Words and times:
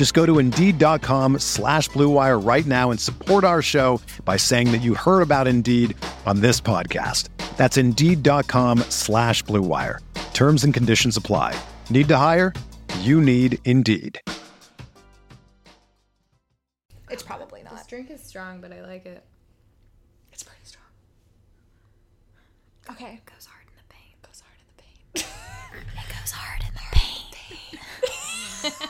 Just 0.00 0.14
go 0.14 0.24
to 0.24 0.38
Indeed.com 0.38 1.40
slash 1.40 1.90
BlueWire 1.90 2.42
right 2.42 2.64
now 2.64 2.90
and 2.90 2.98
support 2.98 3.44
our 3.44 3.60
show 3.60 4.00
by 4.24 4.38
saying 4.38 4.72
that 4.72 4.78
you 4.78 4.94
heard 4.94 5.20
about 5.20 5.46
Indeed 5.46 5.94
on 6.24 6.40
this 6.40 6.58
podcast. 6.58 7.28
That's 7.58 7.76
Indeed.com 7.76 8.78
slash 8.88 9.44
BlueWire. 9.44 9.98
Terms 10.32 10.64
and 10.64 10.72
conditions 10.72 11.18
apply. 11.18 11.54
Need 11.90 12.08
to 12.08 12.16
hire? 12.16 12.54
You 13.00 13.20
need 13.20 13.58
Indeed. 13.66 14.18
It's 17.10 17.22
probably 17.22 17.62
not. 17.62 17.74
This 17.74 17.86
drink 17.86 18.10
is 18.10 18.22
strong, 18.22 18.62
but 18.62 18.72
I 18.72 18.80
like 18.80 19.04
it. 19.04 19.22
It's 20.32 20.42
pretty 20.42 20.64
strong. 20.64 20.86
Okay. 22.88 23.20
Goes 23.26 23.44
hard 23.44 23.66
in 23.66 23.74
the 23.76 23.94
paint. 23.94 24.22
Goes 24.22 24.40
hard 24.40 24.56
in 24.62 24.66
the 24.74 24.82
paint. 24.82 25.26
it 25.92 26.18
goes 26.18 26.30
hard 26.30 26.62
in 26.62 26.72
the 26.72 26.80
paint. 28.72 28.86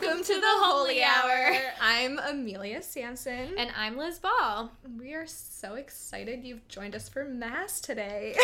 Welcome 0.00 0.24
to 0.24 0.34
the 0.34 0.42
Holy 0.44 1.04
Hour. 1.04 1.56
I'm 1.80 2.18
Amelia 2.18 2.82
Sampson. 2.82 3.54
And 3.56 3.70
I'm 3.76 3.96
Liz 3.96 4.18
Ball. 4.18 4.72
we 4.98 5.14
are 5.14 5.24
so 5.28 5.74
excited 5.74 6.42
you've 6.42 6.66
joined 6.66 6.96
us 6.96 7.08
for 7.08 7.24
Mass 7.24 7.80
today. 7.80 8.34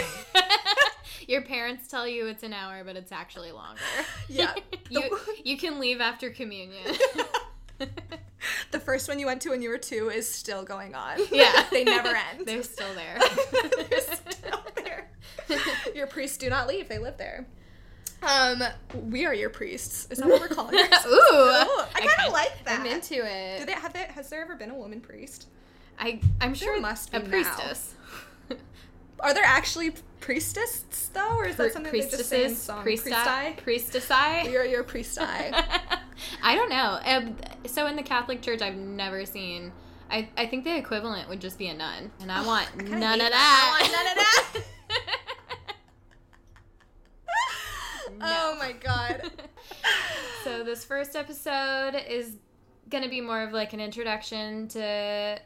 Your 1.27 1.43
parents 1.43 1.89
tell 1.89 2.07
you 2.07 2.29
it's 2.29 2.45
an 2.45 2.53
hour, 2.53 2.85
but 2.85 2.95
it's 2.95 3.11
actually 3.11 3.51
longer. 3.51 3.81
yeah. 4.29 4.55
You 4.91 5.19
you 5.45 5.57
can 5.57 5.81
leave 5.81 6.01
after 6.01 6.31
communion. 6.31 6.85
The 8.71 8.79
first 8.79 9.09
one 9.09 9.19
you 9.19 9.27
went 9.27 9.43
to 9.43 9.51
when 9.51 9.61
you 9.61 9.71
were 9.71 9.79
two 9.79 10.09
is 10.09 10.33
still 10.33 10.63
going 10.63 10.95
on. 10.95 11.19
Yeah. 11.33 11.67
they 11.73 11.83
never 11.83 12.11
end. 12.11 12.47
They're 12.47 12.63
still 12.63 12.95
there. 12.95 13.19
They're 13.89 14.01
still 14.01 14.63
there. 14.77 15.11
Your 15.97 16.07
priests 16.07 16.37
do 16.39 16.49
not 16.49 16.69
leave, 16.69 16.89
they 16.89 16.99
live 16.99 17.17
there. 17.17 17.49
Um, 18.23 18.63
we 19.11 19.25
are 19.27 19.35
your 19.35 19.51
priests. 19.51 20.07
Is 20.11 20.19
that 20.19 20.29
what 20.29 20.41
we're 20.41 20.49
calling 20.49 20.77
ourselves? 20.79 21.07
Ooh, 21.07 21.11
I 21.15 21.89
kind 21.95 22.11
kinda- 22.17 22.33
like 22.33 22.65
that. 22.65 22.81
I'm 22.81 22.87
into 22.87 23.15
it. 23.25 23.59
Do 23.61 23.65
they 23.67 23.73
have 23.73 23.93
there? 23.93 24.07
Has 24.09 24.29
there 24.31 24.43
ever 24.43 24.57
been 24.57 24.71
a 24.71 24.75
woman 24.75 25.01
priest? 25.01 25.47
I 25.99 26.21
I'm 26.41 26.55
sure 26.55 26.81
must 26.81 27.11
a 27.15 27.21
be 27.21 27.27
now. 27.27 27.31
priestess. 27.31 27.95
Are 29.21 29.35
there 29.35 29.45
actually 29.45 29.93
priestesses 30.21 31.11
though, 31.13 31.37
or 31.37 31.45
is 31.47 31.57
that 31.57 31.73
something 31.73 31.93
they 31.93 32.01
just 32.01 32.27
say 32.27 32.45
in 32.45 32.55
song? 32.55 32.85
priesti, 32.85 33.57
priestessi. 33.59 34.51
You're 34.51 34.65
your 34.65 34.83
priesti. 34.85 35.21
I 36.43 36.55
don't 36.55 36.71
know. 36.71 36.99
Um, 37.05 37.37
so 37.67 37.87
in 37.87 37.97
the 37.97 38.03
Catholic 38.03 38.41
Church, 38.43 38.63
I've 38.63 38.77
never 38.77 39.25
seen. 39.27 39.73
I, 40.11 40.29
I 40.37 40.47
think 40.47 40.65
the 40.65 40.77
equivalent 40.77 41.29
would 41.29 41.41
just 41.41 41.59
be 41.59 41.69
a 41.69 41.75
nun, 41.75 42.11
and 42.21 42.33
I 42.33 42.45
want 42.45 42.69
kinda 42.79 42.99
none 42.99 43.21
of 43.21 43.31
that. 43.31 43.31
that. 43.31 43.77
I 43.79 43.83
want 43.83 43.93
none 43.93 44.07
of 44.09 44.63
that. 44.65 44.65
Oh 48.23 48.57
my 48.59 48.73
god. 48.73 49.31
so 50.45 50.63
this 50.65 50.85
first 50.85 51.17
episode 51.17 51.95
is 52.09 52.37
gonna 52.89 53.09
be 53.09 53.21
more 53.21 53.43
of 53.43 53.53
like 53.53 53.73
an 53.73 53.81
introduction 53.81 54.69
to 54.69 55.39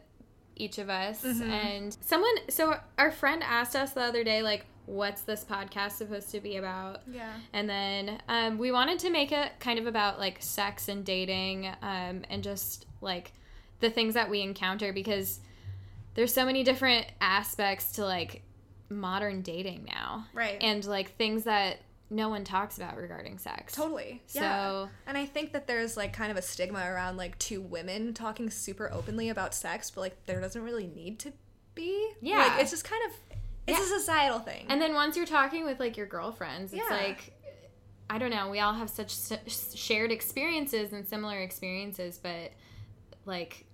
each 0.57 0.79
of 0.79 0.89
us 0.89 1.23
Mm-hmm. 1.23 1.51
and 1.51 1.97
someone 2.01 2.35
so 2.49 2.77
our 2.97 3.11
friend 3.11 3.43
asked 3.45 3.75
us 3.77 3.93
the 3.93 4.01
other 4.03 4.23
day 4.25 4.41
like 4.43 4.65
what's 4.87 5.23
this 5.23 5.45
podcast 5.45 5.93
supposed 5.93 6.31
to 6.31 6.41
be 6.41 6.57
about 6.59 7.03
Yeah. 7.11 7.33
and 7.53 7.69
then 7.69 8.21
um, 8.29 8.59
we 8.59 8.71
wanted 8.71 8.99
to 9.01 9.11
make 9.11 9.33
it 9.33 9.51
kind 9.59 9.79
of 9.79 9.87
about 9.87 10.19
like 10.21 10.39
sex 10.41 10.89
and 10.89 11.05
dating 11.05 11.67
um, 11.83 12.23
and 12.31 12.43
just 12.45 12.87
like 13.01 13.33
the 13.81 13.91
things 13.91 14.15
that 14.15 14.31
we 14.31 14.43
encounter 14.43 14.93
because 14.93 15.41
there's 16.15 16.33
so 16.33 16.45
many 16.47 16.63
different 16.63 17.07
aspects 17.21 17.93
to 17.93 18.05
like 18.05 18.43
modern 18.89 19.43
dating 19.43 19.85
now 19.93 20.27
Right. 20.33 20.59
and 20.61 20.85
like 20.85 21.17
things 21.17 21.45
that 21.45 21.79
no 22.15 22.29
one 22.29 22.45
talks 22.45 22.77
about 22.77 22.97
regarding 22.97 23.39
sex 23.39 23.75
Totally. 23.75 24.23
So- 24.27 24.41
yeah. 24.41 24.87
And 25.07 25.19
I 25.19 25.27
think 25.27 25.53
that 25.53 25.67
there's 25.67 25.97
like 25.97 26.13
kind 26.13 26.31
of 26.31 26.37
a 26.37 26.43
stigma 26.43 26.81
around 26.87 27.17
like 27.17 27.39
two 27.39 27.61
women 27.61 28.15
talking 28.15 28.51
super 28.51 28.91
openly 28.93 29.29
about 29.29 29.55
sex, 29.55 29.91
but 29.91 30.01
like 30.03 30.27
there 30.27 30.41
doesn't 30.41 30.63
really 30.63 30.87
need 30.87 31.19
to 31.21 31.33
be. 31.75 32.11
Yeah. 32.21 32.39
Like 32.39 32.61
it's 32.63 32.71
just 32.71 32.85
kind 32.85 33.03
of 33.07 33.13
it's 33.67 33.81
a 33.81 33.99
societal 33.99 34.39
thing. 34.41 34.67
And 34.69 34.81
then 34.81 34.95
once 34.95 35.17
you're 35.17 35.27
talking 35.27 35.65
with 35.65 35.81
like 35.81 35.97
your 35.97 36.07
girlfriends, 36.07 36.73
it's 36.73 36.83
Yeah. 36.89 36.97
like 36.97 37.33
I 38.11 38.19
don't 38.19 38.31
know, 38.31 38.51
we 38.51 38.61
all 38.61 38.75
have 38.75 38.91
such 38.91 39.13
s- 39.13 39.73
shared 39.75 40.13
experiences 40.13 40.93
and 40.93 41.07
similar 41.09 41.39
experiences, 41.41 42.19
but 42.23 42.53
like 43.25 43.65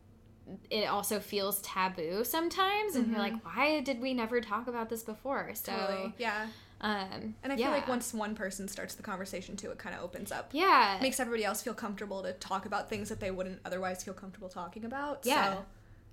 it 0.70 0.84
also 0.86 1.20
feels 1.20 1.60
taboo 1.62 2.24
sometimes 2.24 2.96
and 2.96 3.08
you're 3.08 3.18
like 3.20 3.34
why 3.44 3.80
did 3.80 4.00
we 4.00 4.14
never 4.14 4.40
talk 4.40 4.66
about 4.66 4.88
this 4.88 5.02
before? 5.02 5.50
So 5.54 5.72
Mm-hmm. 5.72 5.86
totally. 5.86 6.14
Yeah. 6.18 6.46
Um 6.80 7.34
And 7.42 7.52
I 7.52 7.56
feel 7.56 7.70
like 7.70 7.88
once 7.88 8.14
one 8.14 8.34
person 8.34 8.68
starts 8.68 8.94
the 8.94 9.02
conversation 9.02 9.56
too, 9.56 9.70
it 9.70 9.78
kind 9.78 9.94
of 9.94 10.02
opens 10.02 10.32
up. 10.32 10.50
yeah. 10.52 10.96
it 10.96 11.02
Makes 11.02 11.20
everybody 11.20 11.44
else 11.44 11.62
feel 11.62 11.74
comfortable 11.74 12.22
to 12.22 12.32
talk 12.34 12.64
about 12.66 12.88
things 12.88 13.08
that 13.10 13.20
they 13.20 13.30
wouldn't 13.30 13.60
otherwise 13.64 14.02
feel 14.02 14.14
comfortable 14.14 14.48
talking 14.48 14.84
about. 14.84 15.20
Yeah. 15.24 15.52
So 15.54 15.64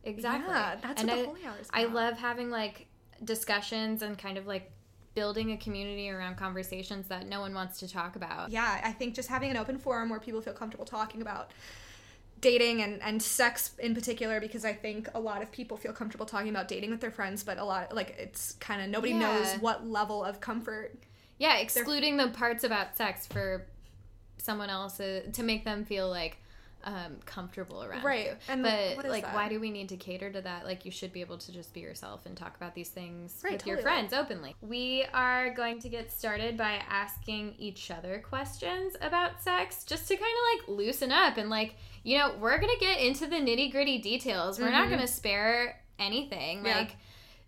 Exactly. 0.03 0.53
Yeah, 0.53 0.75
that's 0.81 1.01
and 1.01 1.09
what 1.09 1.15
the 1.17 1.23
I, 1.23 1.25
Holy 1.25 1.45
Hour 1.45 1.55
is 1.59 1.67
I 1.73 1.83
love 1.85 2.17
having 2.17 2.49
like 2.49 2.87
discussions 3.23 4.01
and 4.01 4.17
kind 4.17 4.37
of 4.37 4.47
like 4.47 4.71
building 5.15 5.51
a 5.51 5.57
community 5.57 6.09
around 6.09 6.37
conversations 6.37 7.07
that 7.07 7.27
no 7.27 7.41
one 7.41 7.53
wants 7.53 7.79
to 7.79 7.87
talk 7.91 8.15
about. 8.15 8.51
yeah, 8.51 8.79
I 8.83 8.91
think 8.91 9.15
just 9.15 9.27
having 9.29 9.49
an 9.49 9.57
open 9.57 9.77
forum 9.79 10.09
where 10.09 10.19
people 10.19 10.41
feel 10.41 10.53
comfortable 10.53 10.85
talking 10.85 11.21
about 11.21 11.51
dating 12.39 12.81
and, 12.81 13.01
and 13.01 13.21
sex 13.21 13.71
in 13.79 13.95
particular 13.95 14.39
because 14.39 14.63
I 14.63 14.73
think 14.73 15.09
a 15.15 15.19
lot 15.19 15.41
of 15.41 15.51
people 15.51 15.77
feel 15.77 15.93
comfortable 15.93 16.25
talking 16.25 16.49
about 16.49 16.67
dating 16.67 16.91
with 16.91 17.01
their 17.01 17.11
friends, 17.11 17.43
but 17.43 17.57
a 17.57 17.63
lot 17.63 17.95
like 17.95 18.15
it's 18.19 18.53
kind 18.53 18.81
of 18.81 18.89
nobody 18.89 19.13
knows 19.13 19.53
what 19.55 19.87
level 19.87 20.23
of 20.23 20.39
comfort. 20.39 20.95
Yeah, 21.39 21.57
excluding 21.57 22.17
the 22.17 22.29
parts 22.29 22.63
about 22.63 22.97
sex 22.97 23.27
for 23.27 23.65
someone 24.37 24.69
else 24.69 24.99
uh, 24.99 25.21
to 25.33 25.43
make 25.43 25.65
them 25.65 25.85
feel 25.85 26.09
like 26.09 26.37
um, 26.87 27.17
comfortable 27.25 27.83
around 27.83 28.01
Right, 28.03 28.27
you. 28.27 28.35
and 28.47 28.63
but 28.63 29.05
like, 29.09 29.23
that? 29.25 29.35
why 29.35 29.49
do 29.49 29.59
we 29.59 29.71
need 29.71 29.89
to 29.89 29.97
cater 29.97 30.31
to 30.31 30.39
that? 30.41 30.65
Like, 30.65 30.85
you 30.85 30.91
should 30.91 31.11
be 31.11 31.19
able 31.19 31.37
to 31.37 31.51
just 31.51 31.73
be 31.73 31.81
yourself 31.81 32.25
and 32.25 32.35
talk 32.37 32.55
about 32.55 32.73
these 32.73 32.87
things 32.89 33.41
Right, 33.43 33.53
with 33.53 33.67
your 33.67 33.75
totally. 33.75 33.93
friends 33.93 34.13
openly. 34.13 34.55
We 34.61 35.05
are 35.13 35.53
going 35.53 35.79
to 35.81 35.89
get 35.89 36.13
started 36.13 36.55
by 36.55 36.79
asking 36.89 37.55
each 37.59 37.91
other 37.91 38.23
questions 38.27 38.95
about 39.01 39.43
sex, 39.43 39.83
just 39.83 40.07
to 40.07 40.15
kind 40.15 40.25
of 40.25 40.69
like 40.69 40.77
loosen 40.79 41.11
up 41.11 41.35
and 41.37 41.49
like, 41.49 41.75
you 42.03 42.17
know, 42.17 42.35
we're 42.39 42.57
gonna 42.57 42.71
get 42.79 43.01
into 43.01 43.27
the 43.27 43.35
nitty 43.35 43.69
gritty 43.69 43.97
details. 43.97 44.57
We're 44.57 44.71
not 44.71 44.89
gonna 44.89 45.07
spare 45.07 45.81
anything. 45.99 46.59
Mm-hmm. 46.59 46.65
Yeah. 46.67 46.77
Like 46.77 46.95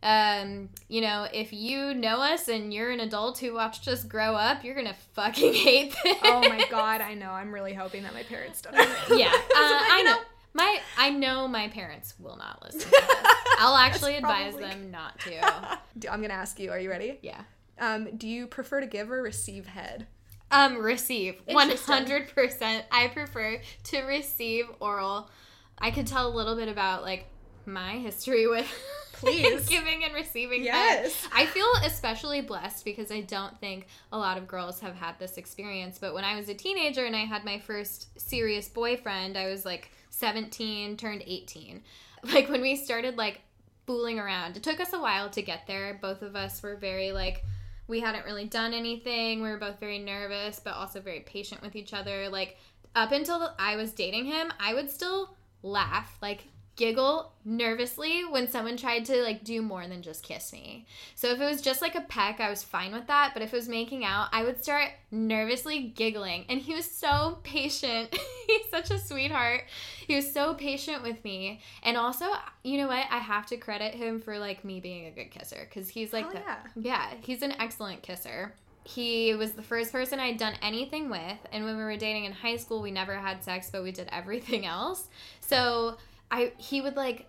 um, 0.01 0.69
you 0.87 1.01
know, 1.01 1.27
if 1.33 1.51
you 1.51 1.93
know 1.93 2.21
us 2.21 2.47
and 2.47 2.73
you're 2.73 2.89
an 2.91 2.99
adult 3.01 3.39
who 3.39 3.53
watched 3.53 3.87
us 3.87 4.03
grow 4.03 4.33
up, 4.35 4.63
you're 4.63 4.75
gonna 4.75 4.95
fucking 5.13 5.53
hate 5.65 5.95
this. 6.03 6.17
Oh 6.23 6.39
my 6.41 6.65
god, 6.69 7.01
I 7.01 7.13
know. 7.15 7.31
I'm 7.31 7.53
really 7.53 7.73
hoping 7.73 8.03
that 8.03 8.13
my 8.13 8.23
parents 8.23 8.61
don't. 8.61 8.75
yeah, 9.17 9.27
uh, 9.33 9.33
I 9.55 10.01
know. 10.05 10.11
know- 10.13 10.19
My 10.53 10.79
I 10.97 11.09
know 11.09 11.47
my 11.47 11.67
parents 11.67 12.13
will 12.19 12.37
not 12.37 12.61
listen 12.63 12.79
to 12.81 12.89
this. 12.89 13.33
I'll 13.59 13.75
actually 13.75 14.15
advise 14.15 14.53
probably- 14.53 14.69
them 14.69 14.91
not 14.91 15.19
to. 15.19 16.09
I'm 16.11 16.21
gonna 16.21 16.33
ask 16.33 16.59
you. 16.59 16.71
Are 16.71 16.79
you 16.79 16.89
ready? 16.89 17.19
Yeah. 17.21 17.41
Um, 17.77 18.15
do 18.17 18.27
you 18.27 18.47
prefer 18.47 18.81
to 18.81 18.87
give 18.87 19.09
or 19.11 19.21
receive 19.21 19.67
head? 19.67 20.07
Um, 20.51 20.77
receive. 20.77 21.41
Hundred 21.49 22.29
percent. 22.33 22.85
I 22.91 23.07
prefer 23.07 23.61
to 23.83 24.01
receive 24.03 24.65
oral. 24.79 25.29
I 25.77 25.91
could 25.91 26.07
tell 26.07 26.27
a 26.27 26.33
little 26.33 26.55
bit 26.55 26.67
about 26.69 27.03
like 27.03 27.27
my 27.65 27.93
history 27.99 28.47
with 28.47 28.65
Please. 29.19 29.67
giving 29.69 30.03
and 30.03 30.13
receiving. 30.13 30.63
Yes. 30.63 31.23
head. 31.23 31.31
I 31.33 31.45
feel 31.45 31.69
especially 31.83 32.41
blessed 32.41 32.85
because 32.85 33.11
I 33.11 33.21
don't 33.21 33.59
think 33.59 33.87
a 34.11 34.17
lot 34.17 34.37
of 34.37 34.47
girls 34.47 34.79
have 34.79 34.95
had 34.95 35.19
this 35.19 35.37
experience. 35.37 35.97
But 35.99 36.13
when 36.13 36.23
I 36.23 36.35
was 36.35 36.49
a 36.49 36.53
teenager 36.53 37.05
and 37.05 37.15
I 37.15 37.25
had 37.25 37.43
my 37.43 37.59
first 37.59 38.19
serious 38.19 38.69
boyfriend, 38.69 39.37
I 39.37 39.47
was 39.47 39.65
like 39.65 39.91
17, 40.09 40.97
turned 40.97 41.23
18. 41.25 41.81
Like 42.21 42.49
when 42.49 42.59
we 42.59 42.75
started 42.75 43.15
like 43.15 43.39
fooling 43.87 44.19
around, 44.19 44.57
it 44.57 44.63
took 44.63 44.81
us 44.81 44.91
a 44.91 44.99
while 44.99 45.29
to 45.29 45.41
get 45.41 45.65
there. 45.67 45.97
Both 46.01 46.21
of 46.21 46.35
us 46.35 46.61
were 46.61 46.75
very 46.75 47.13
like, 47.13 47.45
we 47.87 48.01
hadn't 48.01 48.25
really 48.25 48.43
done 48.43 48.73
anything. 48.73 49.41
We 49.41 49.49
were 49.49 49.57
both 49.57 49.79
very 49.79 49.99
nervous, 49.99 50.59
but 50.59 50.73
also 50.73 50.99
very 50.99 51.21
patient 51.21 51.61
with 51.61 51.77
each 51.77 51.93
other. 51.93 52.27
Like 52.27 52.57
up 52.93 53.13
until 53.13 53.55
I 53.57 53.77
was 53.77 53.93
dating 53.93 54.25
him, 54.25 54.51
I 54.59 54.73
would 54.73 54.91
still 54.91 55.33
laugh, 55.63 56.17
like 56.21 56.43
giggle 56.79 57.33
nervously 57.43 58.23
when 58.23 58.47
someone 58.47 58.77
tried 58.77 59.03
to 59.03 59.21
like 59.21 59.43
do 59.43 59.61
more 59.61 59.85
than 59.85 60.01
just 60.01 60.23
kiss 60.23 60.53
me. 60.53 60.85
So 61.13 61.27
if 61.27 61.41
it 61.41 61.45
was 61.45 61.61
just 61.61 61.81
like 61.81 61.93
a 61.95 62.01
peck, 62.01 62.39
I 62.39 62.49
was 62.49 62.63
fine 62.63 62.93
with 62.93 63.05
that, 63.07 63.31
but 63.33 63.43
if 63.43 63.53
it 63.53 63.55
was 63.57 63.67
making 63.67 64.05
out, 64.05 64.29
I 64.31 64.45
would 64.45 64.63
start 64.63 64.91
nervously 65.11 65.89
giggling. 65.93 66.45
And 66.47 66.61
he 66.61 66.73
was 66.73 66.89
so 66.89 67.39
patient. 67.43 68.17
He's 68.47 68.69
such 68.71 68.91
a 68.91 68.97
sweetheart. 68.97 69.65
He 70.07 70.15
was 70.15 70.31
so 70.31 70.53
patient 70.53 71.03
with 71.03 71.21
me. 71.25 71.59
And 71.83 71.97
also, 71.97 72.27
you 72.63 72.77
know 72.77 72.87
what? 72.87 73.05
I 73.11 73.17
have 73.17 73.45
to 73.47 73.57
credit 73.57 73.93
him 73.93 74.21
for 74.21 74.39
like 74.39 74.63
me 74.63 74.79
being 74.79 75.05
a 75.07 75.11
good 75.11 75.31
kisser 75.31 75.67
cuz 75.73 75.89
he's 75.89 76.13
like 76.13 76.31
the, 76.31 76.39
yeah. 76.39 76.57
yeah, 76.77 77.13
he's 77.21 77.41
an 77.41 77.55
excellent 77.59 78.03
kisser. 78.03 78.55
He 78.85 79.35
was 79.35 79.51
the 79.51 79.61
first 79.61 79.91
person 79.91 80.19
I'd 80.19 80.37
done 80.37 80.55
anything 80.63 81.09
with, 81.09 81.37
and 81.51 81.63
when 81.63 81.77
we 81.77 81.83
were 81.83 81.97
dating 81.97 82.25
in 82.25 82.31
high 82.31 82.55
school, 82.55 82.81
we 82.81 82.89
never 82.89 83.13
had 83.13 83.43
sex, 83.43 83.69
but 83.69 83.83
we 83.83 83.91
did 83.91 84.09
everything 84.11 84.65
else. 84.77 85.09
So 85.41 85.97
I 86.31 86.51
he 86.57 86.81
would 86.81 86.95
like, 86.95 87.27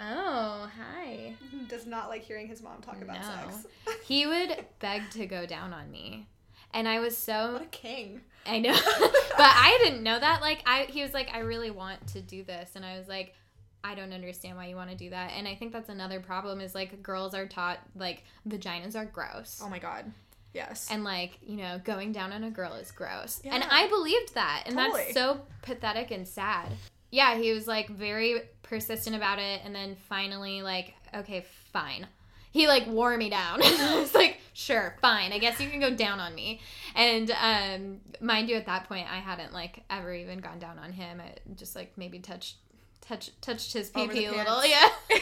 oh 0.00 0.68
hi, 0.78 1.34
Does 1.68 1.86
not 1.86 2.08
like 2.08 2.22
hearing 2.22 2.46
his 2.48 2.62
mom 2.62 2.80
talk 2.80 3.00
about 3.02 3.20
No. 3.20 3.50
sex. 3.52 3.66
he 4.04 4.26
would 4.26 4.64
beg 4.78 5.10
to 5.10 5.26
go 5.26 5.46
down 5.46 5.72
on 5.72 5.90
me, 5.90 6.26
and 6.72 6.88
I 6.88 7.00
was 7.00 7.16
so 7.16 7.54
What 7.54 7.62
a 7.62 7.66
king. 7.66 8.20
I 8.46 8.58
know, 8.58 8.72
but 8.96 9.12
I 9.38 9.78
didn't 9.84 10.02
know 10.02 10.18
that. 10.18 10.40
Like 10.40 10.62
I, 10.66 10.84
he 10.84 11.02
was 11.02 11.12
like, 11.12 11.30
I 11.34 11.40
really 11.40 11.70
want 11.70 12.06
to 12.08 12.20
do 12.20 12.42
this, 12.44 12.70
and 12.76 12.84
I 12.84 12.98
was 12.98 13.08
like. 13.08 13.34
I 13.82 13.94
don't 13.94 14.12
understand 14.12 14.58
why 14.58 14.66
you 14.66 14.76
want 14.76 14.90
to 14.90 14.94
do 14.94 15.08
that. 15.08 15.32
And 15.34 15.48
I 15.48 15.54
think 15.54 15.72
that's 15.72 15.88
another 15.88 16.20
problem 16.20 16.60
is 16.60 16.74
like 16.74 17.02
girls 17.02 17.32
are 17.32 17.46
taught 17.46 17.78
like 17.96 18.24
vaginas 18.46 18.94
are 18.94 19.06
gross. 19.06 19.58
Oh 19.64 19.70
my 19.70 19.78
god. 19.78 20.04
Yes. 20.52 20.86
and 20.90 21.02
like 21.02 21.38
you 21.40 21.56
know 21.56 21.80
going 21.82 22.12
down 22.12 22.30
on 22.30 22.44
a 22.44 22.50
girl 22.50 22.74
is 22.74 22.90
gross 22.90 23.40
and 23.42 23.64
i 23.70 23.86
believed 23.88 24.34
that 24.34 24.64
and 24.66 24.76
Totally. 24.76 25.00
that's 25.04 25.14
so 25.14 25.40
pathetic 25.62 26.10
and 26.10 26.26
sad 26.28 26.72
yeah 27.10 27.36
he 27.36 27.52
was 27.52 27.66
like 27.66 27.88
very 27.88 28.42
persistent 28.62 29.16
about 29.16 29.38
it 29.38 29.60
and 29.64 29.74
then 29.74 29.96
finally 30.08 30.62
like 30.62 30.94
okay 31.14 31.44
fine. 31.72 32.06
He 32.52 32.66
like 32.66 32.86
wore 32.88 33.16
me 33.16 33.30
down. 33.30 33.60
I 33.64 34.00
was 34.00 34.14
like 34.14 34.38
sure 34.52 34.96
fine. 35.00 35.32
I 35.32 35.38
guess 35.38 35.60
you 35.60 35.68
can 35.68 35.80
go 35.80 35.94
down 35.94 36.20
on 36.20 36.34
me. 36.34 36.60
And 36.94 37.30
um 37.30 38.00
mind 38.20 38.48
you 38.48 38.56
at 38.56 38.66
that 38.66 38.88
point 38.88 39.06
i 39.10 39.18
hadn't 39.18 39.52
like 39.52 39.82
ever 39.88 40.12
even 40.12 40.38
gone 40.38 40.58
down 40.58 40.78
on 40.78 40.92
him. 40.92 41.20
I 41.20 41.34
just 41.54 41.76
like 41.76 41.92
maybe 41.96 42.18
touched 42.18 42.56
touch, 43.00 43.30
touched 43.40 43.72
his 43.72 43.90
pee 43.90 44.08
pee 44.08 44.26
a 44.26 44.32
little. 44.32 44.64
yeah. 44.64 44.88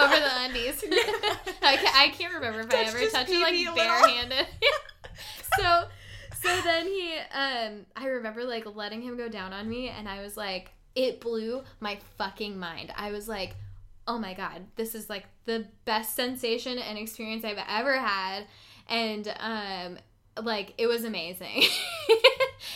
Over 0.00 0.16
the 0.16 0.30
undies. 0.40 0.84
I, 1.62 1.76
can't, 1.76 1.96
I 1.96 2.08
can't 2.16 2.34
remember 2.34 2.60
if 2.60 2.72
i 2.72 2.82
ever 2.82 3.06
touched 3.06 3.30
it 3.30 3.40
like 3.40 3.76
barehanded. 3.76 4.46
So 5.58 5.84
so 6.40 6.60
then 6.62 6.86
he 6.86 7.16
um 7.32 7.86
i 7.96 8.06
remember 8.06 8.44
like 8.44 8.64
letting 8.76 9.02
him 9.02 9.16
go 9.16 9.28
down 9.28 9.52
on 9.52 9.68
me 9.68 9.88
and 9.88 10.08
i 10.08 10.22
was 10.22 10.36
like 10.36 10.70
it 10.98 11.20
blew 11.20 11.62
my 11.80 11.98
fucking 12.18 12.58
mind. 12.58 12.92
I 12.96 13.10
was 13.12 13.28
like 13.28 13.54
oh 14.06 14.18
my 14.18 14.32
god 14.32 14.64
this 14.76 14.94
is 14.94 15.10
like 15.10 15.24
the 15.44 15.66
best 15.84 16.16
sensation 16.16 16.78
and 16.78 16.98
experience 16.98 17.44
i've 17.44 17.64
ever 17.68 17.98
had. 17.98 18.44
And 18.88 19.28
um 19.38 19.98
like 20.44 20.74
it 20.78 20.86
was 20.86 21.04
amazing. 21.04 21.64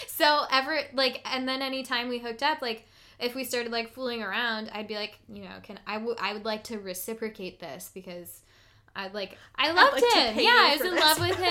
So 0.07 0.45
ever 0.53 0.79
like 0.95 1.21
and 1.25 1.49
then 1.49 1.63
anytime 1.63 2.09
we 2.09 2.19
hooked 2.21 2.45
up 2.45 2.63
like 2.63 2.87
if 3.19 3.35
we 3.35 3.43
started 3.43 3.73
like 3.73 3.93
fooling 3.93 4.23
around 4.23 4.71
i'd 4.73 4.87
be 4.87 4.95
like 4.95 5.19
you 5.33 5.43
know 5.43 5.57
can 5.65 5.81
i 5.87 5.95
w- 5.95 6.15
I 6.21 6.33
would 6.33 6.45
like 6.45 6.63
to 6.65 6.79
reciprocate 6.79 7.59
this 7.59 7.91
because 7.93 8.43
i 8.95 9.09
like 9.09 9.37
i 9.57 9.71
loved 9.73 9.95
like 9.95 10.13
him 10.13 10.39
yeah 10.45 10.69
i 10.71 10.77
was 10.77 10.87
in 10.87 10.95
this. 10.95 11.05
love 11.05 11.19
with 11.21 11.37
him 11.37 11.45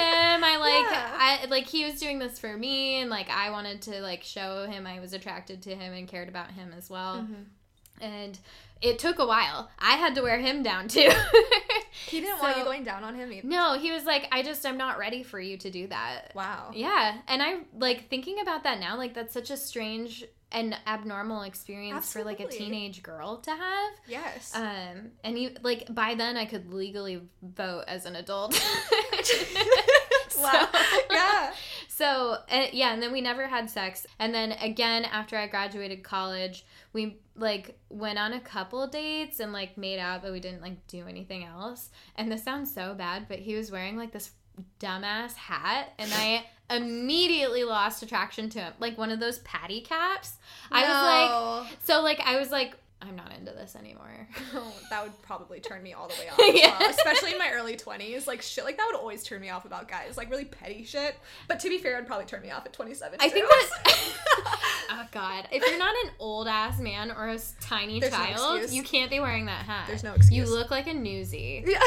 i 0.44 0.58
like 0.60 0.92
Yeah. 0.92 1.18
i 1.18 1.46
like 1.50 1.66
he 1.66 1.84
was 1.86 2.00
doing 2.00 2.20
this 2.20 2.38
for 2.40 2.56
me 2.58 3.02
and 3.02 3.10
like 3.10 3.30
i 3.30 3.50
wanted 3.50 3.82
to 3.84 4.02
like 4.02 4.24
show 4.24 4.66
him 4.68 4.86
i 4.86 5.00
was 5.00 5.14
attracted 5.14 5.62
to 5.64 5.76
him 5.76 5.94
and 5.94 6.08
cared 6.08 6.30
about 6.30 6.52
him 6.52 6.74
as 6.78 6.90
well 6.90 7.18
Mm-hmm. 7.18 8.04
and 8.04 8.38
it 8.82 8.98
took 9.00 9.20
a 9.20 9.26
while 9.26 9.70
i 9.80 9.92
had 9.96 10.16
to 10.16 10.22
wear 10.22 10.40
him 10.40 10.62
down 10.64 10.88
too 10.88 11.10
he 12.08 12.20
didn't 12.22 12.40
want 12.42 12.58
you 12.58 12.64
going 12.64 12.84
down 12.84 13.04
on 13.04 13.16
him 13.16 13.32
either. 13.32 13.48
no 13.48 13.78
he 13.78 13.92
was 13.92 14.06
like 14.06 14.28
i 14.32 14.42
just 14.44 14.66
i'm 14.66 14.78
not 14.78 14.98
ready 14.98 15.24
for 15.24 15.40
you 15.40 15.58
to 15.58 15.70
do 15.70 15.88
that 15.88 16.32
Wow. 16.36 16.72
yeah, 16.74 17.18
and 17.28 17.42
I 17.44 17.58
like 17.78 18.10
thinking 18.10 18.40
about 18.40 18.64
that 18.64 18.80
now. 18.80 18.98
Like 18.98 19.14
that's 19.14 19.34
such 19.34 19.50
a 19.52 19.58
strange 19.58 20.24
and 20.52 20.76
abnormal 20.86 21.44
experience 21.44 22.12
for 22.12 22.24
like 22.24 22.40
a 22.40 22.48
teenage 22.48 23.04
girl 23.04 23.38
to 23.38 23.52
have. 23.52 23.92
Yes. 24.08 24.52
Um, 24.56 25.12
and 25.24 25.38
you 25.38 25.52
like 25.64 25.94
by 25.94 26.16
then 26.16 26.38
I 26.38 26.46
could 26.46 26.74
legally 26.74 27.22
vote 27.42 27.86
as 27.88 28.06
an 28.06 28.16
adult. 28.16 28.54
wow. 30.40 30.70
yeah. 31.12 31.54
So 31.88 32.38
uh, 32.50 32.66
yeah, 32.72 32.94
and 32.94 33.02
then 33.02 33.12
we 33.12 33.22
never 33.22 33.48
had 33.48 33.70
sex. 33.70 34.06
And 34.20 34.34
then 34.34 34.54
again 34.54 35.06
after 35.06 35.38
I 35.38 35.48
graduated 35.48 36.04
college, 36.04 36.66
we 36.94 37.18
like 37.36 37.78
went 37.90 38.20
on 38.20 38.34
a 38.34 38.40
couple 38.40 38.86
dates 38.88 39.40
and 39.40 39.54
like 39.54 39.78
made 39.78 40.00
out, 40.00 40.22
but 40.22 40.32
we 40.32 40.40
didn't 40.40 40.62
like 40.62 40.86
do 40.88 41.08
anything 41.08 41.46
else. 41.46 41.90
And 42.16 42.32
this 42.32 42.44
sounds 42.44 42.74
so 42.74 42.94
bad, 42.94 43.28
but 43.28 43.40
he 43.40 43.56
was 43.56 43.72
wearing 43.72 43.98
like 43.98 44.12
this 44.12 44.32
dumbass 44.80 45.36
hat, 45.36 45.94
and 45.98 46.12
I 46.14 46.46
immediately 46.70 47.64
lost 47.64 48.02
attraction 48.04 48.50
to 48.52 48.60
him, 48.60 48.74
like 48.80 48.98
one 48.98 49.12
of 49.12 49.20
those 49.20 49.40
patty 49.40 49.82
caps. 49.82 50.34
I 50.72 50.82
was 50.84 51.68
like, 51.70 51.78
so 51.84 52.02
like 52.02 52.20
I 52.22 52.38
was 52.40 52.52
like, 52.52 52.76
I'm 53.02 53.16
not 53.16 53.32
into 53.38 53.52
this 53.52 53.76
anymore. 53.76 54.08
Oh, 54.54 54.74
that 54.90 55.02
would 55.04 55.20
probably 55.22 55.60
turn 55.62 55.82
me 55.82 55.94
all 55.94 56.10
the 56.10 56.14
way 56.20 56.28
off. 56.32 56.56
Yeah. 56.56 56.78
well, 56.78 56.90
Especially 56.90 57.32
in 57.32 57.38
my 57.38 57.52
early 57.54 57.78
20s. 57.78 58.28
Like, 58.28 58.42
shit 58.42 58.66
like 58.66 58.76
that 58.78 58.86
would 58.86 59.00
always 59.00 59.24
turn 59.24 59.40
me 59.40 59.50
off 59.50 59.64
about 59.64 59.88
guys. 59.88 60.18
Like, 60.18 60.30
really 60.30 60.44
petty 60.46 60.84
shit. 60.84 61.16
But 61.48 61.62
to 61.62 61.70
be 61.70 61.78
fair, 61.78 61.94
it'd 61.96 62.06
probably 62.06 62.26
turn 62.26 62.42
me 62.42 62.52
off 62.52 62.66
at 62.66 62.74
27. 62.74 63.18
I 63.22 63.28
too. 63.30 63.34
think 63.34 63.48
that. 63.50 64.60
oh 64.92 65.08
God! 65.12 65.48
If 65.52 65.66
you're 65.66 65.80
not 65.80 65.96
an 66.06 66.12
old 66.20 66.48
ass 66.50 66.80
man 66.80 67.12
or 67.12 67.30
a 67.30 67.40
tiny 67.62 68.02
There's 68.02 68.12
child, 68.14 68.58
excuse. 68.58 68.76
you 68.76 68.84
can't 68.84 69.10
be 69.10 69.20
wearing 69.22 69.46
that 69.46 69.66
hat. 69.66 69.86
There's 69.88 70.04
no 70.04 70.14
excuse. 70.14 70.50
You 70.50 70.54
look 70.54 70.70
like 70.70 70.88
a 70.88 70.94
newsie. 70.94 71.66
Yeah. 71.66 71.80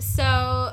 So. 0.00 0.72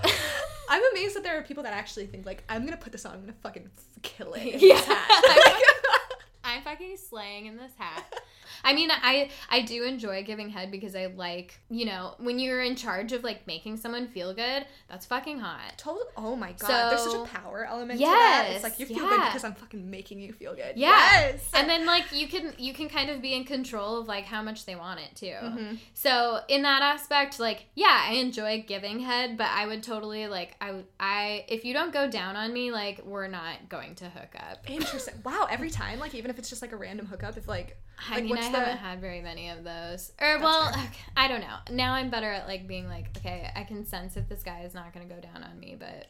I'm 0.70 0.82
amazed 0.92 1.16
that 1.16 1.24
there 1.24 1.38
are 1.38 1.42
people 1.42 1.64
that 1.64 1.74
actually 1.74 2.06
think, 2.06 2.26
like, 2.26 2.44
I'm 2.48 2.64
gonna 2.64 2.78
put 2.78 2.92
this 2.92 3.06
on, 3.06 3.14
I'm 3.16 3.22
gonna 3.22 3.34
fucking 3.42 3.70
kill 4.04 4.34
it. 4.34 4.42
in 4.54 4.60
Yeah. 4.60 4.76
this 4.76 4.86
hat. 4.86 5.62
I'm 6.44 6.62
fucking 6.64 6.98
slaying 6.98 7.48
in 7.48 7.58
this 7.58 7.72
hat. 7.78 8.06
I 8.64 8.74
mean, 8.74 8.90
I 8.92 9.30
I 9.50 9.62
do 9.62 9.84
enjoy 9.84 10.24
giving 10.24 10.50
head 10.50 10.72
because 10.72 10.96
I 10.96 11.08
like, 11.08 11.60
you 11.70 11.86
know, 11.86 12.16
when 12.20 12.40
you're 12.40 12.62
in 12.62 12.76
charge 12.76 13.14
of 13.14 13.24
like 13.24 13.46
making 13.48 13.78
someone 13.78 14.08
feel 14.08 14.34
good, 14.34 14.66
that's 14.90 15.06
fucking 15.06 15.40
hot. 15.40 15.78
Told, 15.78 16.02
oh 16.18 16.36
my 16.36 16.54
god, 16.54 16.92
there's 16.92 17.04
such 17.04 17.16
a 17.16 17.26
power 17.26 17.66
element 17.66 18.00
to 18.00 18.06
that. 18.06 18.46
Yes, 18.48 18.56
It's 18.56 18.64
like 18.64 18.80
you 18.80 18.86
feel 18.86 19.08
good 19.08 19.22
because 19.26 19.44
I'm 19.44 19.54
fucking 19.56 19.90
making 19.90 20.20
you 20.20 20.34
feel 20.34 20.56
good. 20.56 20.76
Yeah. 20.76 20.90
Yes. 20.90 21.50
And 21.54 21.70
then 21.70 21.86
like 21.86 22.06
you 22.14 22.28
can 22.28 22.54
you 22.58 22.74
can 22.74 22.90
kind 22.90 23.10
of 23.10 23.22
be 23.22 23.34
in 23.34 23.44
control 23.46 24.00
of 24.02 24.08
like 24.08 24.26
how 24.26 24.42
much 24.42 24.66
they 24.66 24.76
want 24.76 25.00
it 25.00 25.16
too. 25.16 25.28
Mhm. 25.42 25.78
So 25.94 26.42
in 26.48 26.62
that 26.64 26.82
aspect, 26.82 27.40
like 27.40 27.66
yeah, 27.76 28.06
I 28.10 28.14
enjoy 28.16 28.64
giving 28.68 29.00
head, 29.00 29.38
but 29.38 29.48
I 29.48 29.66
would 29.68 29.84
totally 29.84 30.28
like 30.28 30.56
I 30.62 30.84
I 31.00 31.46
if 31.48 31.66
you 31.66 31.74
don't 31.74 31.94
go 31.94 32.10
down 32.10 32.36
on 32.36 32.52
me, 32.54 32.72
like 32.72 33.06
we're 33.06 33.28
not 33.28 33.70
going 33.70 33.96
to 33.96 34.06
hook 34.10 34.36
up. 34.38 34.70
Interesting. 34.70 35.16
Wow, 35.24 35.48
every 35.50 35.70
time, 35.70 36.00
like 36.00 36.16
even 36.16 36.30
if 36.32 36.38
it's 36.40 36.50
just 36.50 36.62
like 36.62 36.72
a 36.72 36.78
random 36.78 37.06
hookup, 37.06 37.38
if 37.38 37.48
like 37.48 37.78
I 38.10 38.16
Like, 38.16 38.24
mean, 38.24 38.38
I 38.38 38.49
the- 38.52 38.60
haven't 38.60 38.78
had 38.78 39.02
very 39.02 39.22
many 39.22 39.50
of 39.50 39.64
those. 39.64 40.12
Or 40.20 40.40
well, 40.40 40.70
okay, 40.70 40.90
I 41.18 41.28
don't 41.28 41.42
know. 41.42 41.58
Now 41.72 41.94
I'm 41.94 42.10
better 42.10 42.32
at 42.32 42.48
like 42.48 42.68
being 42.68 42.88
like, 42.88 43.18
okay, 43.18 43.52
I 43.56 43.64
can 43.64 43.86
sense 43.86 44.18
if 44.18 44.28
this 44.30 44.44
guy 44.44 44.62
is 44.62 44.74
not 44.74 44.94
going 44.94 45.08
to 45.08 45.14
go 45.14 45.20
down 45.22 45.44
on 45.44 45.60
me, 45.60 45.76
but 45.80 46.08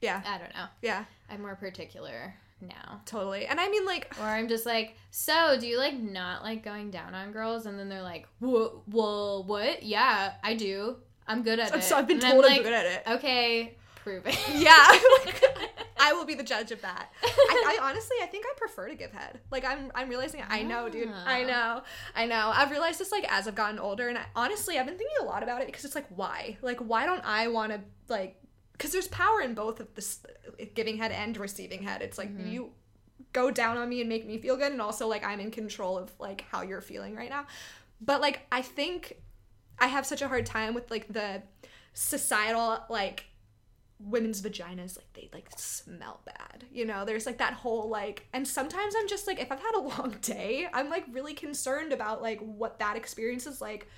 yeah, 0.00 0.22
I 0.26 0.38
don't 0.38 0.54
know. 0.54 0.66
yeah, 0.82 1.04
I'm 1.30 1.42
more 1.42 1.56
particular 1.56 2.34
now. 2.60 3.00
totally. 3.04 3.46
And 3.46 3.60
I 3.60 3.68
mean 3.68 3.84
like 3.84 4.14
Or 4.20 4.24
I'm 4.24 4.48
just 4.48 4.64
like, 4.66 4.96
so 5.10 5.56
do 5.60 5.66
you 5.66 5.78
like 5.78 5.94
not 5.94 6.42
like 6.42 6.64
going 6.64 6.90
down 6.90 7.14
on 7.14 7.32
girls? 7.32 7.66
And 7.66 7.78
then 7.78 7.88
they're 7.88 8.02
like, 8.02 8.26
whoa, 8.40 8.82
whoa, 8.86 9.42
what? 9.46 9.82
Yeah, 9.82 10.32
I 10.42 10.54
do. 10.54 10.96
I'm 11.26 11.42
good 11.42 11.58
at 11.58 11.74
it. 11.74 11.82
so 11.82 11.96
I've 11.96 12.06
been 12.06 12.16
And 12.18 12.24
I'm 12.26 12.32
told 12.32 12.44
I'm 12.44 12.50
like, 12.52 12.62
good 12.62 12.72
at 12.72 12.86
it. 12.86 13.02
Okay, 13.16 13.76
prove 14.06 14.26
it. 14.26 14.38
Yeah. 14.54 14.72
I 15.98 16.12
will 16.12 16.24
be 16.24 16.34
the 16.34 16.44
judge 16.44 16.70
of 16.70 16.80
that. 16.82 17.08
I, 17.24 17.78
I 17.78 17.78
honestly, 17.88 18.16
I 18.22 18.26
think 18.26 18.44
I 18.46 18.52
prefer 18.56 18.86
to 18.88 18.94
give 18.94 19.10
head. 19.10 19.40
Like 19.50 19.64
I'm, 19.64 19.90
I'm 19.94 20.08
realizing. 20.08 20.42
I 20.48 20.62
know, 20.62 20.88
dude. 20.88 21.10
I 21.26 21.42
know. 21.42 21.82
I 22.14 22.26
know. 22.26 22.52
I've 22.54 22.70
realized 22.70 23.00
this 23.00 23.10
like 23.10 23.24
as 23.32 23.48
I've 23.48 23.56
gotten 23.56 23.80
older, 23.80 24.08
and 24.08 24.16
I, 24.18 24.26
honestly, 24.36 24.78
I've 24.78 24.86
been 24.86 24.96
thinking 24.98 25.16
a 25.22 25.24
lot 25.24 25.42
about 25.42 25.62
it 25.62 25.66
because 25.66 25.84
it's 25.84 25.96
like, 25.96 26.06
why? 26.14 26.58
Like, 26.62 26.78
why 26.78 27.06
don't 27.06 27.24
I 27.24 27.48
want 27.48 27.72
to 27.72 27.80
like 28.08 28.36
because 28.72 28.92
there's 28.92 29.08
power 29.08 29.40
in 29.40 29.54
both 29.54 29.80
of 29.80 29.92
this 29.94 30.20
giving 30.74 30.98
head 30.98 31.10
and 31.10 31.36
receiving 31.36 31.82
head. 31.82 32.02
It's 32.02 32.18
like 32.18 32.30
Mm-hmm. 32.30 32.50
you 32.52 32.70
go 33.32 33.50
down 33.50 33.76
on 33.76 33.88
me 33.88 34.00
and 34.00 34.08
make 34.08 34.26
me 34.26 34.38
feel 34.38 34.56
good 34.56 34.70
and 34.72 34.80
also 34.80 35.08
like 35.08 35.24
I'm 35.24 35.40
in 35.40 35.50
control 35.50 35.98
of 35.98 36.12
like 36.20 36.44
how 36.52 36.62
you're 36.62 36.82
feeling 36.82 37.16
right 37.16 37.30
now. 37.30 37.46
But 38.00 38.20
like 38.20 38.46
I 38.52 38.62
think 38.62 39.16
I 39.78 39.88
have 39.88 40.06
such 40.06 40.22
a 40.22 40.28
hard 40.28 40.46
time 40.46 40.72
with 40.74 40.90
like 40.90 41.08
the 41.12 41.42
societal 41.94 42.84
like 42.90 43.24
women's 43.98 44.42
vaginas 44.42 44.96
like 44.96 45.12
they 45.14 45.30
like 45.32 45.48
smell 45.56 46.20
bad 46.24 46.64
you 46.70 46.84
know? 46.84 47.04
There's 47.04 47.24
like 47.26 47.38
that 47.38 47.54
whole 47.54 47.88
like 47.88 48.26
and 48.32 48.46
sometimes 48.46 48.94
i'm 48.98 49.08
just 49.08 49.26
like 49.26 49.40
if 49.40 49.50
i've 49.50 49.60
had 49.60 49.74
a 49.74 49.80
long 49.80 50.16
day 50.20 50.66
i'm 50.72 50.90
like 50.90 51.04
really 51.10 51.34
concerned 51.34 51.92
about 51.92 52.20
like 52.22 52.40
what 52.40 52.78
that 52.78 52.96
experience 52.96 53.46
is 53.46 53.60
like 53.60 53.88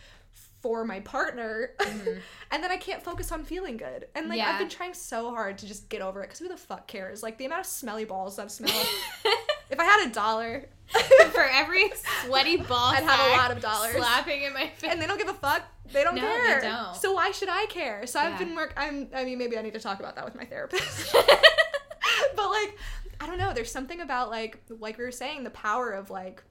for 0.61 0.85
my 0.85 1.01
partner. 1.01 1.71
Mm-hmm. 1.81 2.19
And 2.51 2.65
then 2.65 2.71
i 2.71 2.77
can't 2.77 3.03
focus 3.03 3.31
on 3.31 3.45
feeling 3.45 3.77
good. 3.77 4.07
And 4.15 4.29
like 4.29 4.41
i've 4.41 4.59
been 4.59 4.69
trying 4.69 4.95
so 4.95 5.31
hard 5.31 5.59
to 5.59 5.67
just 5.67 5.89
get 5.89 6.01
over 6.01 6.23
it 6.23 6.29
because 6.29 6.39
who 6.39 6.49
the 6.49 6.57
fuck 6.57 6.87
cares? 6.87 7.23
Like 7.23 7.37
the 7.37 7.45
amount 7.45 7.61
of 7.61 7.67
smelly 7.67 8.05
balls 8.05 8.39
i've 8.39 8.51
smelled 8.51 8.87
if 9.71 9.79
i 9.81 9.85
had 9.85 10.09
a 10.09 10.13
dollar 10.13 10.67
For 11.33 11.45
every 11.45 11.91
sweaty 12.25 12.57
ball, 12.57 12.95
I'd 12.95 13.03
have 13.03 13.21
a 13.21 13.37
lot 13.37 13.51
of 13.51 13.61
dollars. 13.61 13.95
slapping 13.95 14.43
in 14.45 14.55
my 14.55 14.69
face. 14.69 14.91
and 14.91 15.03
they 15.03 15.07
don't 15.07 15.19
give 15.19 15.29
a 15.29 15.35
fuck. 15.35 15.61
They 15.93 16.03
don't 16.03 16.15
No, 16.15 16.23
they 16.23 16.27
care. 16.29 16.61
don't. 16.63 16.97
So 16.97 17.13
why 17.13 17.31
should 17.31 17.51
I 17.51 17.67
care? 17.67 18.07
So 18.07 18.19
I've 18.19 18.39
been 18.39 18.55
work. 18.57 18.73
I'm. 18.75 19.07
I 19.15 19.25
mean, 19.25 19.37
maybe 19.37 19.59
I 19.59 19.61
need 19.63 19.75
to 19.75 19.81
talk 19.81 20.01
about 20.01 20.17
that 20.17 20.25
with 20.25 20.35
my 20.35 20.47
therapist. 20.47 21.13
but 21.15 22.49
like, 22.51 22.79
I 23.21 23.27
don't 23.27 23.37
know. 23.37 23.53
There's 23.53 23.71
something 23.71 24.01
about 24.01 24.31
like, 24.31 24.63
like 24.81 24.97
we 24.97 25.05
were 25.05 25.13
saying, 25.13 25.45
the 25.45 25.51
power 25.51 25.91
of 25.91 26.09
like. 26.09 26.43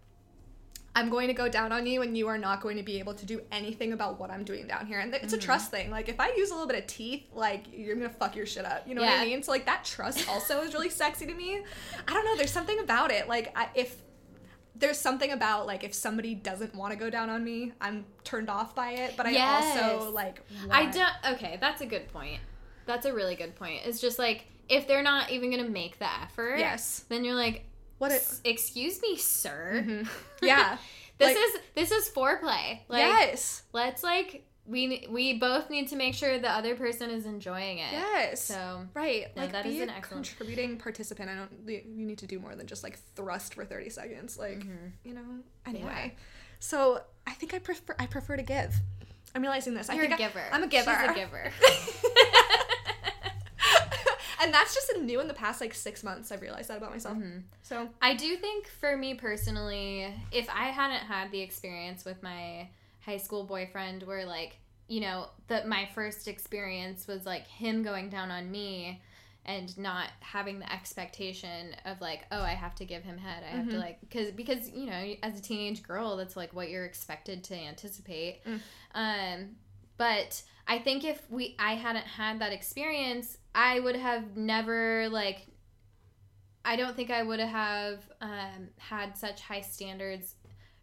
I'm 0.98 1.10
going 1.10 1.28
to 1.28 1.34
go 1.34 1.48
down 1.48 1.72
on 1.72 1.86
you, 1.86 2.02
and 2.02 2.18
you 2.18 2.28
are 2.28 2.38
not 2.38 2.62
going 2.62 2.78
to 2.78 2.84
be 2.84 2.98
able 3.00 3.14
to 3.14 3.26
do 3.26 3.42
anything 3.52 3.94
about 3.94 4.20
what 4.20 4.32
I'm 4.32 4.44
doing 4.44 4.68
down 4.68 4.88
here. 4.88 5.00
And 5.00 5.14
it's 5.14 5.26
Mm-hmm. 5.28 5.36
a 5.36 5.38
trust 5.38 5.72
thing. 5.72 5.92
Like, 5.92 6.10
if 6.10 6.20
I 6.20 6.30
use 6.36 6.50
a 6.50 6.54
little 6.54 6.68
bit 6.68 6.78
of 6.80 6.88
teeth, 6.88 7.24
like, 7.34 7.66
you're 7.72 7.96
gonna 7.96 8.10
fuck 8.10 8.36
your 8.36 8.46
shit 8.46 8.66
up. 8.66 8.88
You 8.88 8.96
know 8.96 9.02
what 9.04 9.20
I 9.22 9.26
mean? 9.26 9.44
So, 9.44 9.52
like, 9.52 9.66
that 9.68 9.86
trust 9.86 10.28
also 10.28 10.62
is 10.62 10.74
really 10.74 10.90
sexy 11.04 11.26
to 11.28 11.34
me. 11.34 11.62
I 12.08 12.14
don't 12.14 12.26
know. 12.26 12.36
There's 12.36 12.52
something 12.52 12.80
about 12.80 13.12
it. 13.12 13.28
Like, 13.28 13.52
I, 13.56 13.70
if 13.76 13.96
there's 14.80 14.98
something 15.00 15.32
about 15.32 15.66
like 15.66 15.84
if 15.84 15.92
somebody 15.94 16.36
doesn't 16.36 16.76
want 16.76 16.94
to 16.94 17.00
go 17.00 17.10
down 17.10 17.30
on 17.32 17.44
me, 17.44 17.72
I'm 17.82 18.06
turned 18.24 18.48
off 18.50 18.76
by 18.76 18.92
it. 18.92 19.16
But 19.18 19.26
I 19.26 19.32
Yes. 19.32 19.76
also 19.76 20.12
like 20.12 20.44
I 20.72 20.86
don't. 20.86 21.14
Okay, 21.34 21.58
that's 21.60 21.82
a 21.82 21.86
good 21.88 22.08
point. 22.14 22.40
That's 22.86 23.06
a 23.08 23.14
really 23.14 23.36
good 23.36 23.56
point. 23.56 23.82
It's 23.86 24.00
just 24.00 24.20
like 24.20 24.46
if 24.70 24.88
they're 24.88 25.02
not 25.02 25.32
even 25.32 25.50
gonna 25.50 25.64
make 25.70 25.98
the 25.98 26.08
effort, 26.22 26.58
Yes. 26.60 27.06
then 27.10 27.24
you're 27.24 27.34
like, 27.34 27.64
What 27.98 28.12
it- 28.12 28.28
Excuse 28.44 29.02
me, 29.02 29.16
sir. 29.18 29.84
Mm-hmm. 29.86 30.08
Yeah. 30.46 30.78
This 31.18 31.28
Like- 31.36 31.38
is 31.38 31.62
this 31.76 31.92
is 31.92 32.10
foreplay. 32.10 32.80
Like, 32.88 33.00
yes. 33.00 33.64
let's 33.74 34.04
like 34.04 34.44
we 34.68 35.08
we 35.10 35.40
both 35.40 35.70
need 35.70 35.88
to 35.88 35.96
make 35.96 36.14
sure 36.14 36.38
the 36.38 36.52
other 36.52 36.76
person 36.76 37.10
is 37.10 37.26
enjoying 37.26 37.80
it. 37.80 37.92
Yes. 37.92 38.44
So 38.44 38.86
Right. 38.94 39.36
No, 39.36 39.42
like 39.44 39.52
that 39.54 39.64
be 39.64 39.78
is 39.78 39.82
an 39.82 39.90
a 39.90 39.94
excellent- 39.94 40.28
contributing 40.28 40.78
participant. 40.78 41.30
I 41.30 41.36
don't 41.36 41.52
you 41.68 42.06
need 42.06 42.20
to 42.20 42.28
do 42.28 42.38
more 42.40 42.56
than 42.56 42.68
just 42.68 42.84
like 42.84 43.00
thrust 43.16 43.54
for 43.56 43.66
30 43.66 43.90
seconds. 43.90 44.38
Like, 44.38 44.60
mm-hmm. 44.60 44.88
you 45.04 45.14
know. 45.14 45.22
Anyway. 45.66 46.16
So, 46.60 47.02
I 47.28 47.32
think 47.34 47.54
I 47.54 47.60
prefer 47.60 47.96
I 48.00 48.08
prefer 48.08 48.36
to 48.36 48.44
give. 48.44 48.74
I'm 49.36 49.42
realizing 49.42 49.74
this. 49.76 49.88
you're 49.90 49.98
I 50.04 50.08
think 50.08 50.20
a 50.20 50.24
giver. 50.24 50.44
I'm 50.52 50.64
a 50.64 50.68
giver. 50.68 50.96
She's 51.02 51.12
a 51.12 51.14
giver. 51.14 51.52
and 54.48 54.54
that's 54.54 54.74
just 54.74 54.90
a 54.92 55.02
new 55.02 55.20
in 55.20 55.28
the 55.28 55.34
past 55.34 55.60
like 55.60 55.74
6 55.74 56.04
months 56.06 56.32
I've 56.32 56.42
realized 56.42 56.70
that 56.70 56.78
about 56.78 56.92
myself. 56.92 57.18
Mm-hmm. 57.18 57.40
So, 57.64 57.90
I 58.02 58.16
do 58.16 58.38
think 58.38 58.68
for 58.68 58.96
me 58.96 59.14
personally, 59.14 60.08
if 60.32 60.50
I 60.50 60.68
hadn't 60.68 61.06
had 61.06 61.32
the 61.32 61.42
experience 61.42 62.06
with 62.06 62.24
my 62.24 62.70
high 63.02 63.18
school 63.18 63.44
boyfriend 63.44 64.04
where 64.04 64.26
like, 64.26 64.56
you 64.88 65.02
know, 65.02 65.28
that 65.50 65.68
my 65.68 65.90
first 65.94 66.30
experience 66.30 67.08
was 67.08 67.26
like 67.26 67.46
him 67.46 67.84
going 67.84 68.10
down 68.10 68.32
on 68.32 68.50
me 68.50 69.02
and 69.44 69.78
not 69.78 70.12
having 70.22 70.60
the 70.60 70.72
expectation 70.72 71.76
of 71.84 72.00
like, 72.00 72.26
oh, 72.32 72.42
I 72.42 72.52
have 72.52 72.76
to 72.76 72.86
give 72.86 73.04
him 73.04 73.18
head. 73.18 73.44
I 73.44 73.56
have 73.58 73.70
to 73.70 73.78
like 73.78 73.98
cuz 74.10 74.32
because, 74.32 74.70
you 74.70 74.86
know, 74.86 75.16
as 75.24 75.38
a 75.38 75.42
teenage 75.42 75.84
girl, 75.84 76.16
that's 76.16 76.38
like 76.38 76.54
what 76.54 76.70
you're 76.70 76.86
expected 76.86 77.44
to 77.46 77.56
anticipate. 77.56 78.42
Um 78.96 79.58
but 79.98 80.42
I 80.68 80.80
think 80.80 81.04
if 81.04 81.30
we 81.30 81.56
I 81.60 81.76
hadn't 81.76 82.06
had 82.06 82.40
that 82.40 82.54
experience, 82.54 83.38
I 83.58 83.80
would 83.80 83.96
have 83.96 84.38
never 84.38 85.10
like 85.10 85.48
I 86.64 86.76
don't 86.76 86.96
think 86.96 87.10
I 87.10 87.24
would 87.24 87.40
have 87.40 88.00
um, 88.22 88.70
had 88.78 89.18
such 89.18 89.42
high 89.42 89.62
standards, 89.62 90.36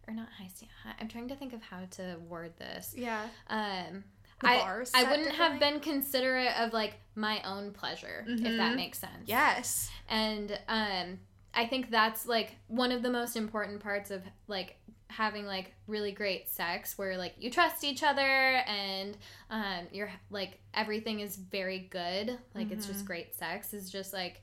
or 0.07 0.13
not 0.13 0.27
high 0.37 0.47
stand. 0.47 0.71
I'm 0.99 1.07
trying 1.07 1.27
to 1.29 1.35
think 1.35 1.53
of 1.53 1.61
how 1.61 1.85
to 1.91 2.17
word 2.27 2.53
this. 2.57 2.93
yeah. 2.97 3.27
Um, 3.47 4.03
The 4.41 4.47
I 4.49 4.83
I 4.93 5.03
wouldn't 5.03 5.31
have 5.35 5.59
been 5.59 5.79
considerate 5.79 6.57
of 6.59 6.73
like 6.73 6.95
my 7.15 7.41
own 7.43 7.71
pleasure, 7.71 8.25
if 8.27 8.57
that 8.57 8.75
makes 8.75 8.99
sense. 8.99 9.27
Yes. 9.27 9.89
And 10.09 10.59
um, 10.67 11.19
I 11.53 11.67
think 11.67 11.91
that's 11.91 12.25
like 12.25 12.57
one 12.67 12.91
of 12.91 13.01
the 13.01 13.11
most 13.11 13.35
important 13.37 13.79
parts 13.79 14.11
of 14.11 14.23
like 14.47 14.77
having 15.07 15.45
like 15.45 15.73
really 15.87 16.11
great 16.11 16.49
sex 16.49 16.97
where 16.97 17.17
like 17.17 17.33
you 17.37 17.49
trust 17.51 17.83
each 17.83 18.03
other 18.03 18.21
and 18.21 19.15
um 19.49 19.87
you're 19.91 20.09
like 20.29 20.59
everything 20.73 21.19
is 21.19 21.35
very 21.35 21.79
good 21.91 22.37
like 22.53 22.71
it's 22.71 22.87
just 22.87 23.05
great 23.05 23.33
sex 23.35 23.73
is 23.73 23.89
just 23.89 24.11
like 24.13 24.41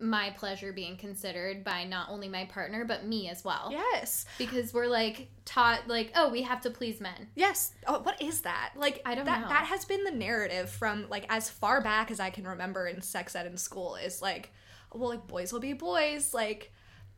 my 0.00 0.30
pleasure 0.30 0.72
being 0.72 0.96
considered 0.96 1.62
by 1.62 1.84
not 1.84 2.08
only 2.10 2.28
my 2.28 2.44
partner 2.46 2.84
but 2.84 3.06
me 3.06 3.28
as 3.28 3.44
well 3.44 3.68
Yes. 3.70 4.24
because 4.36 4.74
we're 4.74 4.88
like 4.88 5.28
taught 5.44 5.86
like 5.86 6.10
oh 6.16 6.28
we 6.30 6.42
have 6.42 6.60
to 6.62 6.70
please 6.70 7.00
men 7.00 7.28
Yes. 7.36 7.72
Oh, 7.86 8.00
what 8.00 8.20
is 8.20 8.40
that? 8.40 8.72
Like 8.76 9.00
I 9.06 9.14
don't 9.14 9.26
that 9.26 9.42
know. 9.42 9.48
that 9.48 9.66
has 9.66 9.84
been 9.84 10.02
the 10.02 10.10
narrative 10.10 10.70
from 10.70 11.06
like 11.08 11.26
as 11.28 11.48
far 11.48 11.80
back 11.80 12.10
as 12.10 12.18
I 12.18 12.30
can 12.30 12.44
remember 12.48 12.88
in 12.88 13.00
sex 13.00 13.36
ed 13.36 13.46
in 13.46 13.56
school 13.56 13.94
is 13.94 14.20
like 14.20 14.52
well 14.92 15.10
like 15.10 15.28
boys 15.28 15.52
will 15.52 15.60
be 15.60 15.72
boys 15.72 16.34
like 16.34 16.72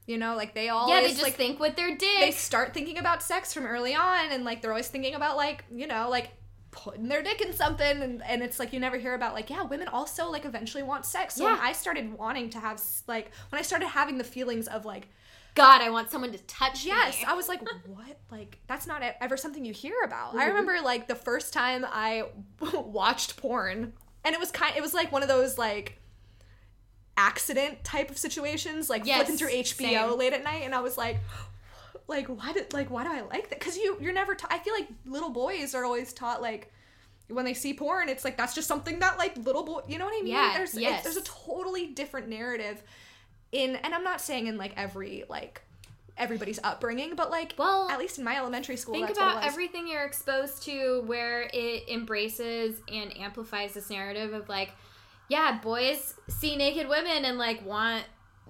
you 0.06 0.18
know 0.18 0.37
like 0.37 0.54
they 0.54 0.68
always 0.68 0.90
yeah 0.94 1.00
they 1.00 1.08
just 1.08 1.23
like 1.23 1.34
think 1.34 1.58
with 1.58 1.76
their 1.76 1.96
dick 1.96 2.20
they 2.20 2.30
start 2.30 2.75
thinking 2.75 2.99
about 2.99 3.23
sex 3.23 3.52
from 3.52 3.66
early 3.66 3.94
on 3.94 4.30
and 4.30 4.44
like 4.44 4.61
they're 4.61 4.70
always 4.70 4.88
thinking 4.88 5.14
about 5.14 5.37
like 5.37 5.64
you 5.73 5.87
know 5.87 6.08
like 6.11 6.30
putting 6.70 7.08
their 7.08 7.23
dick 7.23 7.40
in 7.40 7.52
something 7.52 8.02
and, 8.02 8.23
and 8.25 8.42
it's 8.42 8.58
like 8.58 8.73
you 8.73 8.80
never 8.80 8.99
hear 8.99 9.14
about 9.14 9.32
like 9.32 9.49
yeah 9.49 9.62
women 9.62 9.87
also 9.88 10.28
like 10.30 10.44
eventually 10.44 10.82
want 10.82 11.06
sex 11.06 11.34
so 11.34 11.44
when 11.44 11.54
Yeah. 11.54 11.61
i 11.62 11.73
started 11.73 12.12
wanting 12.18 12.50
to 12.50 12.58
have 12.58 12.78
s- 12.78 13.04
like 13.06 13.30
when 13.50 13.61
i 13.61 13.62
started 13.62 13.87
having 13.87 14.18
the 14.18 14.25
feelings 14.25 14.66
of 14.66 14.84
like 14.84 15.08
god 15.54 15.80
i 15.80 15.88
want 15.90 16.11
someone 16.11 16.32
to 16.32 16.38
touch 16.38 16.84
me. 16.84 16.90
Yes, 16.90 17.20
me 17.20 17.26
I 17.28 17.34
was 17.34 17.49
like, 17.49 17.62
what? 17.87 18.18
Like, 18.30 18.58
that's 18.66 18.88
not 18.88 19.02
ever 19.20 19.37
something 19.37 19.64
you 19.64 19.73
hear 19.73 19.94
about. 20.04 20.34
I 20.34 20.38
mm-hmm. 20.38 20.49
remember 20.49 20.80
like 20.82 21.06
the 21.06 21.14
first 21.14 21.52
time 21.52 21.87
I 21.88 22.25
watched 22.75 23.37
porn, 23.37 23.92
and 24.25 24.34
it 24.34 24.40
was 24.40 24.50
kind. 24.50 24.76
It 24.76 24.82
was 24.82 24.94
like 24.94 25.12
one 25.12 25.23
of 25.23 25.28
those 25.28 25.56
like 25.56 26.00
accident 27.16 27.85
type 27.85 28.11
of 28.11 28.18
situations, 28.18 28.90
like 28.90 29.06
Yes, 29.06 29.18
flipping 29.18 29.37
through 29.37 29.50
HBO 29.50 29.75
same. 30.11 30.18
late 30.18 30.33
at 30.33 30.44
night, 30.44 30.62
and 30.64 30.75
I 30.75 30.80
was 30.80 30.97
like. 30.97 31.18
Like 32.06 32.26
why 32.26 32.52
did 32.52 32.75
like 32.75 32.90
why 32.90 33.02
do 33.02 33.11
I 33.11 33.23
like 33.23 33.49
that? 33.49 33.59
Because 33.59 33.78
you 33.78 33.97
you're 33.99 34.12
never 34.12 34.35
taught. 34.35 34.52
I 34.52 34.59
feel 34.59 34.75
like 34.75 34.88
little 35.06 35.30
boys 35.30 35.75
are 35.75 35.87
always 35.87 36.12
taught 36.12 36.42
like 36.42 36.71
when 37.28 37.47
they 37.47 37.54
see 37.54 37.73
porn, 37.73 38.11
it's 38.11 38.25
like 38.26 38.37
that's 38.37 38.54
just 38.54 38.68
something 38.68 38.99
that 38.99 39.16
like 39.16 39.35
little 39.38 39.62
boy. 39.62 39.80
You 39.88 39.99
know 39.99 40.04
what 40.04 40.12
I 40.12 40.23
mean? 40.23 40.35
Yeah, 40.35 40.52
There's 40.54 40.75
yes. 40.75 41.02
there's 41.02 41.16
a 41.16 41.23
totally 41.23 41.87
different 41.87 42.28
narrative 42.28 42.83
in, 43.52 43.76
and 43.76 43.94
I'm 43.94 44.04
not 44.04 44.21
saying 44.21 44.49
in 44.49 44.59
like 44.59 44.75
every 44.76 45.25
like 45.30 45.62
everybody's 46.18 46.61
upbringing, 46.62 47.14
but 47.16 47.30
like 47.30 47.54
Well, 47.56 47.88
at 47.88 47.99
least 47.99 48.18
in 48.18 48.25
my 48.25 48.37
elementary 48.37 48.76
school, 48.76 48.94
Think 48.94 49.06
that's 49.06 49.18
what 49.18 49.28
it 49.28 49.33
about 49.38 49.44
everything 49.47 49.88
you're 49.88 50.04
exposed 50.04 50.62
to 50.64 51.02
where 51.06 51.49
it 51.52 51.88
embraces 51.88 52.80
and 52.92 53.16
amplifies 53.16 53.73
this 53.75 53.88
narrative 53.90 54.33
of 54.33 54.49
like, 54.49 54.73
yeah, 55.28 55.58
boys 55.62 56.14
see 56.28 56.56
naked 56.56 56.88
women 56.88 57.24
and 57.24 57.38
like 57.38 57.64
want 57.64 58.04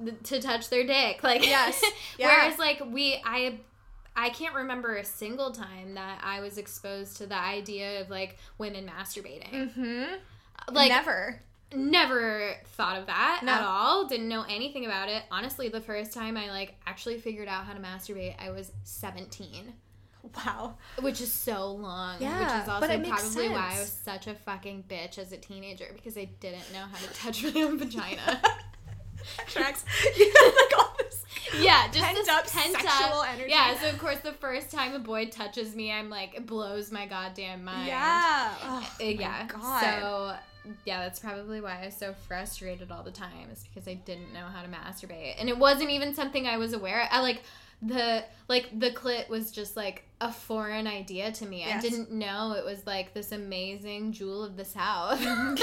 th- 0.04 0.16
to 0.24 0.40
touch 0.40 0.68
their 0.70 0.84
dick. 0.86 1.20
Like, 1.22 1.46
Yes. 1.46 1.82
Yeah. 2.18 2.28
whereas 2.28 2.58
like 2.58 2.82
we, 2.86 3.20
I, 3.24 3.60
I 4.16 4.30
can't 4.30 4.54
remember 4.54 4.96
a 4.96 5.04
single 5.04 5.50
time 5.52 5.94
that 5.94 6.20
I 6.22 6.40
was 6.40 6.58
exposed 6.58 7.16
to 7.18 7.26
the 7.26 7.38
idea 7.38 8.00
of 8.00 8.10
like 8.10 8.38
women 8.58 8.88
masturbating. 8.88 9.52
Mm-hmm. 9.52 10.14
Like, 10.72 10.88
Never. 10.90 11.40
never 11.74 12.54
thought 12.76 12.98
of 12.98 13.06
that 13.06 13.40
No. 13.44 13.52
at 13.52 13.62
all 13.62 14.06
didn't 14.06 14.28
know 14.28 14.44
anything 14.48 14.86
about 14.86 15.08
it 15.08 15.24
honestly 15.30 15.68
the 15.68 15.80
first 15.80 16.12
time 16.12 16.36
i 16.36 16.48
like 16.48 16.74
actually 16.86 17.18
figured 17.18 17.48
out 17.48 17.64
how 17.64 17.72
to 17.72 17.80
masturbate 17.80 18.34
i 18.38 18.50
was 18.50 18.70
17 18.84 19.72
Wow. 20.46 20.74
which 21.00 21.20
is 21.20 21.30
so 21.32 21.72
long 21.72 22.16
Yeah, 22.20 22.38
which 22.40 22.48
is 22.62 22.66
but 22.66 22.72
also 22.82 22.88
it 22.94 23.00
makes 23.00 23.22
probably 23.34 23.48
why 23.50 23.72
i 23.76 23.80
was 23.80 23.90
such 23.92 24.26
a 24.26 24.34
fucking 24.34 24.84
bitch 24.88 25.18
as 25.18 25.32
a 25.32 25.36
teenager 25.36 25.86
because 25.94 26.16
i 26.16 26.24
didn't 26.40 26.72
know 26.72 26.84
how 26.90 26.96
to 27.06 27.12
touch 27.14 27.44
my 27.54 27.60
own 27.62 27.78
vagina 27.78 28.40
Tracks. 29.46 29.84
have 29.84 30.54
like 30.54 30.78
all 30.78 30.94
this. 30.98 31.24
yeah 31.60 31.86
just 31.88 32.04
Pent 32.04 32.16
this 32.16 32.28
up 32.28 32.46
pent 32.46 32.72
sexual 32.72 33.20
up 33.20 33.28
energy. 33.34 33.50
yeah 33.50 33.78
so 33.78 33.88
of 33.88 33.98
course 33.98 34.18
the 34.20 34.32
first 34.32 34.70
time 34.70 34.94
a 34.94 34.98
boy 34.98 35.26
touches 35.26 35.74
me 35.74 35.90
i'm 35.92 36.10
like 36.10 36.34
it 36.34 36.46
blows 36.46 36.90
my 36.92 37.06
goddamn 37.06 37.64
mind 37.64 37.86
Yeah. 37.88 38.54
Oh, 38.62 38.90
Uh, 39.00 39.04
yeah. 39.04 39.46
God. 39.46 39.80
So 39.80 40.34
yeah, 40.86 41.00
that's 41.02 41.20
probably 41.20 41.60
why 41.60 41.78
I 41.82 41.86
was 41.86 41.94
so 41.94 42.14
frustrated 42.26 42.90
all 42.90 43.02
the 43.02 43.10
time. 43.10 43.50
Is 43.52 43.64
because 43.64 43.86
I 43.86 43.92
didn't 43.94 44.32
know 44.32 44.46
how 44.46 44.62
to 44.62 44.68
masturbate, 44.68 45.34
and 45.38 45.50
it 45.50 45.58
wasn't 45.58 45.90
even 45.90 46.14
something 46.14 46.46
I 46.46 46.56
was 46.56 46.72
aware. 46.72 47.02
Of. 47.02 47.08
I 47.10 47.20
like 47.20 47.42
the 47.86 48.24
like 48.48 48.70
the 48.78 48.90
clit 48.90 49.28
was 49.28 49.50
just 49.52 49.76
like 49.76 50.04
a 50.20 50.30
foreign 50.32 50.86
idea 50.86 51.30
to 51.32 51.46
me. 51.46 51.60
Yes. 51.60 51.84
I 51.84 51.88
didn't 51.88 52.10
know 52.10 52.52
it 52.52 52.64
was 52.64 52.86
like 52.86 53.12
this 53.14 53.32
amazing 53.32 54.12
jewel 54.12 54.42
of 54.44 54.56
the 54.56 54.64
south. 54.64 55.20
I 55.22 55.56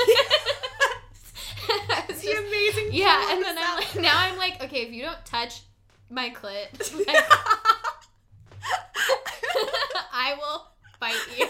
The 2.08 2.14
just- 2.14 2.26
amazing. 2.28 2.90
yeah, 2.92 3.32
and 3.34 3.44
then 3.44 3.56
the 3.56 3.62
I'm 3.64 3.76
like, 3.78 3.96
now 3.96 4.14
I'm 4.18 4.38
like, 4.38 4.64
okay, 4.64 4.82
if 4.84 4.92
you 4.94 5.04
don't 5.04 5.24
touch 5.26 5.62
my 6.10 6.30
clit, 6.30 6.70
like, 7.08 7.08
I 10.14 10.36
will 10.38 10.68
bite 11.00 11.16
you. 11.38 11.48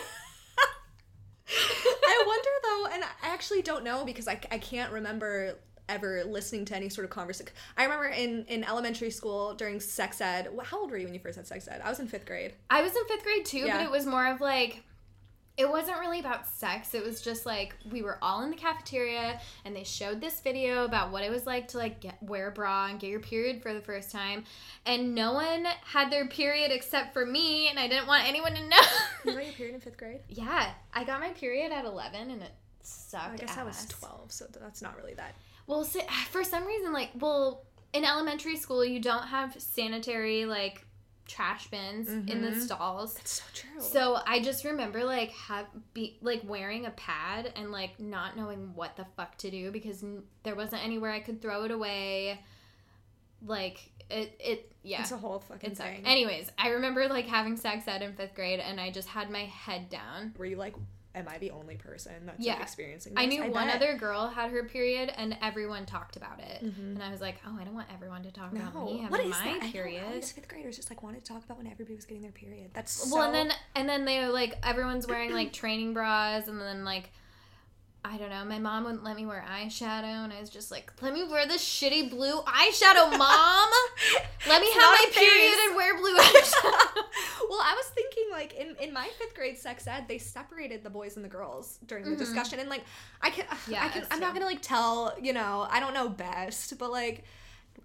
I 1.54 2.24
wonder 2.26 2.50
though, 2.64 2.86
and 2.96 3.04
I 3.04 3.08
actually 3.34 3.62
don't 3.62 3.84
know 3.84 4.06
because 4.06 4.28
I, 4.28 4.40
I 4.52 4.58
can't 4.58 4.92
remember 4.94 5.56
ever 5.90 6.24
listening 6.24 6.66
to 6.66 6.76
any 6.76 6.90
sort 6.90 7.06
of 7.06 7.12
conversation. 7.12 7.52
I 7.78 7.84
remember 7.84 8.08
in, 8.08 8.46
in 8.48 8.64
elementary 8.64 9.12
school 9.12 9.54
during 9.56 9.80
sex 9.80 10.22
ed. 10.22 10.50
How 10.64 10.80
old 10.82 10.92
were 10.92 10.98
you 10.98 11.06
when 11.06 11.14
you 11.14 11.20
first 11.20 11.38
had 11.38 11.48
sex 11.48 11.68
ed? 11.68 11.82
I 11.84 11.90
was 11.90 12.00
in 12.00 12.08
fifth 12.08 12.26
grade. 12.26 12.54
I 12.70 12.82
was 12.82 12.96
in 12.96 13.04
fifth 13.06 13.24
grade 13.24 13.46
too, 13.46 13.60
Yeah. 13.60 13.78
but 13.78 13.84
it 13.86 13.92
was 13.92 14.06
more 14.06 14.26
of 14.28 14.40
like 14.42 14.84
it 15.58 15.70
wasn't 15.70 16.00
really 16.00 16.20
about 16.22 16.48
sex. 16.48 16.94
It 16.96 17.04
was 17.04 17.22
just 17.22 17.46
like 17.46 17.76
we 17.92 18.02
were 18.02 18.18
all 18.22 18.42
in 18.42 18.50
the 18.52 18.56
cafeteria 18.56 19.40
and 19.66 19.76
they 19.76 19.84
showed 19.84 20.22
this 20.22 20.40
video 20.40 20.86
about 20.86 21.12
what 21.12 21.24
it 21.24 21.30
was 21.30 21.46
like 21.46 21.68
to 21.70 21.78
like 21.78 22.00
get 22.00 22.18
wear 22.24 22.48
a 22.48 22.52
bra 22.52 22.88
and 22.88 23.00
get 23.00 23.10
your 23.10 23.20
period 23.20 23.62
for 23.62 23.74
the 23.74 23.82
first 23.82 24.12
time. 24.12 24.46
And 24.86 25.14
no 25.14 25.34
one 25.34 25.66
had 25.84 26.10
their 26.10 26.26
period 26.28 26.72
except 26.72 27.14
for 27.14 27.26
me 27.26 27.68
and 27.68 27.78
I 27.78 27.88
didn't 27.90 28.08
want 28.08 28.28
anyone 28.28 28.54
to 28.56 28.62
know. 28.70 28.78
You 29.26 29.34
got 29.34 29.44
your 29.46 29.54
period 29.54 29.76
in 29.76 29.82
fifth 29.82 29.98
grade? 29.98 30.22
yeah, 30.30 30.72
I 30.94 31.04
got 31.04 31.20
my 31.20 31.30
period 31.30 31.72
at 31.74 31.84
11 31.86 32.32
and 32.32 32.42
it 32.42 32.52
sucked. 32.82 33.34
I 33.34 33.36
guess 33.46 33.58
I 33.58 33.64
was 33.64 33.86
12, 33.88 34.32
so 34.32 34.46
that's 34.60 34.82
not 34.82 34.98
really 34.98 35.14
that. 35.16 35.36
Well, 35.68 35.84
for 36.30 36.44
some 36.44 36.66
reason, 36.66 36.94
like, 36.94 37.12
well, 37.20 37.64
in 37.94 38.06
elementary 38.06 38.56
school, 38.58 38.84
you 38.86 39.00
don't 39.00 39.28
have 39.28 39.56
sanitary 39.62 40.46
like 40.46 40.86
trash 41.28 41.68
bins 41.70 42.10
in 42.10 42.42
the 42.42 42.50
Mhm. 42.50 42.62
stalls. 42.62 43.14
That's 43.14 43.32
so 43.32 43.44
true. 43.54 43.80
So 43.82 44.20
I 44.26 44.42
just 44.42 44.66
remember 44.66 45.04
like 45.06 45.32
have 45.32 45.66
be 45.94 46.18
like 46.22 46.42
wearing 46.44 46.86
a 46.86 46.92
pad 46.92 47.54
and 47.56 47.72
like 47.72 48.00
not 48.02 48.36
knowing 48.36 48.76
what 48.76 48.98
the 48.98 49.06
fuck 49.16 49.38
to 49.40 49.52
do 49.52 49.72
because 49.72 50.04
n- 50.04 50.24
there 50.44 50.56
wasn't 50.56 50.84
anywhere 50.84 51.12
I 51.12 51.22
could 51.22 51.42
throw 51.42 51.64
it 51.64 51.72
away. 51.72 52.40
Like 53.46 53.92
it, 54.10 54.36
it 54.40 54.72
yeah. 54.84 55.02
it's 55.02 55.12
a 55.12 55.18
whole 55.18 55.40
fucking 55.40 55.76
thing. 55.76 56.06
Anyways, 56.06 56.52
I 56.58 56.70
remember 56.70 57.08
like 57.08 57.28
having 57.28 57.56
sex 57.56 57.88
ed 57.88 58.02
in 58.02 58.14
fifth 58.14 58.36
grade 58.36 58.60
and 58.60 58.80
I 58.80 58.92
just 58.92 59.08
had 59.08 59.30
my 59.30 59.46
head 59.46 59.90
down. 59.90 60.34
Were 60.38 60.46
you 60.46 60.58
like, 60.58 60.76
am 61.14 61.28
I 61.28 61.38
the 61.40 61.52
only 61.52 61.76
person 61.76 62.26
that's 62.26 62.40
Yeah. 62.40 62.54
like, 62.54 62.62
experiencing 62.64 63.14
this? 63.14 63.22
I 63.22 63.26
knew 63.26 63.42
one 63.52 63.68
bet. 63.68 63.76
other 63.76 63.98
girl 63.98 64.28
had 64.30 64.52
her 64.52 64.64
period 64.64 65.12
and 65.18 65.38
everyone 65.42 65.86
talked 65.86 66.16
about 66.16 66.40
it. 66.40 66.64
Mhm. 66.64 66.78
And 66.96 67.04
I 67.04 67.12
was 67.12 67.20
like, 67.22 67.36
oh, 67.46 67.58
I 67.60 67.64
don't 67.64 67.74
want 67.74 67.88
everyone 67.94 68.24
to 68.24 68.32
talk 68.32 68.54
No, 68.54 68.62
about 68.62 68.86
me 68.86 69.02
what 69.08 69.20
having 69.20 69.32
is 69.32 69.38
my 69.40 69.54
that? 69.60 69.64
I 69.64 69.72
period. 69.72 70.14
these 70.14 70.32
fifth 70.32 70.48
graders 70.48 70.76
just 70.78 70.90
like 70.90 71.04
wanted 71.04 71.24
to 71.26 71.34
talk 71.34 71.44
about 71.44 71.58
when 71.58 71.68
everybody 71.68 71.96
was 71.96 72.06
getting 72.06 72.22
their 72.24 72.32
period. 72.32 72.72
That's 72.74 72.92
so. 72.92 73.16
Well, 73.16 73.26
and 73.26 73.34
then 73.50 73.58
and 73.76 73.90
then 73.90 74.06
they 74.06 74.20
were 74.20 74.32
like 74.32 74.56
everyone's 74.64 75.08
wearing 75.08 75.32
like 75.34 75.52
training 75.54 75.94
bras, 75.94 76.48
and 76.48 76.60
then 76.62 76.86
like 76.86 77.12
I 78.04 78.18
don't 78.18 78.30
know. 78.32 78.44
My 78.46 78.58
mom 78.58 78.84
wouldn't 78.86 79.04
let 79.04 79.16
me 79.16 79.26
wear 79.28 79.46
eyeshadow, 79.48 80.24
and 80.24 80.34
I 80.34 80.40
was 80.40 80.50
just 80.50 80.72
like, 80.72 80.92
"Let 81.02 81.14
me 81.14 81.24
wear 81.24 81.48
this 81.48 81.64
shitty 81.64 82.10
blue 82.10 82.42
eyeshadow, 82.42 83.12
mom. 83.18 83.70
let 84.48 84.60
me 84.60 84.68
It's 84.68 84.74
have 84.82 84.92
my 84.92 85.06
period 85.14 85.60
and 85.68 85.76
wear 85.76 85.96
blue 85.98 86.16
eyeshadow." 86.18 87.04
well, 87.48 87.60
I 87.62 87.76
was 87.76 87.86
thinking 87.94 88.26
like 88.32 88.54
in, 88.54 88.76
in 88.82 88.92
my 88.92 89.08
fifth 89.20 89.36
grade 89.36 89.58
sex 89.60 89.86
ed, 89.86 90.06
they 90.08 90.18
separated 90.18 90.84
the 90.84 90.90
boys 90.90 91.16
and 91.16 91.24
the 91.24 91.30
girls 91.30 91.78
during 91.86 92.06
the 92.06 92.12
Mhm. 92.16 92.18
discussion, 92.18 92.60
and 92.60 92.70
like 92.70 92.84
I 93.22 93.30
can, 93.30 93.46
Yeah, 93.68 93.84
I 93.86 93.90
can, 93.90 94.04
I'm 94.10 94.20
not 94.20 94.34
gonna 94.34 94.46
like 94.48 94.62
tell, 94.64 95.14
you 95.22 95.34
know, 95.34 95.68
I 95.70 95.80
don't 95.80 95.94
know 95.94 96.10
best, 96.10 96.78
but 96.80 96.92
like 96.92 97.24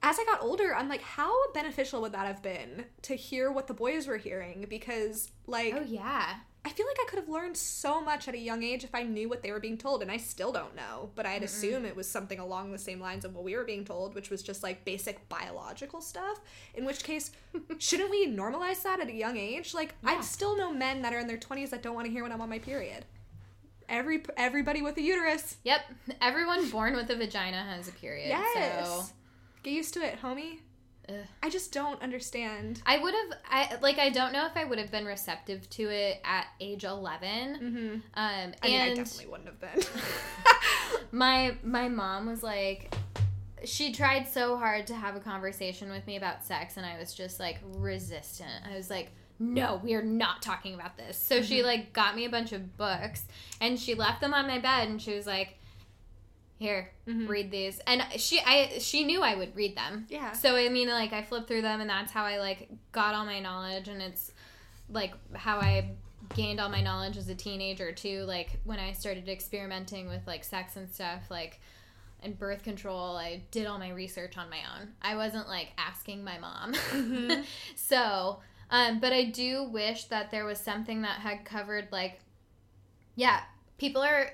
as 0.02 0.18
I 0.18 0.24
got 0.24 0.42
older, 0.42 0.74
I'm 0.74 0.88
like, 0.88 1.02
how 1.02 1.30
beneficial 1.52 2.00
would 2.02 2.12
that 2.12 2.26
have 2.26 2.42
been 2.42 2.84
to 3.02 3.14
hear 3.16 3.50
what 3.52 3.66
the 3.66 3.74
boys 3.74 4.06
were 4.06 4.16
hearing? 4.16 4.64
Because 4.68 5.30
like 5.46 5.74
oh 5.76 5.82
yeah, 5.86 6.36
I 6.66 6.70
feel 6.70 6.84
like 6.86 6.96
I 7.00 7.08
could 7.08 7.20
have 7.20 7.28
learned 7.28 7.56
so 7.56 8.00
much 8.00 8.26
at 8.26 8.34
a 8.34 8.38
young 8.38 8.64
age 8.64 8.82
if 8.82 8.92
I 8.92 9.04
knew 9.04 9.28
what 9.28 9.40
they 9.44 9.52
were 9.52 9.60
being 9.60 9.78
told, 9.78 10.02
and 10.02 10.10
I 10.10 10.16
still 10.16 10.50
don't 10.50 10.74
know. 10.74 11.10
But 11.14 11.24
I'd 11.24 11.44
assume 11.44 11.84
it 11.84 11.94
was 11.94 12.08
something 12.10 12.40
along 12.40 12.72
the 12.72 12.78
same 12.78 12.98
lines 13.00 13.24
of 13.24 13.36
what 13.36 13.44
we 13.44 13.54
were 13.54 13.62
being 13.62 13.84
told, 13.84 14.16
which 14.16 14.30
was 14.30 14.42
just 14.42 14.64
like 14.64 14.84
basic 14.84 15.28
biological 15.28 16.00
stuff. 16.00 16.40
In 16.74 16.84
which 16.84 17.04
case, 17.04 17.30
shouldn't 17.78 18.10
we 18.10 18.26
normalize 18.26 18.82
that 18.82 18.98
at 18.98 19.06
a 19.08 19.14
young 19.14 19.36
age? 19.36 19.74
Like, 19.74 19.94
Yeah. 20.02 20.16
I 20.18 20.20
still 20.22 20.56
know 20.58 20.72
men 20.72 21.02
that 21.02 21.14
are 21.14 21.20
in 21.20 21.28
their 21.28 21.36
twenties 21.38 21.70
that 21.70 21.82
don't 21.82 21.94
want 21.94 22.06
to 22.06 22.12
hear 22.12 22.24
when 22.24 22.32
I'm 22.32 22.40
on 22.40 22.50
my 22.50 22.58
period. 22.58 23.04
Every 23.88 24.24
everybody 24.36 24.82
with 24.82 24.96
a 24.96 25.02
uterus, 25.02 25.58
yep. 25.62 25.82
Everyone 26.20 26.68
born 26.70 26.96
with 26.96 27.08
a 27.10 27.14
vagina 27.14 27.62
has 27.62 27.86
a 27.86 27.92
period. 27.92 28.28
yes. 28.28 28.84
So 28.88 29.04
Get 29.62 29.72
used 29.72 29.94
to 29.94 30.00
it, 30.04 30.20
homie. 30.20 30.58
Ugh. 31.08 31.14
I 31.42 31.50
just 31.50 31.72
don't 31.72 32.00
understand. 32.02 32.82
I 32.84 32.98
would 32.98 33.14
have, 33.14 33.38
I 33.48 33.78
like, 33.80 33.98
I 33.98 34.10
don't 34.10 34.32
know 34.32 34.46
if 34.46 34.56
I 34.56 34.64
would 34.64 34.78
have 34.78 34.90
been 34.90 35.04
receptive 35.06 35.68
to 35.70 35.84
it 35.84 36.20
at 36.24 36.46
age 36.60 36.84
eleven. 36.84 37.54
Mm-hmm. 37.56 37.94
Um, 38.14 38.52
I 38.62 38.66
mean, 38.66 38.80
I 38.80 38.86
and 38.86 38.96
definitely 38.96 39.26
wouldn't 39.26 39.48
have 39.48 39.60
been. 39.60 39.82
my 41.12 41.56
my 41.62 41.88
mom 41.88 42.26
was 42.26 42.42
like 42.42 42.94
she 43.64 43.92
tried 43.92 44.28
so 44.28 44.56
hard 44.56 44.86
to 44.86 44.94
have 44.94 45.16
a 45.16 45.20
conversation 45.20 45.90
with 45.90 46.06
me 46.06 46.16
about 46.16 46.44
sex 46.44 46.76
and 46.76 46.84
i 46.84 46.98
was 46.98 47.14
just 47.14 47.40
like 47.40 47.58
resistant 47.78 48.50
i 48.70 48.76
was 48.76 48.90
like 48.90 49.10
no 49.38 49.80
we 49.82 49.94
are 49.94 50.02
not 50.02 50.42
talking 50.42 50.74
about 50.74 50.96
this 50.96 51.16
so 51.18 51.42
she 51.42 51.58
Mm-hmm. 51.58 51.66
like 51.66 51.92
got 51.92 52.14
me 52.14 52.24
a 52.26 52.30
bunch 52.30 52.52
of 52.52 52.76
books 52.76 53.24
and 53.60 53.78
she 53.78 53.94
left 53.94 54.20
them 54.20 54.34
on 54.34 54.46
my 54.46 54.58
bed 54.58 54.88
and 54.88 55.00
she 55.00 55.14
was 55.14 55.26
like 55.26 55.58
here 56.58 56.90
Mhm. 57.06 57.28
read 57.28 57.50
these 57.50 57.78
and 57.86 58.02
she 58.16 58.40
i 58.40 58.78
she 58.78 59.04
knew 59.04 59.22
i 59.22 59.34
would 59.34 59.54
read 59.54 59.76
them 59.76 60.06
yeah. 60.08 60.32
so 60.32 60.56
i 60.56 60.68
mean 60.70 60.88
like 60.88 61.12
i 61.12 61.22
flipped 61.22 61.48
through 61.48 61.62
them 61.62 61.80
and 61.82 61.90
that's 61.90 62.10
how 62.12 62.24
i 62.24 62.38
like 62.38 62.70
got 62.92 63.14
all 63.14 63.26
my 63.26 63.40
knowledge 63.40 63.88
and 63.88 64.00
it's 64.00 64.32
like 64.88 65.12
how 65.34 65.58
i 65.58 65.90
gained 66.34 66.58
all 66.58 66.68
my 66.70 66.80
knowledge 66.80 67.16
as 67.18 67.28
a 67.28 67.34
teenager 67.34 67.92
too 67.92 68.22
like 68.24 68.58
when 68.64 68.78
i 68.78 68.92
started 68.92 69.28
experimenting 69.28 70.08
with 70.08 70.26
like 70.26 70.42
sex 70.44 70.76
and 70.76 70.90
stuff 70.90 71.20
like 71.30 71.60
and 72.22 72.38
birth 72.38 72.62
control 72.62 73.16
i 73.16 73.42
did 73.50 73.66
all 73.66 73.78
my 73.78 73.90
research 73.90 74.36
on 74.38 74.48
my 74.48 74.60
own 74.80 74.88
i 75.02 75.14
wasn't 75.14 75.46
like 75.48 75.68
asking 75.76 76.24
my 76.24 76.38
mom 76.38 76.72
Mhm. 76.72 77.44
so 77.76 78.40
um 78.70 78.98
but 78.98 79.12
i 79.12 79.24
do 79.24 79.64
wish 79.64 80.04
that 80.06 80.30
there 80.30 80.46
was 80.46 80.58
something 80.58 81.02
that 81.02 81.20
had 81.20 81.44
covered 81.44 81.88
like 81.92 82.18
yeah 83.14 83.40
people 83.78 84.02
are 84.02 84.32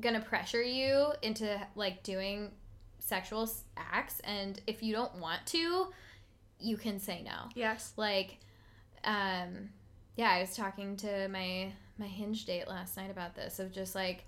gonna 0.00 0.20
pressure 0.20 0.62
you 0.62 1.12
into 1.22 1.60
like 1.74 2.02
doing 2.02 2.50
sexual 2.98 3.48
acts 3.76 4.20
and 4.20 4.60
if 4.66 4.82
you 4.82 4.92
don't 4.92 5.14
want 5.18 5.44
to 5.46 5.86
you 6.60 6.76
can 6.76 6.98
say 6.98 7.22
no 7.24 7.48
Yes. 7.54 7.92
like 7.96 8.38
um 9.04 9.70
yeah 10.16 10.30
i 10.30 10.40
was 10.40 10.56
talking 10.56 10.96
to 10.96 11.28
my 11.28 11.70
my 11.98 12.06
hinge 12.06 12.44
date 12.44 12.66
last 12.68 12.96
night 12.96 13.10
about 13.10 13.34
this 13.34 13.58
of 13.58 13.72
just 13.72 13.94
like 13.94 14.24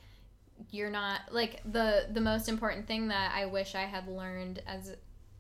you're 0.71 0.91
not 0.91 1.21
like 1.31 1.61
the 1.71 2.07
the 2.13 2.21
most 2.21 2.49
important 2.49 2.87
thing 2.87 3.09
that 3.09 3.33
i 3.35 3.47
wish 3.47 3.75
i 3.75 3.83
had 3.83 4.07
learned 4.09 4.63
as 4.67 4.95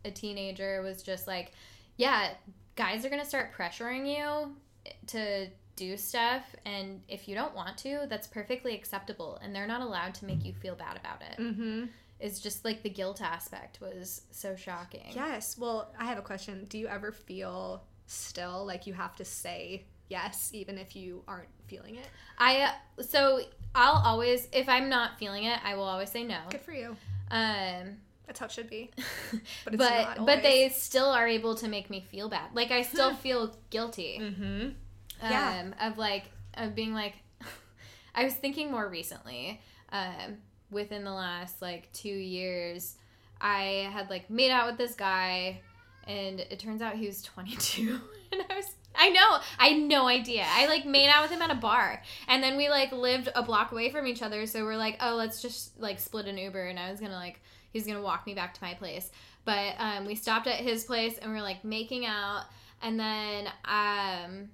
a 0.04 0.10
teenager 0.10 0.82
was 0.82 1.02
just 1.02 1.26
like 1.26 1.52
yeah 1.96 2.30
guys 2.76 3.04
are 3.04 3.08
gonna 3.10 3.24
start 3.24 3.52
pressuring 3.56 4.06
you 4.08 4.54
to 5.06 5.48
do 5.78 5.96
stuff 5.96 6.42
and 6.64 7.00
if 7.08 7.28
you 7.28 7.34
don't 7.34 7.54
want 7.54 7.76
to 7.78 8.06
that's 8.10 8.26
perfectly 8.26 8.74
acceptable 8.74 9.38
and 9.42 9.54
they're 9.54 9.66
not 9.74 9.80
allowed 9.80 10.12
to 10.14 10.24
make 10.24 10.44
you 10.44 10.52
feel 10.52 10.74
bad 10.74 10.96
about 10.96 11.22
it 11.22 11.36
Mm-hmm. 11.40 11.84
it's 12.20 12.40
just 12.40 12.64
like 12.64 12.82
the 12.82 12.90
guilt 12.90 13.20
aspect 13.22 13.78
was 13.80 14.22
so 14.30 14.56
shocking 14.56 15.12
Yes. 15.14 15.56
Well, 15.58 15.92
I 15.98 16.04
have 16.06 16.18
a 16.18 16.22
question. 16.32 16.66
Do 16.68 16.76
you 16.78 16.88
ever 16.88 17.12
feel 17.12 17.82
still 18.06 18.64
like 18.66 18.86
you 18.88 18.94
have 18.94 19.14
to 19.16 19.24
say 19.24 19.84
yes, 20.08 20.50
even 20.52 20.78
if 20.78 20.96
you 20.96 21.22
aren't 21.28 21.48
feeling 21.66 21.94
it? 21.96 22.08
I 22.38 22.72
so 23.00 23.40
I'll 23.74 24.02
always 24.04 24.48
if 24.52 24.68
I'm 24.68 24.88
not 24.88 25.18
feeling 25.18 25.44
it, 25.44 25.58
I 25.64 25.74
will 25.76 25.84
always 25.94 26.10
say 26.10 26.24
no. 26.24 26.40
Good 26.50 26.62
for 26.62 26.72
you. 26.72 26.96
Um 27.30 27.98
That's 28.26 28.40
how 28.40 28.46
it 28.46 28.52
should 28.52 28.70
be. 28.70 28.90
but 29.64 29.76
But 29.78 30.04
not 30.18 30.26
but 30.26 30.42
they 30.42 30.68
still 30.70 31.10
are 31.18 31.28
able 31.28 31.54
to 31.56 31.68
make 31.68 31.88
me 31.90 32.00
feel 32.10 32.28
bad. 32.28 32.48
Like 32.54 32.70
I 32.70 32.82
still 32.82 33.14
feel 33.26 33.54
guilty. 33.70 34.18
Mm-hmm. 34.20 34.68
Um 35.22 35.30
Yeah. 35.30 35.72
of 35.80 35.98
like 35.98 36.24
of 36.54 36.74
being 36.74 36.94
like 36.94 37.14
I 38.14 38.24
was 38.24 38.34
thinking 38.34 38.70
more 38.70 38.88
recently 38.88 39.60
um 39.90 40.38
within 40.70 41.04
the 41.04 41.12
last 41.12 41.62
like 41.62 41.90
2 41.92 42.08
years 42.08 42.96
I 43.40 43.88
had 43.92 44.10
like 44.10 44.28
made 44.30 44.50
out 44.50 44.66
with 44.66 44.76
this 44.76 44.94
guy 44.94 45.60
and 46.06 46.40
it 46.40 46.58
turns 46.58 46.82
out 46.82 46.94
he 46.96 47.06
was 47.06 47.22
22 47.22 48.00
and 48.32 48.42
I 48.50 48.56
was 48.56 48.74
I 49.00 49.10
know. 49.10 49.38
I 49.60 49.68
had 49.68 49.82
no 49.82 50.08
idea. 50.08 50.44
I 50.44 50.66
like 50.66 50.84
made 50.84 51.08
out 51.08 51.22
with 51.22 51.30
him 51.30 51.40
at 51.40 51.52
a 51.52 51.54
bar. 51.54 52.02
And 52.26 52.42
then 52.42 52.56
we 52.56 52.68
like 52.68 52.90
lived 52.90 53.28
a 53.34 53.42
block 53.44 53.70
away 53.70 53.90
from 53.90 54.08
each 54.08 54.22
other. 54.22 54.44
So 54.46 54.64
we're 54.64 54.76
like, 54.76 54.96
oh, 55.00 55.14
let's 55.14 55.40
just 55.40 55.78
like 55.78 56.00
split 56.00 56.26
an 56.26 56.36
Uber. 56.36 56.64
And 56.66 56.80
I 56.80 56.90
was 56.90 56.98
to 57.12 57.16
like, 57.16 57.40
he's 57.70 57.84
to 57.86 58.02
walk 58.02 58.26
me 58.26 58.34
back 58.34 58.54
to 58.54 58.62
my 58.62 58.74
place. 58.74 59.10
But 59.44 59.74
um, 59.78 60.04
we 60.04 60.16
stopped 60.16 60.48
at 60.48 60.56
his 60.56 60.84
place 60.84 61.16
and 61.18 61.30
we 61.30 61.38
are 61.38 61.42
like 61.42 61.64
making 61.64 62.06
out. 62.06 62.46
And 62.82 62.98
then 62.98 63.46
um, 63.64 64.48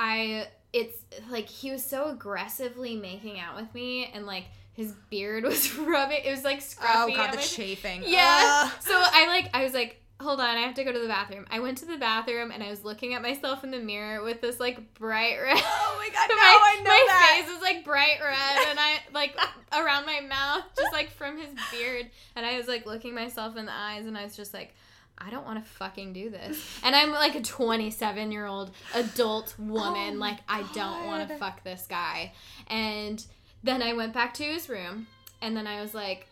I, 0.00 0.48
it's 0.72 0.98
like 1.30 1.48
he 1.48 1.70
was 1.70 1.84
so 1.84 2.10
aggressively 2.10 2.96
making 2.96 3.40
out 3.40 3.56
with 3.56 3.72
me. 3.74 4.10
And 4.12 4.26
like 4.26 4.44
his 4.72 4.92
beard 5.10 5.44
was 5.44 5.74
rubbing. 5.76 6.20
It 6.24 6.30
was 6.30 6.44
like 6.44 6.60
scruffy. 6.60 7.12
Oh 7.12 7.14
god, 7.14 7.32
the 7.32 7.38
chafing. 7.38 8.02
yeah. 8.06 8.70
So 8.80 8.92
I 8.94 9.26
like 9.26 9.50
I 9.54 9.64
was 9.64 9.74
like 9.74 10.02
hold 10.20 10.40
on, 10.40 10.56
I 10.56 10.60
have 10.60 10.74
to 10.74 10.84
go 10.84 10.92
to 10.92 10.98
the 10.98 11.06
bathroom. 11.06 11.46
I 11.50 11.60
went 11.60 11.78
to 11.78 11.86
the 11.86 11.96
bathroom 11.96 12.50
and 12.50 12.62
I 12.62 12.70
was 12.70 12.84
looking 12.84 13.14
at 13.14 13.22
myself 13.22 13.62
in 13.62 13.70
the 13.70 13.78
mirror 13.78 14.22
with 14.22 14.40
this 14.40 14.58
like 14.58 14.94
bright 14.94 15.36
red. 15.40 15.56
Oh 15.64 15.96
my 15.98 16.08
god, 16.14 16.28
no, 16.28 16.36
my, 16.36 16.58
I 16.62 16.76
know 16.82 16.90
my 16.90 17.04
that. 17.08 17.42
face 17.44 17.56
is 17.56 17.62
like 17.62 17.84
bright 17.84 18.18
red 18.20 18.68
and 18.68 18.78
I 18.80 19.00
like 19.12 19.36
around 19.72 20.06
my 20.06 20.20
mouth, 20.20 20.64
just 20.76 20.92
like 20.92 21.10
from 21.10 21.38
his 21.38 21.50
beard. 21.70 22.10
And 22.34 22.44
I 22.44 22.56
was 22.56 22.66
like 22.66 22.86
looking 22.86 23.14
myself 23.14 23.56
in 23.56 23.66
the 23.66 23.72
eyes 23.72 24.06
and 24.06 24.16
I 24.16 24.24
was 24.24 24.36
just 24.36 24.54
like, 24.54 24.74
I 25.18 25.30
don't 25.30 25.44
want 25.44 25.62
to 25.62 25.70
fucking 25.70 26.12
do 26.12 26.30
this. 26.30 26.64
And 26.82 26.94
I'm 26.94 27.10
like 27.10 27.34
a 27.34 27.42
27 27.42 28.32
year 28.32 28.46
old 28.46 28.70
adult 28.94 29.54
woman. 29.58 30.16
Oh 30.16 30.20
like, 30.20 30.38
I 30.48 30.64
don't 30.74 31.06
want 31.06 31.28
to 31.28 31.36
fuck 31.36 31.64
this 31.64 31.86
guy. 31.88 32.32
And 32.68 33.24
then 33.62 33.82
I 33.82 33.94
went 33.94 34.14
back 34.14 34.34
to 34.34 34.44
his 34.44 34.68
room 34.68 35.06
and 35.42 35.56
then 35.56 35.66
I 35.66 35.80
was 35.80 35.94
like, 35.94 36.26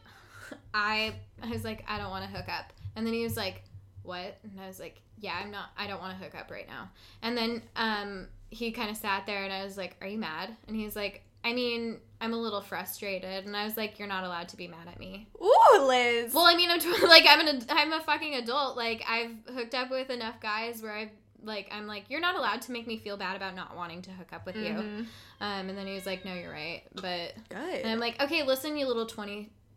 I, 0.73 1.15
I 1.43 1.51
was 1.51 1.65
like, 1.65 1.85
I 1.89 1.99
don't 1.99 2.11
want 2.11 2.25
to 2.25 2.37
hook 2.37 2.49
up. 2.49 2.73
And 2.95 3.07
then 3.07 3.13
he 3.13 3.23
was 3.23 3.37
like, 3.37 3.63
what? 4.03 4.39
And 4.45 4.61
I 4.61 4.69
was 4.69 4.79
like, 4.79 5.01
yeah, 5.19 5.39
I'm 5.43 5.51
not, 5.51 5.71
I 5.77 5.87
don't 5.87 6.01
want 6.01 6.17
to 6.17 6.25
hook 6.25 6.35
up 6.35 6.51
right 6.51 6.69
now. 6.69 6.91
And 7.23 7.37
then 7.37 7.63
um, 7.75 8.29
he 8.51 8.71
kind 8.71 8.91
of 8.91 8.97
sat 8.97 9.27
there 9.27 9.45
and 9.45 9.53
I 9.53 9.65
was 9.65 9.77
like, 9.77 9.97
are 10.01 10.07
you 10.07 10.19
mad? 10.19 10.55
And 10.69 10.77
he's 10.77 10.95
like, 10.95 11.23
I 11.45 11.53
mean, 11.53 11.99
I'm 12.21 12.33
a 12.33 12.37
little 12.37 12.61
frustrated. 12.63 13.45
And 13.47 13.57
I 13.57 13.65
was 13.65 13.77
like, 13.77 13.99
you're 13.99 14.09
not 14.09 14.25
allowed 14.25 14.49
to 14.49 14.57
be 14.57 14.69
mad 14.69 14.89
at 14.89 14.99
me. 14.99 15.29
Ooh, 15.43 15.83
Liz. 15.83 16.33
Well, 16.33 16.45
I 16.47 16.55
mean, 16.57 16.71
I'm 16.71 16.81
tw- 16.81 17.03
like 17.09 17.25
I'm 17.29 17.47
an 17.47 17.63
I'm 17.69 17.93
a 17.93 18.01
fucking 18.01 18.35
adult. 18.35 18.77
Like 18.77 19.03
I've 19.09 19.33
hooked 19.55 19.75
up 19.75 19.91
with 19.91 20.11
enough 20.11 20.41
guys 20.41 20.83
where 20.83 20.93
I've 20.93 21.11
like 21.43 21.69
I'm 21.71 21.87
like 21.87 22.05
you're 22.09 22.21
not 22.21 22.35
allowed 22.35 22.63
to 22.63 22.73
make 22.73 22.87
me 22.87 22.99
feel 22.99 23.17
bad 23.17 23.37
about 23.37 23.55
not 23.55 23.77
wanting 23.77 24.03
to 24.03 24.11
hook 24.11 24.33
up 24.33 24.47
with 24.47 24.57
you. 24.57 24.73
Mhm. 24.73 25.07
Um, 25.41 25.69
and 25.69 25.77
then 25.77 25.87
he 25.87 25.95
was 25.95 26.07
like, 26.07 26.25
no, 26.25 26.33
you're 26.35 26.51
right. 26.51 26.83
But 26.95 27.35
Good. 27.51 27.81
and 27.83 27.91
I'm 27.91 28.01
like, 28.01 28.21
okay, 28.23 28.43
listen, 28.43 28.77
you 28.77 28.87
little 28.87 29.07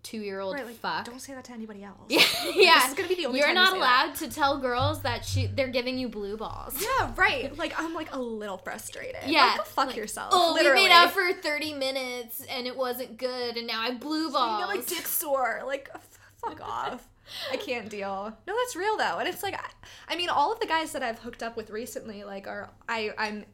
22 0.03 0.25
year 0.25 0.39
old 0.39 0.55
Right, 0.55 0.65
like, 0.65 0.75
fuck. 0.75 1.05
Don't 1.05 1.19
say 1.19 1.33
that 1.33 1.43
to 1.45 1.51
anybody 1.51 1.83
else. 1.83 1.97
yeah, 2.09 2.19
Like, 2.45 2.55
yeah. 2.55 2.79
This 2.79 2.89
is 2.89 2.93
gonna 2.95 3.07
be 3.09 3.15
the 3.15 3.25
only 3.25 3.39
You're 3.39 3.47
time 3.47 3.55
you 3.57 3.61
not 3.61 3.73
say 3.73 3.79
that. 3.79 4.05
allowed 4.05 4.15
to 4.15 4.29
tell 4.29 4.57
girls 4.59 5.01
that 5.01 5.25
she 5.25 5.47
they're 5.47 5.67
giving 5.67 5.97
you 5.97 6.07
blue 6.09 6.37
balls. 6.37 6.81
Yeah, 6.81 7.11
right. 7.15 7.55
Like 7.57 7.73
I'm 7.79 7.93
like 7.93 8.13
a 8.13 8.19
little 8.19 8.57
frustrated. 8.57 9.21
Yeah, 9.27 9.45
Like, 9.45 9.57
go 9.57 9.63
fuck 9.63 9.87
like, 9.87 9.95
yourself. 9.97 10.29
Oh, 10.33 10.53
literally. 10.53 10.81
we 10.83 10.87
made 10.87 10.93
out 10.93 11.11
for 11.11 11.31
30 11.33 11.73
minutes 11.73 12.43
and 12.49 12.65
it 12.67 12.75
wasn't 12.77 13.17
good, 13.17 13.57
and 13.57 13.67
now 13.67 13.81
I 13.81 13.91
blue 13.93 14.25
You 14.27 14.31
balls. 14.31 14.61
know, 14.61 14.67
like 14.67 14.85
dick 14.85 15.05
sore. 15.07 15.63
Like 15.65 15.89
fuck 16.37 16.61
off. 16.67 17.07
I 17.51 17.57
can't 17.57 17.89
deal. 17.89 18.35
No, 18.47 18.55
that's 18.55 18.75
real 18.75 18.97
though, 18.97 19.19
and 19.19 19.27
it's 19.27 19.43
like, 19.43 19.53
I, 19.53 20.13
I 20.13 20.15
mean, 20.15 20.29
all 20.29 20.51
of 20.51 20.59
the 20.59 20.65
guys 20.65 20.93
that 20.93 21.03
I've 21.03 21.19
hooked 21.19 21.43
up 21.43 21.55
with 21.55 21.69
recently, 21.69 22.23
like, 22.23 22.47
are 22.47 22.71
I 22.87 23.11
I'm 23.19 23.45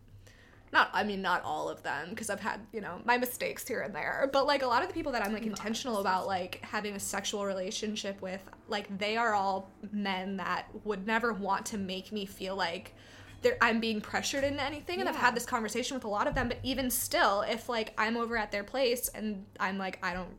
not. 0.76 0.90
I 0.94 1.04
mean, 1.04 1.22
not 1.22 1.44
all 1.44 1.70
of 1.70 1.82
them, 1.82 2.10
because 2.12 2.30
I've 2.30 2.40
had 2.40 2.60
you 2.72 2.82
know 2.82 3.00
my 3.06 3.18
mistakes 3.18 3.68
here 3.68 3.82
and 3.82 3.96
there. 3.96 4.30
But 4.32 4.46
like 4.46 4.62
a 4.62 4.68
lot 4.68 4.82
of 4.84 4.88
the 4.88 4.94
people 4.94 5.12
that 5.14 5.26
I'm 5.26 5.34
like 5.34 5.46
intentional 5.46 5.98
about 6.00 6.28
like 6.28 6.60
having 6.64 6.96
a 6.96 7.00
sexual 7.00 7.46
relationship 7.46 8.22
with, 8.22 8.42
like 8.68 8.96
they 8.98 9.18
are 9.18 9.34
all 9.34 9.72
men 9.92 10.38
that 10.38 10.68
would 10.84 11.08
never 11.08 11.34
want 11.34 11.66
to 11.68 11.78
make 11.78 12.12
me 12.12 12.26
feel 12.26 12.56
like. 12.56 12.94
they're- 13.42 13.58
I'm 13.62 13.80
being 13.80 14.02
pressured 14.02 14.44
into 14.44 14.64
anything, 14.64 15.00
and 15.00 15.08
I've 15.10 15.16
had 15.16 15.36
this 15.36 15.46
conversation 15.46 15.96
with 15.96 16.04
a 16.04 16.08
lot 16.08 16.26
of 16.28 16.34
them. 16.36 16.48
But 16.48 16.60
even 16.64 16.90
still, 16.90 17.42
if 17.42 17.70
like 17.70 17.94
I'm 17.98 18.18
over 18.18 18.36
at 18.38 18.52
their 18.52 18.64
place 18.64 19.08
and 19.10 19.46
I'm 19.60 19.78
like 19.78 20.00
I 20.04 20.14
don't 20.14 20.36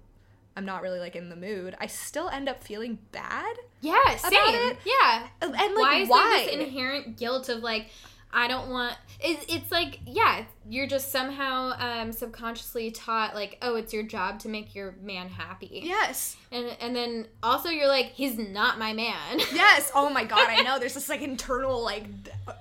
I'm 0.56 0.64
not 0.64 0.80
really 0.82 0.98
like 0.98 1.14
in 1.14 1.28
the 1.28 1.36
mood, 1.36 1.76
I 1.78 1.86
still 1.86 2.28
end 2.30 2.48
up 2.48 2.64
feeling 2.64 2.98
bad. 3.12 3.54
yeah, 3.80 4.16
same. 4.16 4.32
it. 4.34 4.78
Yeah. 4.84 5.28
And 5.42 5.52
like 5.52 5.74
why 5.76 5.98
is 5.98 6.08
why? 6.08 6.46
there 6.48 6.56
this 6.58 6.66
inherent 6.66 7.16
guilt 7.18 7.48
of 7.48 7.62
like 7.62 7.90
I 8.36 8.48
don't 8.48 8.68
want 8.68 8.94
it, 9.18 9.46
it's 9.48 9.72
like 9.72 9.98
yeah 10.06 10.44
you're 10.68 10.86
just 10.86 11.10
somehow 11.10 11.72
um, 11.78 12.12
subconsciously 12.12 12.90
taught 12.90 13.34
like 13.34 13.56
oh 13.62 13.76
it's 13.76 13.94
your 13.94 14.02
job 14.02 14.38
to 14.40 14.48
make 14.50 14.74
your 14.74 14.94
man 15.02 15.28
happy 15.30 15.80
yes. 15.84 16.36
and 16.52 16.76
and 16.82 16.94
then 16.94 17.26
also 17.42 17.70
you're 17.70 17.88
like 17.88 18.08
he's 18.12 18.36
not 18.36 18.78
my 18.78 18.92
man 18.92 19.38
Yes. 19.52 19.90
Oh 19.94 20.10
my 20.10 20.24
god, 20.24 20.48
I 20.50 20.60
know. 20.62 20.78
There's 20.78 20.92
this 20.92 21.08
like 21.08 21.22
internal 21.22 21.82
like 21.82 22.04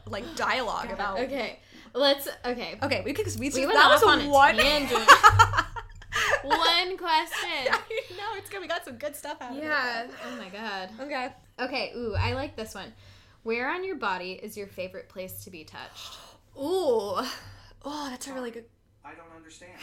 like 0.08 0.24
dialogue 0.38 0.92
about 0.92 1.20
okay 1.20 1.60
let's 1.94 2.30
okay 2.46 2.80
Okay, 2.82 3.02
we 3.06 3.12
could 3.12 3.28
we, 3.38 3.50
we 3.50 3.66
went 3.66 3.74
that 3.74 3.92
off 3.92 4.02
was 4.02 4.04
on 4.04 4.22
a 4.22 4.30
one 4.30 4.56
tangent. 4.56 5.10
one 6.44 6.98
question 6.98 7.66
no, 8.18 8.24
it's 8.38 8.50
good. 8.50 8.62
We 8.62 8.68
got 8.68 8.86
some 8.86 8.96
good 8.96 9.16
stuff 9.16 9.42
out 9.42 9.56
yeah 9.56 10.04
of 10.06 10.10
it. 10.10 10.16
oh 10.26 10.36
my 10.38 10.50
god 10.50 10.90
Okay. 11.02 11.30
okay 11.60 11.92
ooh 11.98 12.16
I 12.18 12.32
like 12.34 12.56
this 12.56 12.74
one 12.74 12.94
where 13.46 13.70
on 13.70 13.86
your 13.86 13.96
body 13.96 14.34
is 14.34 14.58
your 14.58 14.68
favorite 14.68 15.08
place 15.08 15.46
to 15.46 15.50
be 15.50 15.64
touched 15.64 16.18
Ooh. 16.58 17.22
Oh, 17.88 18.08
that's 18.10 18.28
a 18.28 18.34
really 18.34 18.50
good. 18.52 18.66
I 19.06 19.12
don't 19.14 19.32
understand. 19.36 19.72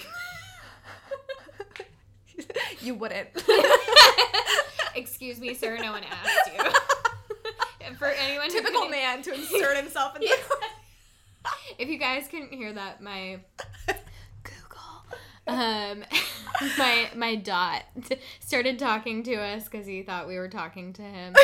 you 2.81 2.95
wouldn't. 2.95 3.29
Excuse 4.95 5.39
me, 5.39 5.55
sir. 5.55 5.77
No 5.79 5.93
one 5.93 6.03
asked 6.03 6.51
you. 6.57 7.95
For 7.99 8.07
anyone 8.07 8.49
Typical 8.51 8.83
couldn't- 8.83 8.91
man 8.91 9.23
to 9.23 9.35
insert 9.35 9.77
himself 9.77 10.17
in. 10.17 10.23
Yeah. 10.23 10.31
The- 11.45 11.51
If 11.79 11.89
you 11.89 11.99
guys 11.99 12.27
couldn't 12.29 12.53
hear 12.53 12.73
that, 12.73 13.01
my 13.03 13.41
Google, 14.43 15.17
um, 15.47 16.05
my 16.79 17.11
my 17.15 17.35
dot 17.37 17.85
started 18.41 18.79
talking 18.79 19.23
to 19.25 19.35
us 19.37 19.65
because 19.65 19.87
he 19.87 20.03
thought 20.03 20.27
we 20.27 20.39
were 20.39 20.49
talking 20.49 20.93
to 20.95 21.03
him, 21.03 21.35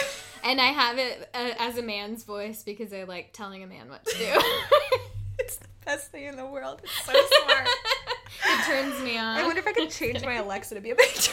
and 0.44 0.60
I 0.60 0.66
have 0.66 0.98
it 0.98 1.28
uh, 1.34 1.50
as 1.58 1.78
a 1.78 1.82
man's 1.82 2.24
voice 2.24 2.62
because 2.62 2.92
I 2.92 3.04
like 3.04 3.32
telling 3.32 3.62
a 3.62 3.66
man 3.66 3.88
what 3.88 4.04
to 4.04 4.16
do. 4.18 4.24
it's 5.38 5.56
the 5.56 5.68
best 5.84 6.10
thing 6.10 6.24
in 6.24 6.36
the 6.36 6.46
world. 6.46 6.80
It's 6.84 7.04
so 7.04 7.12
smart. 7.12 7.68
it 8.46 8.64
turns 8.66 9.00
me 9.02 9.16
on. 9.18 9.36
I 9.38 9.44
wonder 9.44 9.60
if 9.60 9.66
I 9.66 9.72
could 9.72 9.90
change 9.90 10.24
my 10.24 10.34
Alexa 10.34 10.74
to 10.74 10.80
be 10.80 10.90
a 10.90 10.94
picture. 10.94 11.32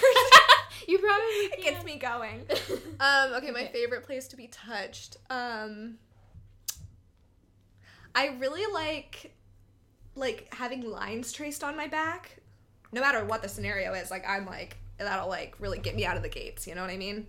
You 0.88 1.00
probably 1.00 1.24
it 1.26 1.64
gets 1.64 1.84
me 1.84 1.98
going. 1.98 2.46
Um, 3.00 3.34
okay, 3.34 3.52
my 3.52 3.62
Okay. 3.64 3.70
favorite 3.74 4.04
place 4.06 4.28
to 4.30 4.36
be 4.38 4.48
touched. 4.48 5.18
Um, 5.32 5.98
I 8.14 8.28
really 8.40 8.72
like 8.72 9.34
like 10.16 10.48
having 10.54 10.90
lines 10.90 11.32
traced 11.34 11.64
on 11.64 11.76
my 11.76 11.88
back. 11.88 12.38
No 12.92 13.02
matter 13.02 13.26
what 13.26 13.42
the 13.42 13.50
scenario 13.50 13.94
is, 13.94 14.12
like 14.12 14.24
I'm 14.28 14.46
like 14.46 14.78
that'll 14.98 15.28
like 15.28 15.56
really 15.60 15.80
get 15.80 15.96
me 15.96 16.06
out 16.06 16.18
of 16.18 16.24
the 16.24 16.30
gates. 16.30 16.68
You 16.68 16.76
know 16.76 16.82
what 16.82 16.90
I 16.92 16.98
mean? 16.98 17.28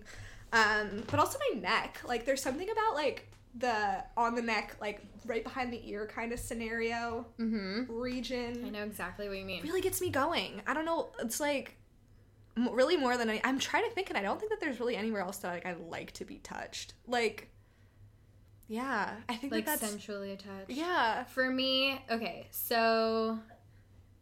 Um, 0.53 1.03
but 1.09 1.19
also 1.19 1.37
my 1.53 1.59
neck. 1.59 1.99
Like 2.05 2.25
there's 2.25 2.41
something 2.41 2.69
about 2.69 2.93
like 2.95 3.27
the 3.55 4.03
on 4.15 4.35
the 4.35 4.41
neck, 4.41 4.75
like 4.79 5.01
right 5.25 5.43
behind 5.43 5.73
the 5.73 5.89
ear 5.89 6.07
kind 6.13 6.31
of 6.31 6.39
scenario 6.39 7.25
Mm-hmm. 7.39 7.91
region 7.91 8.63
I 8.65 8.69
know 8.69 8.83
exactly 8.83 9.27
what 9.27 9.37
you 9.37 9.45
mean. 9.45 9.63
really 9.63 9.81
gets 9.81 9.99
me 10.01 10.09
going. 10.09 10.61
I 10.67 10.73
don't 10.73 10.85
know. 10.85 11.09
It's 11.19 11.39
like 11.39 11.75
m- 12.55 12.69
really 12.71 12.97
more 12.97 13.17
than 13.17 13.29
any. 13.29 13.41
I'm 13.43 13.59
trying 13.59 13.83
to 13.85 13.91
think, 13.91 14.09
and 14.09 14.17
I 14.17 14.21
don't 14.21 14.39
think 14.39 14.51
that 14.51 14.59
there's 14.59 14.79
really 14.79 14.95
anywhere 14.95 15.21
else 15.21 15.37
that 15.37 15.51
like 15.53 15.65
I 15.65 15.73
like 15.89 16.11
to 16.13 16.25
be 16.25 16.37
touched. 16.37 16.93
Like, 17.07 17.49
yeah, 18.67 19.11
I 19.29 19.35
think 19.35 19.51
Like 19.53 19.65
that 19.65 19.79
that's 19.79 19.91
sensually 19.91 20.33
attached. 20.33 20.69
yeah. 20.69 21.23
For 21.25 21.49
me, 21.49 22.01
okay, 22.11 22.47
so 22.51 23.39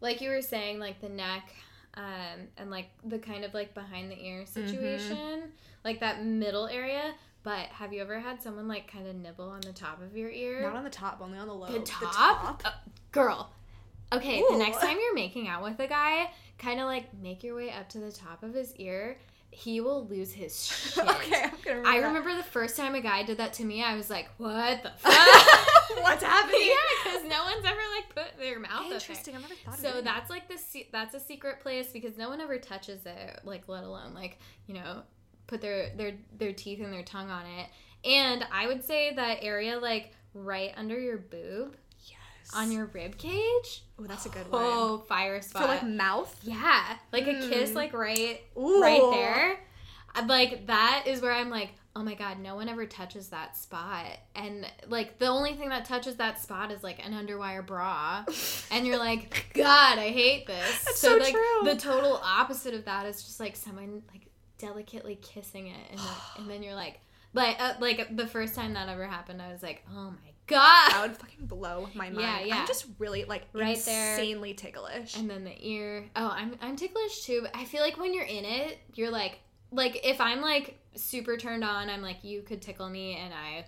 like 0.01 0.21
you 0.21 0.29
were 0.29 0.41
saying, 0.41 0.79
like 0.79 1.01
the 1.01 1.09
neck, 1.09 1.53
um, 1.97 2.47
and 2.57 2.69
like 2.69 2.89
the 3.03 3.19
kind 3.19 3.43
of 3.43 3.53
like 3.53 3.73
behind 3.73 4.11
the 4.11 4.19
ear 4.23 4.45
situation, 4.45 5.51
like 5.83 5.99
that 5.99 6.23
middle 6.25 6.67
area. 6.67 7.13
But 7.43 7.67
have 7.67 7.93
you 7.93 8.01
ever 8.01 8.19
had 8.19 8.41
someone 8.41 8.67
like 8.67 8.91
kind 8.91 9.07
of 9.07 9.15
nibble 9.15 9.49
on 9.49 9.61
the 9.61 9.71
top 9.71 10.01
of 10.01 10.17
your 10.17 10.31
ear? 10.31 10.63
Not 10.63 10.75
on 10.75 10.83
the 10.83 10.89
top, 10.89 11.19
only 11.21 11.37
on 11.37 11.47
the 11.47 11.53
low. 11.53 11.67
the 11.67 11.79
top? 11.79 12.61
Uh, 12.65 12.71
girl. 13.11 13.51
Okay, 14.11 14.43
the 14.49 14.57
next 14.57 14.79
time 14.79 14.97
you're 14.99 15.15
making 15.15 15.47
out 15.47 15.63
with 15.63 15.79
a 15.79 15.87
guy, 15.87 16.31
kind 16.57 16.79
of 16.79 16.85
like 16.85 17.13
make 17.21 17.43
your 17.43 17.55
way 17.55 17.71
up 17.71 17.89
to 17.89 17.99
the 17.99 18.11
top 18.11 18.43
of 18.43 18.53
his 18.53 18.75
ear. 18.77 19.17
He 19.55 19.79
will 19.79 20.05
lose 20.07 20.33
his 20.33 20.65
shit. 20.93 20.97
okay, 21.07 21.43
I'm 21.43 21.51
gonna. 21.63 21.77
Remember 21.77 21.87
I 21.89 21.99
that. 22.01 22.07
remember 22.07 22.35
the 22.35 22.43
first 22.43 22.75
time 22.75 22.93
a 22.93 23.01
guy 23.01 23.23
did 23.23 23.37
that 23.37 23.53
to 23.53 23.63
me, 23.63 23.81
I 23.83 23.95
was 23.95 24.09
like, 24.09 24.29
what 24.37 24.83
the 24.83 24.89
fuck? 24.97 25.97
What's 26.03 26.23
happening? 26.23 26.61
yeah, 26.67 26.75
because 27.03 27.23
no 27.29 27.43
one's 27.45 27.65
ever 27.65 27.79
like 27.95 28.13
put 28.13 28.37
their 28.39 28.59
mouth. 28.59 28.91
Interesting. 28.91 29.35
I've 29.35 29.41
never 29.41 29.53
thought 29.55 29.75
of 29.75 29.79
So 29.79 29.97
it. 29.99 30.03
that's 30.03 30.29
like 30.29 30.49
the 30.49 30.57
se- 30.57 30.89
that's 30.91 31.15
a 31.15 31.19
secret 31.19 31.61
place 31.61 31.87
because 31.93 32.17
no 32.17 32.29
one 32.29 32.41
ever 32.41 32.57
touches 32.57 33.05
it, 33.05 33.39
like 33.45 33.67
let 33.67 33.83
alone 33.85 34.13
like 34.13 34.39
you 34.67 34.73
know 34.75 35.03
put 35.47 35.61
their 35.61 35.89
their 35.95 36.13
their 36.37 36.51
teeth 36.53 36.81
and 36.81 36.91
their 36.91 37.03
tongue 37.03 37.29
on 37.29 37.45
it. 37.45 37.67
And 38.07 38.45
I 38.51 38.67
would 38.67 38.83
say 38.83 39.13
that 39.15 39.39
area 39.41 39.79
like 39.79 40.11
right 40.33 40.73
under 40.75 40.99
your 40.99 41.17
boob. 41.17 41.75
On 42.53 42.71
your 42.71 42.85
rib 42.87 43.17
cage. 43.17 43.83
Oh, 43.99 44.03
that's 44.03 44.25
a 44.25 44.29
good 44.29 44.49
one. 44.51 44.61
Oh, 44.63 44.97
fire 45.07 45.41
spot. 45.41 45.63
For 45.63 45.67
like 45.67 45.83
mouth. 45.83 46.37
yeah, 46.43 46.97
like 47.11 47.27
a 47.27 47.33
kiss 47.49 47.71
Mm. 47.71 47.75
like 47.75 47.93
right 47.93 48.41
Ooh. 48.57 48.81
right 48.81 49.01
there. 49.11 49.59
I'm 50.13 50.27
Like 50.27 50.67
that 50.67 51.03
is 51.07 51.21
where 51.21 51.33
I'm 51.33 51.49
like, 51.49 51.69
oh 51.95 52.03
my 52.03 52.13
god, 52.13 52.39
no 52.39 52.55
one 52.55 52.69
ever 52.69 52.85
touches 52.85 53.29
that 53.29 53.57
spot. 53.57 54.05
And 54.35 54.65
like 54.87 55.19
the 55.19 55.27
only 55.27 55.53
thing 55.55 55.69
that 55.69 55.85
touches 55.85 56.15
that 56.17 56.41
spot 56.41 56.71
is 56.71 56.83
like 56.83 57.05
an 57.05 57.13
underwire 57.13 57.65
bra. 57.65 58.25
And 58.71 58.85
you're 58.85 58.97
like, 58.97 59.47
God, 59.53 59.99
I 59.99 60.09
hate 60.09 60.47
this. 60.47 60.83
That's 60.85 60.99
so 60.99 61.15
like 61.17 61.33
true. 61.33 61.61
the 61.63 61.75
total 61.75 62.19
opposite 62.23 62.73
of 62.73 62.85
that 62.85 63.05
is 63.05 63.23
just 63.23 63.39
like 63.39 63.55
someone 63.55 64.01
like 64.11 64.27
delicately 64.57 65.15
kissing 65.21 65.67
it 65.67 65.77
and 65.91 65.99
then, 65.99 66.07
and 66.37 66.49
then 66.49 66.63
you're 66.63 66.75
like 66.75 66.99
but 67.33 67.55
uh, 67.59 67.73
like 67.81 68.15
the 68.15 68.25
first 68.25 68.55
time 68.55 68.73
that 68.73 68.87
ever 68.87 69.05
happened 69.05 69.41
I 69.41 69.51
was 69.51 69.61
like, 69.61 69.83
oh 69.93 70.11
my 70.11 70.31
That 70.47 70.91
god. 70.93 71.09
would 71.09 71.17
fucking 71.17 71.47
blow 71.47 71.89
my 71.93 72.09
mind. 72.09 72.19
Yeah, 72.19 72.39
yeah. 72.41 72.57
I'm 72.57 72.67
just 72.67 72.85
really 72.99 73.25
like 73.25 73.47
Right 73.53 73.77
there. 73.83 74.11
insanely 74.11 74.53
ticklish. 74.53 75.17
And 75.17 75.29
then 75.29 75.43
the 75.43 75.55
ear. 75.67 76.05
Oh, 76.15 76.29
I'm 76.29 76.55
I'm 76.61 76.75
ticklish 76.75 77.23
too, 77.23 77.41
but 77.41 77.55
I 77.55 77.65
feel 77.65 77.81
like 77.81 77.97
when 77.97 78.13
you're 78.13 78.25
in 78.25 78.45
it, 78.45 78.77
you're 78.93 79.11
like 79.11 79.39
like 79.71 80.05
if 80.05 80.21
I'm 80.21 80.41
like 80.41 80.79
super 80.95 81.37
turned 81.37 81.63
on, 81.63 81.89
I'm 81.89 82.01
like 82.01 82.23
you 82.23 82.41
could 82.41 82.61
tickle 82.61 82.89
me 82.89 83.15
and 83.17 83.33
I 83.33 83.65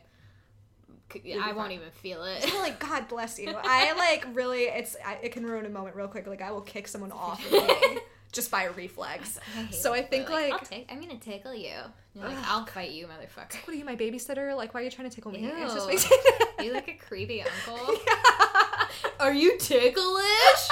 I 1.41 1.53
won't 1.53 1.71
even 1.71 1.89
feel 1.91 2.23
it. 2.23 2.45
Like 2.53 2.79
God 2.79 3.07
bless 3.07 3.39
you. 3.39 3.53
I 3.55 3.93
like 3.97 4.35
really 4.35 4.63
it's 4.63 4.95
I, 5.05 5.15
it 5.23 5.31
can 5.31 5.45
ruin 5.45 5.65
a 5.65 5.69
moment 5.69 5.95
real 5.95 6.07
quick. 6.07 6.27
Like 6.27 6.41
I 6.41 6.51
will 6.51 6.61
kick 6.61 6.87
someone 6.87 7.11
off 7.11 7.43
just 8.31 8.51
by 8.51 8.65
reflex. 8.65 9.39
I 9.57 9.71
so 9.71 9.93
I 9.93 10.01
think 10.01 10.27
They're 10.27 10.35
like, 10.49 10.53
I'll 10.53 10.59
take, 10.59 10.87
I'm 10.91 10.99
gonna 11.01 11.17
tickle 11.17 11.53
you. 11.55 11.71
You're 12.13 12.25
like 12.27 12.37
I'll 12.47 12.65
fight 12.65 12.91
you, 12.91 13.05
motherfucker. 13.07 13.55
what 13.65 13.69
are 13.69 13.73
you, 13.75 13.85
my 13.85 13.95
babysitter? 13.95 14.55
Like 14.55 14.73
why 14.73 14.81
are 14.81 14.83
you 14.83 14.91
trying 14.91 15.09
to 15.09 15.15
tickle 15.15 15.31
me? 15.31 15.41
Just 15.59 15.77
Ew. 15.77 15.87
makes 15.87 16.09
you 16.61 16.73
like 16.73 16.87
a 16.87 16.93
creepy 16.93 17.41
uncle. 17.67 17.95
Are 19.19 19.33
you 19.33 19.57
ticklish? 19.57 20.67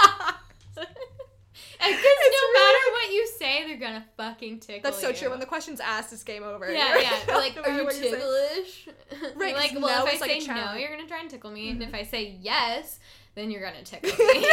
Because 1.77 2.01
no 2.01 2.53
matter 2.53 2.91
what 2.93 3.11
you 3.11 3.27
say, 3.37 3.67
they're 3.67 3.77
gonna 3.77 4.05
fucking 4.17 4.59
tickle 4.59 4.81
That's 4.83 4.99
so 4.99 5.09
you. 5.09 5.13
true. 5.15 5.29
When 5.29 5.39
the 5.39 5.45
question's 5.45 5.79
asked, 5.79 6.11
it's 6.13 6.23
game 6.23 6.43
over. 6.43 6.71
yeah, 6.71 6.97
yeah. 6.99 7.11
They're 7.27 7.37
like, 7.37 7.55
no 7.55 7.61
are 7.61 7.69
you 7.81 7.89
ticklish? 7.91 8.87
Right, 9.35 9.55
like, 9.55 9.71
well, 9.73 10.03
no 10.03 10.07
if 10.07 10.15
I 10.21 10.25
like 10.25 10.41
say 10.41 10.47
no, 10.47 10.73
you're 10.73 10.89
gonna 10.95 11.07
try 11.07 11.19
and 11.19 11.29
tickle 11.29 11.51
me, 11.51 11.67
Mm-hmm. 11.71 11.81
and 11.83 11.93
if 11.93 11.93
I 11.99 12.03
say 12.03 12.37
yes, 12.41 12.99
then 13.35 13.51
you're 13.51 13.61
gonna 13.61 13.83
tickle 13.83 14.09
me. 14.25 14.47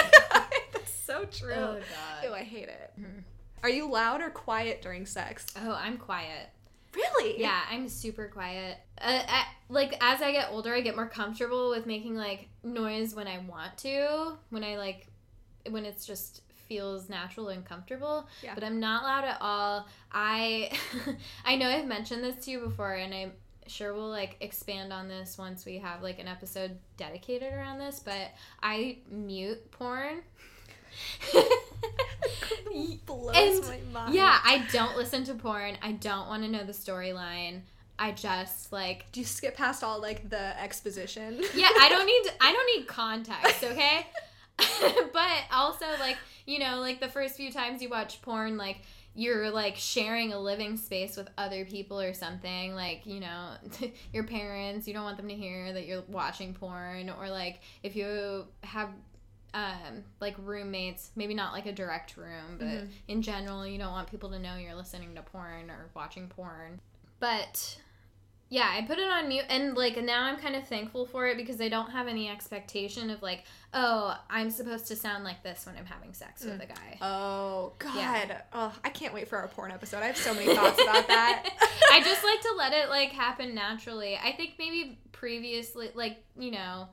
So 1.07 1.25
true. 1.25 1.53
oh 1.55 1.75
god. 1.79 2.25
Ew, 2.25 2.33
I 2.33 2.43
hate 2.43 2.69
it. 2.69 2.93
Are 3.63 3.69
you 3.69 3.91
loud 3.91 4.21
or 4.21 4.31
quiet 4.31 4.83
during 4.83 5.07
sex? 5.07 5.47
Oh, 5.57 5.73
I'm 5.73 5.97
quiet. 5.97 6.49
Really? 6.95 7.41
Yeah, 7.41 7.61
I'm 7.71 7.89
super 7.89 8.29
quiet. 8.29 8.77
Uh, 9.01 9.21
I, 9.27 9.47
like 9.69 9.97
as 10.01 10.21
I 10.21 10.33
get 10.33 10.49
older, 10.51 10.75
I 10.75 10.81
get 10.81 10.95
more 10.97 11.09
comfortable 11.09 11.71
with 11.71 11.87
making 11.87 12.17
like 12.17 12.49
noise 12.63 13.15
when 13.15 13.27
I 13.27 13.39
want 13.39 13.79
to, 13.79 14.37
when 14.51 14.63
I 14.63 14.77
like, 14.77 15.07
when 15.71 15.85
it's 15.85 16.05
just 16.05 16.43
feels 16.69 17.09
natural 17.09 17.49
and 17.49 17.65
comfortable. 17.65 18.27
Yeah. 18.43 18.55
But 18.55 18.65
I'm 18.65 18.79
not 18.81 19.05
loud 19.05 19.25
at 19.25 19.39
all. 19.41 19.87
I, 20.11 20.73
I 21.45 21.57
know 21.57 21.69
I've 21.69 21.87
mentioned 21.87 22.23
this 22.25 22.45
to 22.45 22.51
you 22.51 22.61
before, 22.61 22.95
and 22.95 23.15
I'm 23.15 23.33
sure 23.67 23.95
we'll 23.95 24.11
like 24.11 24.37
expand 24.41 24.93
on 24.93 25.09
this 25.09 25.39
once 25.39 25.65
we 25.65 25.79
have 25.79 26.03
like 26.03 26.19
an 26.19 26.29
episode 26.29 26.79
dedicated 26.97 27.53
around 27.53 27.79
this. 27.79 28.01
But 28.01 28.33
I 28.63 28.99
mute 29.11 29.71
porn. 29.71 30.23
And. 33.35 33.65
Yeah, 34.11 34.39
I 34.45 34.67
don't 34.73 34.97
listen 34.97 35.25
to 35.25 35.35
porn. 35.35 35.77
I 35.83 35.93
don't 35.93 36.29
want 36.29 36.43
to 36.43 36.49
know 36.49 36.65
the 36.65 36.73
storyline. 36.73 37.61
I 37.99 38.13
just 38.13 38.73
like 38.73 39.11
Do 39.13 39.21
you 39.21 39.27
skip 39.27 39.57
past 39.57 39.85
all 39.85 40.01
like 40.01 40.29
the 40.29 40.61
exposition? 40.61 41.43
yeah, 41.55 41.69
I 41.79 41.89
don't 41.89 42.07
need 42.07 42.33
I 42.41 42.53
don't 42.53 42.79
need 42.79 42.89
context, 42.89 43.65
okay? 43.65 44.07
but 45.13 45.45
also 45.53 45.87
like, 46.01 46.17
you 46.47 46.59
know, 46.59 46.81
like 46.81 47.01
the 47.01 47.09
first 47.09 47.37
few 47.37 47.53
times 47.53 47.83
you 47.83 47.89
watch 47.89 48.21
porn 48.23 48.57
like 48.57 48.79
you're 49.15 49.51
like 49.51 49.77
sharing 49.77 50.33
a 50.33 50.39
living 50.39 50.77
space 50.77 51.17
with 51.17 51.29
other 51.37 51.65
people 51.67 52.01
or 52.01 52.15
something 52.15 52.75
like 52.75 53.05
you 53.05 53.21
know 53.21 53.51
your 54.13 54.25
parents 54.25 54.89
you 54.89 54.95
don't 54.95 55.05
want 55.05 55.19
them 55.19 55.29
to 55.29 55.35
hear 55.35 55.71
that 55.73 55.87
you're 55.87 56.03
watching 56.09 56.55
porn 56.55 57.11
or 57.11 57.29
like 57.29 57.61
if 57.83 57.95
you 57.95 58.47
have 58.63 58.89
um 59.55 60.03
like 60.21 60.35
roommates 60.39 61.11
maybe 61.17 61.35
not 61.35 61.53
like 61.53 61.67
a 61.67 61.73
direct 61.73 62.17
room 62.17 62.57
but 62.59 62.67
Mhm. 62.67 62.89
in 63.09 63.23
general 63.23 63.67
you 63.67 63.79
don't 63.79 63.93
want 63.93 64.11
people 64.11 64.31
to 64.31 64.39
know 64.39 64.57
you're 64.57 64.75
listening 64.75 65.15
to 65.15 65.23
porn 65.23 65.71
or 65.71 65.91
watching 65.95 66.29
porn 66.29 66.81
but 67.21 67.79
yeah 68.49 68.71
i 68.75 68.83
put 68.83 68.99
it 68.99 69.11
on 69.11 69.29
mute 69.29 69.45
and 69.51 69.77
like 69.77 69.97
now 70.03 70.25
i'm 70.25 70.37
kind 70.39 70.57
of 70.57 70.67
thankful 70.67 71.05
for 71.07 71.27
it 71.27 71.37
because 71.37 71.61
i 71.61 71.69
don't 71.69 71.91
have 71.91 72.07
any 72.09 72.29
expectation 72.31 73.11
of 73.11 73.23
like 73.23 73.45
oh 73.75 74.17
i'm 74.31 74.51
supposed 74.51 74.87
to 74.87 74.97
sound 74.97 75.23
like 75.25 75.43
this 75.43 75.65
when 75.67 75.77
i'm 75.77 75.87
having 75.87 76.13
sex 76.15 76.45
with 76.45 76.61
a 76.63 76.67
guy 76.67 76.99
Oh 77.03 77.73
God! 77.79 77.95
Yeah. 77.97 78.43
Oh, 78.53 78.73
I 78.85 78.89
can't 78.91 79.13
wait 79.13 79.27
for 79.29 79.37
our 79.39 79.49
porn 79.49 79.71
episode. 79.73 79.99
I 79.99 80.07
have 80.07 80.17
so 80.17 80.33
many 80.35 80.55
thoughts 80.55 80.81
about 80.81 81.09
that. 81.09 81.49
I 81.93 82.01
just 82.01 82.23
like 82.23 82.41
to 82.43 82.55
let 82.57 82.73
it 82.73 82.89
like 82.89 83.09
happen 83.11 83.55
naturally. 83.57 84.17
I 84.17 84.33
think 84.33 84.53
maybe 84.59 84.99
previously, 85.11 85.91
like 85.95 86.19
you 86.39 86.53
know, 86.53 86.87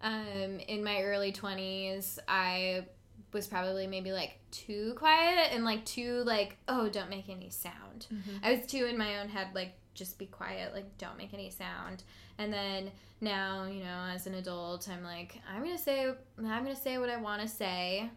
um, 0.00 0.58
in 0.68 0.82
my 0.84 1.02
early 1.02 1.32
twenties, 1.32 2.18
I 2.28 2.86
was 3.32 3.46
probably 3.46 3.86
maybe 3.86 4.12
like 4.12 4.38
too 4.50 4.94
quiet 4.96 5.48
and 5.52 5.64
like 5.64 5.84
too 5.84 6.22
like 6.24 6.56
oh 6.68 6.88
don't 6.88 7.10
make 7.10 7.28
any 7.28 7.50
sound. 7.50 8.06
I 8.42 8.54
was 8.54 8.66
too 8.66 8.84
in 8.86 8.96
my 8.96 9.18
own 9.20 9.28
head 9.28 9.48
like 9.54 9.72
just 9.94 10.18
be 10.18 10.26
quiet 10.26 10.72
like 10.72 10.96
don't 10.98 11.16
make 11.18 11.34
any 11.34 11.50
sound. 11.50 12.04
And 12.38 12.52
then 12.52 12.90
now 13.20 13.64
you 13.64 13.82
know 13.82 14.08
as 14.14 14.26
an 14.26 14.34
adult 14.34 14.88
I'm 14.88 15.02
like 15.02 15.40
I'm 15.52 15.62
gonna 15.64 15.78
say 15.78 16.06
I'm 16.38 16.64
gonna 16.64 16.76
say 16.76 16.98
what 16.98 17.10
I 17.10 17.16
want 17.16 17.42
to 17.42 17.48
say. 17.48 18.08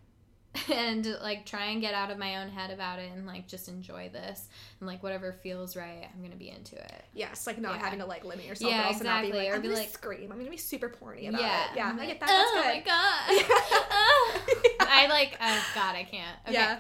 And 0.74 1.18
like 1.22 1.46
try 1.46 1.66
and 1.68 1.82
get 1.82 1.94
out 1.94 2.12
of 2.12 2.18
my 2.18 2.38
own 2.38 2.50
head 2.50 2.72
about 2.72 3.00
it 3.00 3.12
and 3.16 3.26
like 3.26 3.48
just 3.48 3.68
enjoy 3.70 4.10
this 4.12 4.48
and 4.80 4.88
like 4.88 5.02
whatever 5.04 5.32
feels 5.32 5.76
right, 5.76 6.08
I'm 6.14 6.22
gonna 6.22 6.36
be 6.36 6.50
into 6.50 6.76
it. 6.76 7.04
yes, 7.14 7.48
like 7.48 7.60
not 7.60 7.76
Yeah. 7.76 7.82
having 7.84 8.00
to 8.00 8.06
like 8.06 8.24
limit 8.26 8.46
yourself, 8.46 8.72
Yeah, 8.72 8.84
but 8.84 8.88
also 8.88 9.04
not 9.06 9.22
being 9.22 9.34
exactly, 9.34 9.48
like 9.48 9.56
I'm 9.56 9.62
be 9.62 9.68
gonna 9.70 9.80
like- 9.80 9.90
scream. 9.94 10.32
I'm 10.32 10.38
gonna 10.38 10.50
be 10.50 10.58
super 10.58 10.90
porny 10.90 11.30
about 11.30 11.42
yeah, 11.42 11.64
it. 11.66 11.76
Yeah, 11.76 11.90
I'm 11.90 12.00
I 12.00 12.06
get 12.06 12.20
that. 12.20 12.30
Oh 12.30 12.62
my 12.64 12.80
god. 12.86 13.84
Oh. 14.00 14.40
I 14.80 15.08
like. 15.08 15.38
Oh 15.42 15.66
god, 15.76 15.96
I 15.96 16.04
can't. 16.04 16.38
Okay. 16.46 16.54
Yeah. 16.54 16.80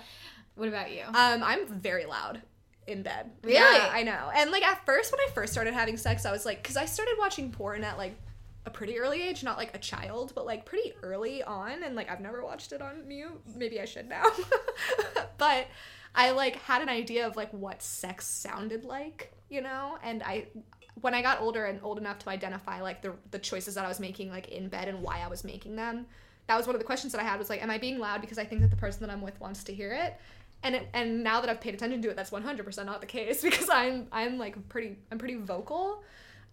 What 0.55 0.67
about 0.69 0.91
you? 0.91 1.03
Um, 1.07 1.43
I'm 1.43 1.67
very 1.67 2.05
loud 2.05 2.41
in 2.87 3.03
bed. 3.03 3.29
Really? 3.43 3.55
Yeah, 3.55 3.89
I 3.91 4.03
know. 4.03 4.31
And 4.33 4.49
like 4.51 4.63
at 4.63 4.85
first, 4.85 5.11
when 5.11 5.19
I 5.19 5.29
first 5.33 5.51
started 5.53 5.73
having 5.73 5.97
sex, 5.97 6.25
I 6.25 6.31
was 6.31 6.45
like, 6.45 6.61
because 6.63 6.77
I 6.77 6.85
started 6.85 7.15
watching 7.19 7.51
porn 7.51 7.83
at 7.83 7.97
like 7.97 8.17
a 8.67 8.69
pretty 8.69 8.99
early 8.99 9.23
age, 9.23 9.43
not 9.43 9.57
like 9.57 9.73
a 9.73 9.79
child, 9.79 10.33
but 10.35 10.45
like 10.45 10.65
pretty 10.65 10.93
early 11.01 11.41
on, 11.41 11.83
and 11.83 11.95
like 11.95 12.11
I've 12.11 12.19
never 12.19 12.43
watched 12.43 12.73
it 12.73 12.81
on 12.81 13.07
mute. 13.07 13.41
Maybe 13.55 13.79
I 13.79 13.85
should 13.85 14.07
now. 14.07 14.25
but 15.37 15.67
I 16.13 16.31
like 16.31 16.57
had 16.57 16.81
an 16.81 16.89
idea 16.89 17.25
of 17.25 17.35
like 17.35 17.51
what 17.51 17.81
sex 17.81 18.27
sounded 18.27 18.83
like, 18.83 19.33
you 19.49 19.61
know, 19.61 19.97
and 20.03 20.21
I. 20.21 20.47
When 21.01 21.13
I 21.13 21.21
got 21.21 21.41
older 21.41 21.65
and 21.65 21.79
old 21.83 21.99
enough 21.99 22.17
to 22.19 22.29
identify 22.29 22.81
like 22.81 23.03
the 23.03 23.13
the 23.29 23.37
choices 23.37 23.75
that 23.75 23.85
I 23.85 23.87
was 23.87 23.99
making 23.99 24.31
like 24.31 24.47
in 24.47 24.67
bed 24.67 24.87
and 24.87 25.03
why 25.03 25.21
I 25.23 25.27
was 25.27 25.43
making 25.43 25.75
them, 25.75 26.07
that 26.47 26.57
was 26.57 26.65
one 26.65 26.75
of 26.75 26.79
the 26.79 26.85
questions 26.85 27.13
that 27.13 27.21
I 27.21 27.23
had 27.23 27.37
was 27.37 27.51
like, 27.51 27.61
am 27.61 27.69
I 27.69 27.77
being 27.77 27.99
loud 27.99 28.19
because 28.19 28.39
I 28.39 28.45
think 28.45 28.61
that 28.61 28.71
the 28.71 28.77
person 28.77 29.01
that 29.01 29.11
I'm 29.11 29.21
with 29.21 29.39
wants 29.39 29.63
to 29.65 29.73
hear 29.75 29.93
it? 29.93 30.17
And 30.63 30.73
it, 30.73 30.89
and 30.93 31.23
now 31.23 31.39
that 31.39 31.51
I've 31.51 31.61
paid 31.61 31.75
attention 31.75 32.01
to 32.01 32.09
it, 32.09 32.15
that's 32.15 32.31
100% 32.31 32.85
not 32.85 32.99
the 32.99 33.05
case 33.05 33.41
because 33.43 33.69
I'm 33.69 34.07
I'm 34.11 34.39
like 34.39 34.67
pretty 34.69 34.97
I'm 35.11 35.19
pretty 35.19 35.35
vocal, 35.35 36.03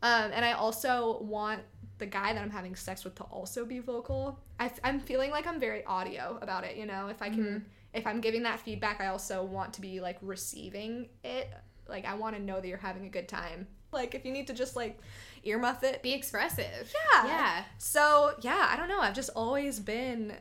um, 0.03 0.31
and 0.35 0.45
I 0.45 0.53
also 0.53 1.21
want 1.23 1.63
the 1.99 2.07
guy 2.07 2.33
that 2.33 2.43
I'm 2.43 2.51
having 2.51 2.75
sex 2.75 3.05
with 3.05 3.15
to 3.17 3.25
also 3.25 3.65
be 3.65 3.79
vocal. 3.79 4.39
I, 4.59 4.71
am 4.83 5.01
feeling 5.01 5.31
like 5.31 5.47
I'm 5.47 5.61
very 5.61 5.85
audio 5.85 6.39
about 6.43 6.65
it. 6.65 6.77
You 6.77 6.87
know, 6.87 7.09
if 7.09 7.23
I 7.23 7.29
can 7.29 7.45
mm-hmm. 7.45 7.65
if 7.93 8.07
I'm 8.07 8.21
giving 8.21 8.43
that 8.43 8.61
feedback, 8.61 9.01
I 9.01 9.09
also 9.09 9.45
want 9.45 9.75
to 9.75 9.81
be 9.81 10.01
like 10.01 10.19
receiving 10.21 11.09
it. 11.23 11.53
Like 11.89 12.05
I 12.07 12.15
want 12.15 12.37
to 12.37 12.43
know 12.43 12.61
that 12.61 12.67
you're 12.67 12.79
having 12.79 13.07
a 13.07 13.11
good 13.11 13.29
time. 13.29 13.67
Like 13.93 14.15
if 14.15 14.25
you 14.25 14.33
need 14.33 14.49
to 14.49 14.55
just 14.55 14.75
like 14.75 14.99
earmuff 15.47 15.85
it, 15.85 16.03
Be 16.03 16.13
expressive. 16.13 16.93
yeah. 17.13 17.27
Yeah. 17.27 17.65
So 17.79 18.35
yeah, 18.41 18.69
I 18.71 18.77
don't 18.77 18.89
know. 18.89 19.01
I've 19.01 19.15
just 19.15 19.31
always 19.37 19.79
been 19.79 20.35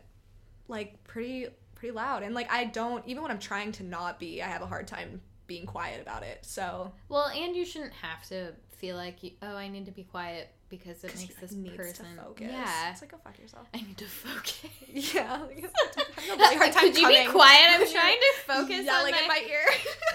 like 0.67 1.03
pretty 1.03 1.47
pretty 1.75 1.93
loud, 1.93 2.23
and 2.23 2.33
like 2.33 2.51
I 2.51 2.65
don't 2.65 3.05
even 3.07 3.21
when 3.21 3.31
I'm 3.31 3.39
trying 3.39 3.71
to 3.73 3.83
not 3.83 4.19
be, 4.19 4.41
I 4.41 4.47
have 4.47 4.61
a 4.61 4.67
hard 4.67 4.87
time 4.87 5.21
being 5.45 5.65
quiet 5.65 6.01
about 6.01 6.23
it. 6.23 6.39
So 6.41 6.93
Well, 7.09 7.27
and 7.27 7.55
you 7.55 7.65
shouldn't 7.65 7.93
have 7.93 8.27
to 8.29 8.53
feel 8.71 8.95
like 8.95 9.21
you, 9.23 9.31
oh, 9.41 9.55
I 9.55 9.67
need 9.67 9.85
to 9.85 9.91
be 9.91 10.03
quiet 10.03 10.49
because 10.77 11.03
it 11.03 11.15
makes 11.15 11.36
this 11.36 11.53
like, 11.53 11.77
person. 11.77 12.05
to 12.15 12.21
focus. 12.21 12.47
Yeah. 12.51 12.91
it's 12.91 13.01
like 13.01 13.12
go 13.12 13.17
fuck 13.23 13.38
yourself. 13.39 13.67
I 13.73 13.77
need 13.77 13.97
to 13.97 14.05
focus. 14.05 14.65
Yeah, 14.95 15.39
like, 15.41 15.65
I'm 15.65 15.69
having 16.15 16.29
a 16.29 16.36
really 16.38 16.55
hard 16.57 16.71
time 16.71 16.83
Could 16.83 16.97
you 16.97 17.07
be 17.07 17.25
quiet? 17.27 17.69
I'm 17.71 17.88
trying 17.91 18.17
to 18.17 18.33
focus 18.45 18.86
yelling 18.86 19.13
on 19.13 19.21
in 19.21 19.27
my, 19.27 19.41
my 19.41 19.47
ear. 19.49 19.65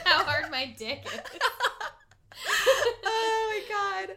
how 0.05 0.25
hard 0.25 0.51
my 0.53 0.73
dick 0.79 1.05
is. 1.05 1.21
oh 3.05 3.63
my 3.69 4.07
god. 4.07 4.17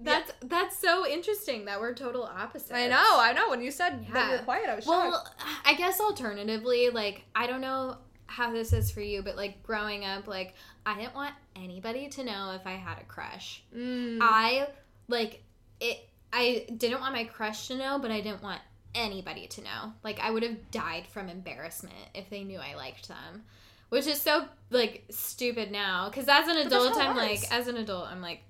That's 0.00 0.32
that's 0.42 0.78
so 0.78 1.06
interesting 1.06 1.64
that 1.64 1.80
we're 1.80 1.94
total 1.94 2.22
opposites. 2.22 2.70
I 2.72 2.86
know, 2.86 3.02
I 3.18 3.32
know. 3.32 3.50
When 3.50 3.60
you 3.60 3.70
said 3.72 4.06
that 4.12 4.24
you 4.24 4.30
were 4.30 4.36
Yeah. 4.36 4.42
quiet, 4.42 4.68
I 4.68 4.74
was 4.76 4.84
shocked. 4.84 5.10
Well, 5.10 5.34
I 5.64 5.74
guess 5.74 6.00
alternatively, 6.00 6.90
like 6.90 7.24
I 7.34 7.46
don't 7.48 7.60
know 7.60 7.96
how 8.26 8.52
this 8.52 8.72
is 8.72 8.90
for 8.92 9.00
you, 9.00 9.22
but 9.22 9.36
like 9.36 9.62
growing 9.64 10.04
up, 10.04 10.28
like 10.28 10.54
I 10.86 10.96
didn't 10.96 11.14
want 11.16 11.34
anybody 11.56 12.08
to 12.10 12.24
know 12.24 12.52
if 12.54 12.64
I 12.66 12.72
had 12.72 12.98
a 13.00 13.04
crush. 13.04 13.64
Mm. 13.76 14.18
I 14.20 14.68
like 15.08 15.42
it. 15.80 15.98
I 16.32 16.66
didn't 16.76 17.00
want 17.00 17.14
my 17.14 17.24
crush 17.24 17.68
to 17.68 17.76
know, 17.76 17.98
but 17.98 18.10
I 18.10 18.20
didn't 18.20 18.42
want 18.42 18.60
anybody 18.94 19.46
to 19.46 19.62
know. 19.62 19.92
Like 20.04 20.20
I 20.20 20.30
would 20.30 20.42
have 20.42 20.70
died 20.70 21.06
from 21.06 21.28
embarrassment 21.28 21.96
if 22.14 22.28
they 22.30 22.44
knew 22.44 22.58
I 22.58 22.74
liked 22.74 23.08
them, 23.08 23.44
which 23.88 24.06
is 24.06 24.20
so 24.20 24.46
like 24.70 25.04
stupid 25.10 25.70
now. 25.70 26.08
Because 26.08 26.28
as 26.28 26.48
an 26.48 26.58
adult, 26.58 26.96
I'm 26.96 27.16
like, 27.16 27.50
as 27.52 27.68
an 27.68 27.76
adult, 27.76 28.08
I'm 28.08 28.20
like, 28.20 28.40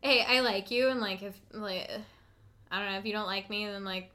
hey, 0.00 0.24
I 0.26 0.40
like 0.40 0.70
you, 0.70 0.88
and 0.88 1.00
like 1.00 1.22
if 1.22 1.38
like 1.52 1.90
I 2.70 2.78
don't 2.78 2.92
know 2.92 2.98
if 2.98 3.04
you 3.06 3.12
don't 3.12 3.26
like 3.26 3.50
me, 3.50 3.66
then 3.66 3.84
like 3.84 4.10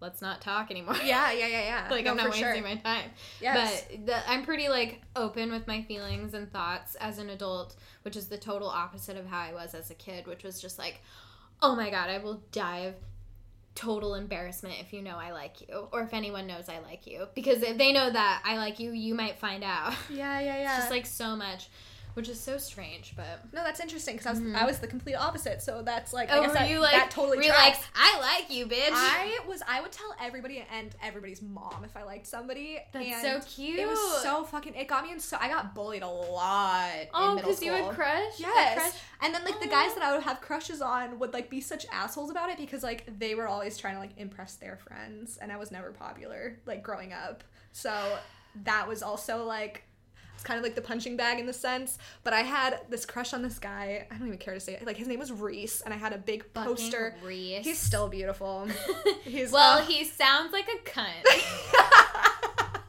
let's 0.00 0.20
not 0.20 0.40
talk 0.42 0.70
anymore. 0.70 0.96
yeah, 1.04 1.32
yeah, 1.32 1.46
yeah, 1.46 1.62
yeah. 1.62 1.88
like 1.90 2.04
No, 2.04 2.12
I'm 2.12 2.16
not 2.18 2.30
wasting 2.30 2.44
sure. 2.44 2.62
my 2.62 2.76
time. 2.76 3.10
Yes. 3.40 3.84
But 3.88 4.06
the, 4.06 4.30
I'm 4.30 4.44
pretty 4.44 4.68
like 4.68 5.00
open 5.14 5.50
with 5.50 5.66
my 5.66 5.82
feelings 5.82 6.34
and 6.34 6.50
thoughts 6.52 6.96
as 6.96 7.18
an 7.18 7.30
adult, 7.30 7.76
which 8.02 8.16
is 8.16 8.28
the 8.28 8.36
total 8.36 8.68
opposite 8.68 9.16
of 9.16 9.26
how 9.26 9.40
I 9.40 9.52
was 9.52 9.74
as 9.74 9.90
a 9.90 9.94
kid, 9.94 10.26
which 10.26 10.44
was 10.44 10.60
just 10.60 10.78
like, 10.78 11.00
oh 11.62 11.74
my 11.76 11.90
god, 11.90 12.10
I 12.10 12.18
will 12.18 12.42
die 12.52 12.80
of 12.80 12.94
total 13.74 14.14
embarrassment 14.14 14.76
if 14.80 14.92
you 14.92 15.02
know 15.02 15.16
I 15.16 15.32
like 15.32 15.60
you, 15.60 15.88
or 15.92 16.02
if 16.02 16.14
anyone 16.14 16.46
knows 16.46 16.68
I 16.68 16.78
like 16.78 17.06
you, 17.06 17.28
because 17.34 17.62
if 17.62 17.76
they 17.78 17.92
know 17.92 18.10
that 18.10 18.42
I 18.44 18.56
like 18.56 18.80
you, 18.80 18.92
you 18.92 19.14
might 19.14 19.38
find 19.38 19.62
out. 19.62 19.94
yeah, 20.08 20.40
yeah, 20.40 20.56
yeah. 20.58 20.62
It's 20.74 20.76
just 20.78 20.90
like 20.90 21.06
so 21.06 21.36
much. 21.36 21.68
Which 22.16 22.30
is 22.30 22.40
so 22.40 22.56
strange, 22.56 23.12
but 23.14 23.44
No, 23.52 23.62
that's 23.62 23.78
interesting 23.78 24.16
because 24.16 24.26
I 24.26 24.30
was 24.30 24.40
I 24.40 24.44
mm-hmm. 24.44 24.66
was 24.66 24.78
the 24.78 24.86
complete 24.86 25.16
opposite. 25.16 25.60
So 25.60 25.82
that's 25.82 26.14
like 26.14 26.30
oh, 26.32 26.40
I 26.40 26.46
guess 26.46 26.54
that, 26.54 26.70
you 26.70 26.80
like 26.80 26.92
that 26.92 27.10
totally 27.10 27.36
were 27.36 27.52
like 27.52 27.76
I 27.94 28.18
like 28.18 28.50
you, 28.50 28.66
bitch? 28.66 28.88
I 28.90 29.38
was 29.46 29.60
I 29.68 29.82
would 29.82 29.92
tell 29.92 30.14
everybody 30.18 30.64
and 30.72 30.96
everybody's 31.02 31.42
mom 31.42 31.84
if 31.84 31.94
I 31.94 32.04
liked 32.04 32.26
somebody. 32.26 32.78
That's 32.94 33.06
and 33.06 33.42
so 33.44 33.46
cute. 33.46 33.78
It 33.78 33.86
was 33.86 34.22
so 34.22 34.44
fucking. 34.44 34.74
It 34.74 34.88
got 34.88 35.04
me 35.04 35.12
in 35.12 35.20
so. 35.20 35.36
I 35.38 35.48
got 35.48 35.74
bullied 35.74 36.02
a 36.02 36.08
lot. 36.08 36.90
oh, 37.12 37.36
because 37.36 37.62
you 37.62 37.72
had 37.72 37.90
crush. 37.90 38.38
Yes. 38.38 38.78
crush? 38.78 39.02
And 39.20 39.34
then 39.34 39.44
like 39.44 39.60
the 39.60 39.68
guys 39.68 39.90
oh. 39.90 39.94
that 39.96 40.04
I 40.04 40.14
would 40.14 40.22
have 40.22 40.40
crushes 40.40 40.80
on 40.80 41.18
would 41.18 41.34
like 41.34 41.50
be 41.50 41.60
such 41.60 41.84
assholes 41.92 42.30
about 42.30 42.48
it 42.48 42.56
because 42.56 42.82
like 42.82 43.04
they 43.18 43.34
were 43.34 43.46
always 43.46 43.76
trying 43.76 43.94
to 43.94 44.00
like 44.00 44.16
impress 44.16 44.54
their 44.54 44.78
friends 44.78 45.36
and 45.36 45.52
I 45.52 45.58
was 45.58 45.70
never 45.70 45.90
popular 45.92 46.58
like 46.64 46.82
growing 46.82 47.12
up. 47.12 47.44
So 47.72 47.92
that 48.64 48.88
was 48.88 49.02
also 49.02 49.44
like 49.44 49.82
kind 50.46 50.58
of 50.58 50.62
like 50.64 50.76
the 50.76 50.80
punching 50.80 51.16
bag 51.16 51.40
in 51.40 51.46
the 51.46 51.52
sense, 51.52 51.98
but 52.22 52.32
I 52.32 52.42
had 52.42 52.78
this 52.88 53.04
crush 53.04 53.34
on 53.34 53.42
this 53.42 53.58
guy. 53.58 54.06
I 54.08 54.16
don't 54.16 54.28
even 54.28 54.38
care 54.38 54.54
to 54.54 54.60
say 54.60 54.74
it. 54.74 54.86
Like 54.86 54.96
his 54.96 55.08
name 55.08 55.18
was 55.18 55.32
Reese 55.32 55.80
and 55.80 55.92
I 55.92 55.96
had 55.96 56.12
a 56.12 56.18
big 56.18 56.44
Fucking 56.54 56.76
poster. 56.76 57.16
Reese. 57.24 57.64
He's 57.64 57.80
still 57.80 58.06
beautiful. 58.08 58.68
He's 59.24 59.50
well, 59.50 59.78
uh, 59.78 59.82
he 59.82 60.04
sounds 60.04 60.52
like 60.52 60.68
a 60.68 60.88
cunt. 60.88 61.24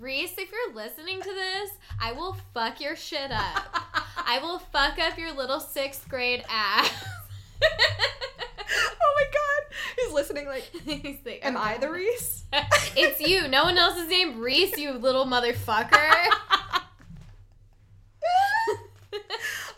Reese, 0.00 0.32
if 0.36 0.50
you're 0.50 0.74
listening 0.74 1.22
to 1.22 1.32
this, 1.32 1.70
I 2.02 2.10
will 2.10 2.36
fuck 2.52 2.80
your 2.80 2.96
shit 2.96 3.30
up. 3.30 3.76
I 4.16 4.40
will 4.42 4.58
fuck 4.58 4.98
up 4.98 5.16
your 5.16 5.32
little 5.32 5.60
sixth 5.60 6.08
grade 6.08 6.44
ass. 6.50 6.90
oh 7.62 9.14
my 9.14 9.24
god. 9.32 9.76
He's 9.96 10.12
listening 10.12 10.46
like 10.46 10.64
He's 10.84 11.18
like, 11.24 11.38
Am 11.42 11.56
"Oh, 11.56 11.60
I 11.60 11.78
the 11.78 11.88
Reese? 11.88 12.42
it's 12.96 13.20
you. 13.20 13.46
No 13.46 13.62
one 13.62 13.78
else 13.78 13.96
is 13.96 14.08
named 14.08 14.38
Reese, 14.38 14.76
you 14.76 14.90
little 14.92 15.24
motherfucker. 15.24 16.26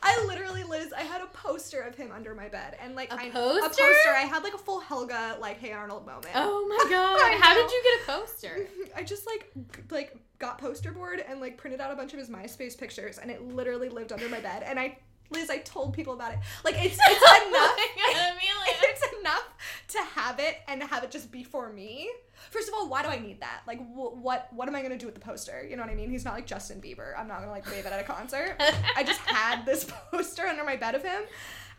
I 0.02 0.24
literally, 0.26 0.64
Liz, 0.64 0.92
I 0.92 1.02
had 1.02 1.20
a 1.20 1.26
poster 1.48 1.80
of 1.80 1.94
him 1.94 2.10
under 2.14 2.34
my 2.34 2.48
bed, 2.48 2.76
and 2.82 2.94
like 2.94 3.10
A 3.12 3.16
I, 3.18 3.30
poster? 3.30 3.60
a 3.60 3.68
poster. 3.68 4.10
I 4.16 4.26
had 4.28 4.42
like 4.42 4.54
a 4.54 4.58
full 4.58 4.80
Helga, 4.80 5.36
like 5.40 5.58
Hey 5.58 5.72
Arnold 5.72 6.06
moment. 6.06 6.28
oh 6.34 6.66
my 6.68 6.84
god. 6.90 7.40
How 7.42 7.54
know. 7.54 7.62
did 7.62 7.70
you 7.72 7.82
get 7.82 8.00
a 8.02 8.18
poster? 8.20 8.66
I 8.96 9.02
just 9.02 9.26
like 9.26 9.50
g- 9.56 9.82
like 9.90 10.16
got 10.38 10.58
poster 10.58 10.92
board 10.92 11.24
and 11.26 11.40
like 11.40 11.56
printed 11.56 11.80
out 11.80 11.90
a 11.92 11.96
bunch 11.96 12.12
of 12.12 12.18
his 12.18 12.28
MySpace 12.28 12.76
pictures, 12.78 13.18
and 13.18 13.30
it 13.30 13.42
literally 13.42 13.88
lived 13.88 14.12
under 14.12 14.28
my 14.28 14.40
bed. 14.40 14.62
And 14.64 14.78
I, 14.78 14.98
Liz, 15.30 15.50
I 15.50 15.58
told 15.58 15.94
people 15.94 16.12
about 16.14 16.32
it. 16.32 16.38
Like 16.64 16.74
it's 16.78 16.94
it's 17.00 17.22
Oh 17.22 17.46
enough. 17.48 17.76
my 17.76 18.12
God, 18.14 18.32
Amelia. 18.32 18.87
Enough 19.28 19.48
to 19.88 19.98
have 20.14 20.38
it 20.38 20.56
and 20.66 20.82
have 20.82 21.04
it 21.04 21.10
just 21.10 21.30
be 21.30 21.44
for 21.44 21.72
me. 21.72 22.08
First 22.50 22.68
of 22.68 22.74
all, 22.74 22.88
why 22.88 23.02
do 23.02 23.08
I 23.08 23.18
need 23.18 23.40
that? 23.40 23.60
Like, 23.66 23.78
wh- 23.78 24.16
what 24.22 24.48
what 24.52 24.68
am 24.68 24.74
I 24.76 24.82
gonna 24.82 24.98
do 24.98 25.06
with 25.06 25.14
the 25.14 25.20
poster? 25.20 25.66
You 25.68 25.76
know 25.76 25.82
what 25.82 25.90
I 25.90 25.94
mean? 25.94 26.10
He's 26.10 26.24
not 26.24 26.34
like 26.34 26.46
Justin 26.46 26.80
Bieber. 26.80 27.18
I'm 27.18 27.28
not 27.28 27.40
gonna 27.40 27.50
like 27.50 27.66
wave 27.70 27.84
it 27.86 27.92
at 27.92 28.00
a 28.00 28.04
concert. 28.04 28.56
I 28.96 29.02
just 29.04 29.20
had 29.26 29.64
this 29.66 29.84
poster 30.10 30.46
under 30.46 30.64
my 30.64 30.76
bed 30.76 30.94
of 30.94 31.02
him, 31.02 31.22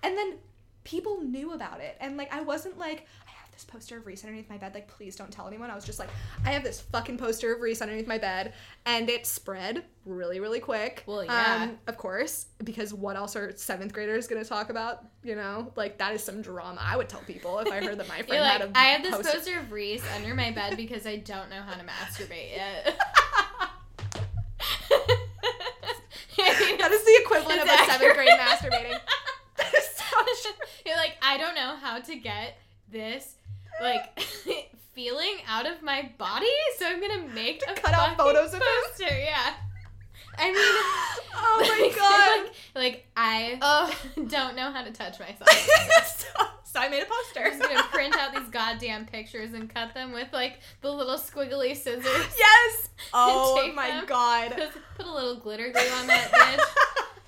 and 0.03 0.17
then 0.17 0.33
people 0.83 1.21
knew 1.21 1.53
about 1.53 1.81
it, 1.81 1.97
and 1.99 2.17
like 2.17 2.33
I 2.33 2.41
wasn't 2.41 2.77
like 2.77 3.07
this 3.59 3.65
poster 3.65 3.97
of 3.97 4.07
Reese 4.07 4.23
underneath 4.23 4.49
my 4.49 4.57
bed. 4.57 4.73
Like, 4.73 4.87
please 4.87 5.17
don't 5.17 5.31
tell 5.31 5.45
anyone. 5.47 5.69
I 5.69 5.75
was 5.75 5.83
just 5.83 5.99
like, 5.99 6.09
I 6.45 6.51
have 6.51 6.63
this 6.63 6.79
fucking 6.79 7.17
poster 7.17 7.53
of 7.53 7.59
Reese 7.59 7.81
underneath 7.81 8.07
my 8.07 8.17
bed, 8.17 8.53
and 8.85 9.09
it 9.09 9.25
spread 9.27 9.83
really 10.05 10.39
really 10.39 10.61
quick. 10.61 11.03
Well, 11.05 11.25
yeah. 11.25 11.63
Um, 11.63 11.77
of 11.87 11.97
course, 11.97 12.45
because 12.63 12.93
what 12.93 13.17
else 13.17 13.35
are 13.35 13.55
seventh 13.57 13.91
graders 13.91 14.27
gonna 14.27 14.45
talk 14.45 14.69
about? 14.69 15.03
You 15.23 15.35
know, 15.35 15.73
like 15.75 15.97
that 15.97 16.13
is 16.13 16.23
some 16.23 16.41
drama. 16.41 16.79
I 16.81 16.95
would 16.95 17.09
tell 17.09 17.19
people 17.21 17.59
if 17.59 17.69
I 17.71 17.83
heard 17.83 17.97
that 17.97 18.07
my 18.07 18.21
friend 18.27 18.43
like, 18.43 18.51
had 18.53 18.61
a 18.61 18.71
I 18.75 18.85
have 18.85 19.03
this 19.03 19.15
poster. 19.15 19.31
poster 19.33 19.59
of 19.59 19.71
Reese 19.71 20.03
under 20.15 20.33
my 20.33 20.51
bed 20.51 20.77
because 20.77 21.05
I 21.05 21.17
don't 21.17 21.49
know 21.49 21.61
how 21.61 21.73
to 21.73 21.83
masturbate 21.83 22.55
yet. 22.55 22.97
that 26.37 26.91
is 26.91 27.03
the 27.03 27.19
equivalent 27.21 27.61
of 27.61 27.67
It's 27.67 27.81
a 27.81 27.85
seventh 27.91 28.15
grade 28.15 28.29
masturbating. 28.39 28.97
That 29.57 29.73
is 29.73 29.89
so 29.89 30.05
true. 30.41 30.67
You're 30.85 30.95
like, 30.95 31.17
I 31.21 31.37
don't 31.37 31.53
know 31.53 31.75
how 31.75 31.99
to 31.99 32.15
get 32.15 32.57
this 32.91 33.35
like 33.81 34.19
feeling 34.93 35.35
out 35.47 35.65
of 35.65 35.81
my 35.81 36.09
body, 36.17 36.47
so 36.77 36.85
I'm 36.87 36.99
gonna 36.99 37.27
make 37.33 37.63
a 37.67 37.73
cut 37.73 37.93
out 37.93 38.17
photos 38.17 38.53
of 38.53 38.61
him? 38.61 38.67
poster. 38.87 39.17
Yeah. 39.17 39.53
I 40.37 40.45
mean, 40.45 40.55
Oh 41.35 41.57
my 41.61 41.85
like, 41.87 41.95
god. 41.97 42.55
Like, 42.75 42.83
like, 42.93 43.07
I 43.17 43.57
Oh. 43.61 43.93
don't 44.27 44.55
know 44.55 44.71
how 44.71 44.83
to 44.83 44.91
touch 44.91 45.19
myself. 45.19 45.49
so, 46.05 46.27
so 46.63 46.79
I 46.79 46.87
made 46.89 47.03
a 47.03 47.05
poster. 47.05 47.41
I'm 47.45 47.59
just 47.59 47.61
gonna 47.69 47.83
print 47.89 48.15
out 48.17 48.33
these 48.33 48.47
goddamn 48.49 49.05
pictures 49.05 49.53
and 49.53 49.69
cut 49.73 49.93
them 49.93 50.11
with 50.13 50.27
like 50.33 50.59
the 50.81 50.91
little 50.91 51.17
squiggly 51.17 51.75
scissors. 51.75 52.35
yes. 52.37 52.89
Oh 53.13 53.71
my 53.75 53.87
them. 53.89 54.05
god. 54.05 54.51
Put, 54.51 54.69
put 54.97 55.05
a 55.05 55.13
little 55.13 55.35
glitter 55.37 55.71
glue 55.71 55.81
on 55.99 56.07
that 56.07 56.31
bitch. 56.31 56.65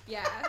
Yeah. 0.07 0.47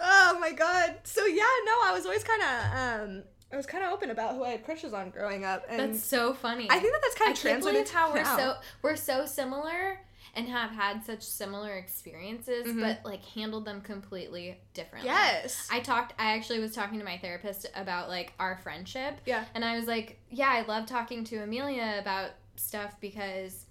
Oh 0.00 0.38
my 0.40 0.52
god. 0.52 0.96
So 1.04 1.24
yeah, 1.26 1.42
no, 1.64 1.72
I 1.84 1.92
was 1.94 2.04
always 2.06 2.24
kind 2.24 2.42
of 2.42 3.08
um 3.10 3.22
I 3.52 3.56
was 3.56 3.66
kind 3.66 3.82
of 3.84 3.92
open 3.92 4.10
about 4.10 4.34
who 4.34 4.44
I 4.44 4.50
had 4.50 4.64
crushes 4.64 4.92
on 4.92 5.10
growing 5.10 5.44
up 5.44 5.64
and 5.68 5.78
That's 5.94 6.02
so 6.04 6.34
funny. 6.34 6.66
I 6.70 6.78
think 6.78 6.92
that 6.92 7.00
that's 7.02 7.14
kind 7.14 7.32
of 7.32 7.38
translated 7.38 7.88
how 7.88 8.12
we're 8.12 8.22
now. 8.22 8.36
so 8.36 8.54
we're 8.82 8.96
so 8.96 9.24
similar 9.26 10.00
and 10.34 10.46
have 10.48 10.70
had 10.70 11.02
such 11.04 11.22
similar 11.22 11.74
experiences, 11.76 12.66
Mhm. 12.66 12.80
but 12.80 13.04
like 13.04 13.24
handled 13.24 13.64
them 13.64 13.80
completely 13.80 14.60
differently. 14.74 15.10
Yes. 15.10 15.66
I 15.72 15.80
talked. 15.80 16.12
I 16.18 16.34
actually 16.36 16.60
was 16.60 16.74
talking 16.74 16.98
to 16.98 17.04
my 17.04 17.16
therapist 17.18 17.66
about 17.74 18.08
like 18.08 18.34
our 18.38 18.58
friendship, 18.58 19.20
yeah. 19.24 19.46
and 19.54 19.64
I 19.64 19.76
was 19.78 19.86
like, 19.86 20.20
"Yeah, 20.30 20.50
I 20.50 20.60
love 20.62 20.86
talking 20.86 21.24
to 21.24 21.42
Amelia 21.42 21.96
about 21.98 22.32
stuff 22.56 23.00
because 23.00 23.64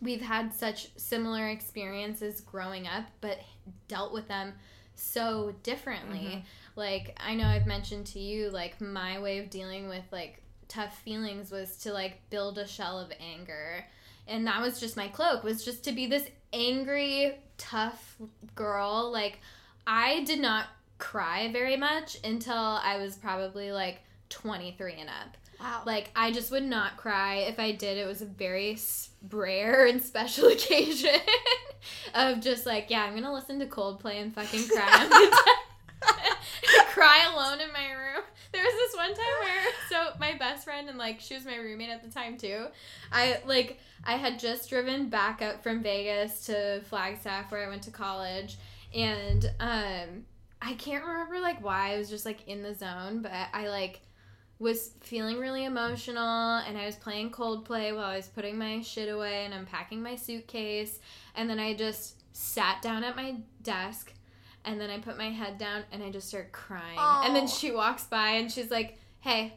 we've 0.00 0.22
had 0.22 0.54
such 0.54 0.96
similar 0.96 1.48
experiences 1.48 2.40
growing 2.40 2.86
up, 2.86 3.04
but 3.20 3.40
dealt 3.88 4.12
with 4.12 4.28
them 4.28 4.54
so 4.94 5.54
differently. 5.62 6.18
Mhm. 6.18 6.44
Like 6.76 7.18
I 7.20 7.34
know 7.34 7.46
I've 7.46 7.66
mentioned 7.66 8.06
to 8.08 8.18
you, 8.18 8.50
like 8.50 8.80
my 8.80 9.18
way 9.20 9.38
of 9.38 9.50
dealing 9.50 9.88
with 9.88 10.04
like 10.10 10.42
tough 10.68 10.98
feelings 11.00 11.50
was 11.50 11.76
to 11.78 11.92
like 11.92 12.28
build 12.30 12.58
a 12.58 12.66
shell 12.66 12.98
of 12.98 13.12
anger." 13.20 13.86
And 14.26 14.46
that 14.46 14.62
was 14.62 14.80
just 14.80 14.96
my 14.96 15.08
cloak, 15.08 15.44
was 15.44 15.64
just 15.64 15.84
to 15.84 15.92
be 15.92 16.06
this 16.06 16.26
angry, 16.52 17.38
tough 17.58 18.16
girl. 18.54 19.10
Like, 19.12 19.38
I 19.86 20.24
did 20.24 20.40
not 20.40 20.66
cry 20.96 21.52
very 21.52 21.76
much 21.76 22.16
until 22.24 22.54
I 22.54 22.96
was 22.96 23.16
probably 23.16 23.70
like 23.70 24.00
23 24.30 24.94
and 24.94 25.10
up. 25.10 25.36
Wow. 25.60 25.82
Like, 25.84 26.10
I 26.16 26.32
just 26.32 26.50
would 26.52 26.64
not 26.64 26.96
cry. 26.96 27.36
If 27.36 27.58
I 27.58 27.72
did, 27.72 27.98
it 27.98 28.06
was 28.06 28.22
a 28.22 28.26
very 28.26 28.76
rare 29.30 29.86
and 29.86 30.02
special 30.02 30.48
occasion 30.52 31.20
of 32.14 32.40
just 32.40 32.66
like, 32.66 32.90
yeah, 32.90 33.04
I'm 33.04 33.14
gonna 33.14 33.32
listen 33.32 33.58
to 33.60 33.66
Coldplay 33.66 34.20
and 34.20 34.34
fucking 34.34 34.68
cry. 34.68 35.30
Cry 36.88 37.26
alone 37.32 37.60
in 37.60 37.72
my 37.72 37.90
room. 37.92 38.22
There 38.52 38.62
was 38.62 38.72
this 38.72 38.96
one 38.96 39.14
time 39.14 39.24
where, 39.40 39.72
so 39.88 40.18
my 40.20 40.36
best 40.38 40.64
friend 40.64 40.88
and 40.88 40.98
like 40.98 41.20
she 41.20 41.34
was 41.34 41.44
my 41.44 41.56
roommate 41.56 41.90
at 41.90 42.02
the 42.02 42.10
time 42.10 42.36
too. 42.36 42.66
I 43.10 43.38
like 43.46 43.78
I 44.04 44.14
had 44.14 44.38
just 44.38 44.68
driven 44.68 45.08
back 45.08 45.42
up 45.42 45.62
from 45.62 45.82
Vegas 45.82 46.46
to 46.46 46.82
Flagstaff 46.82 47.50
where 47.50 47.64
I 47.64 47.68
went 47.68 47.82
to 47.82 47.90
college, 47.90 48.58
and 48.94 49.44
um, 49.60 50.24
I 50.62 50.74
can't 50.74 51.04
remember 51.04 51.40
like 51.40 51.62
why 51.62 51.94
I 51.94 51.98
was 51.98 52.08
just 52.08 52.24
like 52.24 52.46
in 52.46 52.62
the 52.62 52.74
zone, 52.74 53.22
but 53.22 53.32
I 53.32 53.68
like 53.68 54.00
was 54.64 54.92
feeling 55.00 55.38
really 55.38 55.66
emotional 55.66 56.56
and 56.56 56.78
I 56.78 56.86
was 56.86 56.96
playing 56.96 57.30
Coldplay 57.30 57.94
while 57.94 58.06
I 58.06 58.16
was 58.16 58.28
putting 58.28 58.58
my 58.58 58.80
shit 58.80 59.10
away 59.10 59.44
and 59.44 59.52
unpacking 59.52 60.02
my 60.02 60.16
suitcase 60.16 60.98
and 61.36 61.48
then 61.48 61.60
I 61.60 61.74
just 61.74 62.22
sat 62.32 62.80
down 62.80 63.04
at 63.04 63.14
my 63.14 63.36
desk 63.62 64.12
and 64.64 64.80
then 64.80 64.88
I 64.88 64.98
put 64.98 65.18
my 65.18 65.28
head 65.28 65.58
down 65.58 65.82
and 65.92 66.02
I 66.02 66.10
just 66.10 66.28
started 66.28 66.50
crying. 66.50 66.96
And 66.98 67.36
then 67.36 67.46
she 67.46 67.70
walks 67.72 68.04
by 68.04 68.30
and 68.30 68.50
she's 68.50 68.70
like, 68.70 68.98
"Hey, 69.20 69.52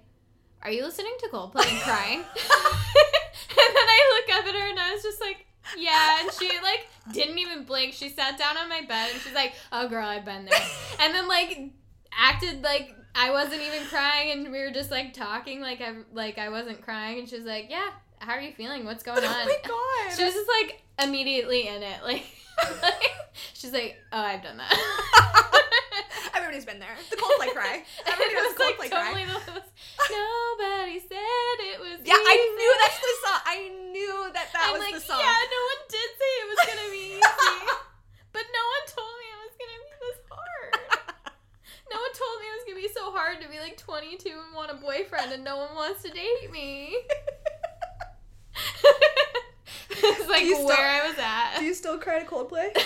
are 0.62 0.70
you 0.70 0.84
listening 0.84 1.15
to 1.20 1.30
Coldplay 1.30 1.72
and 1.72 1.82
crying?" 1.82 2.20
and 2.20 2.26
then 3.56 3.88
I 3.88 4.26
look 4.28 4.38
up 4.38 4.46
at 4.46 4.54
her 4.54 4.70
and 4.70 4.78
I 4.78 4.93
was 4.93 5.04
just 5.04 5.22
like, 5.22 5.46
"Yeah." 5.78 6.20
And 6.20 6.32
she 6.34 6.50
like 6.62 6.88
didn't 7.13 7.38
even 7.38 7.63
blink. 7.63 7.93
She 7.93 8.10
sat 8.10 8.38
down 8.38 8.58
on 8.58 8.67
my 8.67 8.82
bed 8.82 9.12
and 9.13 9.22
she's 9.22 9.34
like, 9.34 9.54
"Oh 9.72 9.88
girl, 9.88 10.06
I've 10.06 10.26
been 10.26 10.43
there." 10.43 10.60
And 11.00 11.13
then 11.13 11.30
like 11.30 11.72
acted 12.12 12.63
like 12.63 12.93
I 13.19 13.32
wasn't 13.32 13.62
even 13.62 13.84
crying 13.88 14.32
and 14.32 14.51
we 14.51 14.60
were 14.60 14.71
just 14.71 14.91
like 14.91 15.13
talking 15.13 15.60
like 15.60 15.82
I 15.82 15.93
like 16.13 16.38
I 16.38 16.49
wasn't 16.49 16.82
crying 16.82 17.19
and 17.19 17.27
she 17.27 17.36
was 17.36 17.45
like, 17.45 17.67
"Yeah, 17.69 17.89
how 18.19 18.34
are 18.34 18.41
you 18.41 18.51
feeling? 18.53 18.86
What's 18.86 19.03
going 19.03 19.19
oh 19.23 19.27
on?" 19.27 19.36
oh 19.41 19.45
my 19.45 19.58
god. 19.65 20.15
She 20.17 20.23
was 20.23 20.34
just 20.34 20.47
like 20.62 20.82
immediately 21.01 21.67
in 21.67 21.82
it. 21.84 22.03
Like, 22.03 22.25
like 22.82 23.12
she's 23.53 23.74
like, 23.74 23.97
"Oh, 24.13 24.20
I've 24.22 24.43
done 24.43 24.57
that." 24.57 24.70
Everybody's 26.36 26.65
been 26.65 26.80
there. 26.80 26.93
The 27.09 27.18
Coldplay 27.18 27.49
cry. 27.53 27.84
Everybody 28.05 28.34
knows 28.36 28.53
was 28.53 28.59
like 28.59 28.78
Coldplay 28.78 28.89
totally 28.93 29.24
cry. 29.26 29.41
the 29.45 29.61
Nobody 30.13 30.99
said 31.01 31.57
it 31.74 31.80
was 31.82 31.97
Yeah, 32.05 32.13
I 32.15 32.36
knew 32.53 32.72
that's 32.86 32.99
the 33.01 33.15
song. 33.26 33.41
I 33.45 33.57
knew 33.91 34.15
that 34.34 34.47
that 34.53 34.63
I'm 34.70 34.74
was 34.78 34.82
like, 34.86 34.93
the 34.93 35.01
song. 35.01 35.20
yeah, 35.20 35.41
no 35.41 35.59
one 35.74 35.82
did 35.89 36.09
say 36.22 36.32
it 36.45 36.47
was 36.53 36.59
gonna 36.70 36.89
be 36.93 37.03
easy, 37.18 37.57
but 38.32 38.45
no 38.53 38.63
one 38.78 38.84
told 38.86 39.13
me 39.18 39.26
it 39.34 39.39
was 39.41 39.55
gonna 39.57 39.80
be 39.82 39.91
this 40.05 40.20
hard. 40.30 40.72
No 41.98 42.02
one 42.02 42.14
told 42.14 42.39
me 42.39 42.45
it 42.45 42.54
was 42.54 42.64
gonna 42.68 42.80
be 42.80 42.88
so 42.93 43.12
hard 43.12 43.41
to 43.41 43.50
be 43.50 43.58
like 43.58 43.76
22 43.76 44.30
and 44.30 44.54
want 44.54 44.70
a 44.70 44.76
boyfriend 44.76 45.32
and 45.32 45.43
no 45.43 45.58
one 45.58 45.74
wants 45.74 46.04
to 46.04 46.10
date 46.10 46.52
me. 46.52 46.95
it's 49.89 50.30
like 50.30 50.43
you 50.43 50.64
where 50.64 50.78
I 50.78 51.08
was 51.08 51.18
at. 51.18 51.58
Do 51.58 51.66
you 51.66 51.74
still 51.74 51.98
cry 51.98 52.20
to 52.20 52.26
Coldplay? 52.26 52.72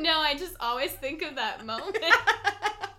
no, 0.00 0.20
I 0.20 0.36
just 0.38 0.54
always 0.60 0.92
think 0.92 1.22
of 1.22 1.34
that 1.34 1.66
moment. 1.66 1.98
that 2.00 2.92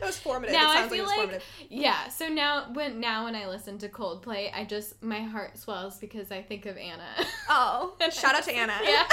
was 0.00 0.18
formative. 0.18 0.54
now 0.54 0.72
it 0.72 0.78
I 0.86 0.88
feel 0.88 1.04
like, 1.04 1.32
like, 1.32 1.42
yeah. 1.68 2.08
So 2.08 2.28
now 2.28 2.72
when 2.72 3.00
now 3.00 3.24
when 3.24 3.34
I 3.34 3.48
listen 3.48 3.76
to 3.78 3.88
Coldplay, 3.90 4.50
I 4.54 4.64
just 4.64 5.02
my 5.02 5.20
heart 5.20 5.58
swells 5.58 5.98
because 5.98 6.32
I 6.32 6.40
think 6.40 6.64
of 6.64 6.78
Anna. 6.78 7.04
Oh, 7.50 7.96
shout 8.10 8.34
out 8.34 8.44
to 8.44 8.52
Anna. 8.52 8.78
yeah, 8.82 9.06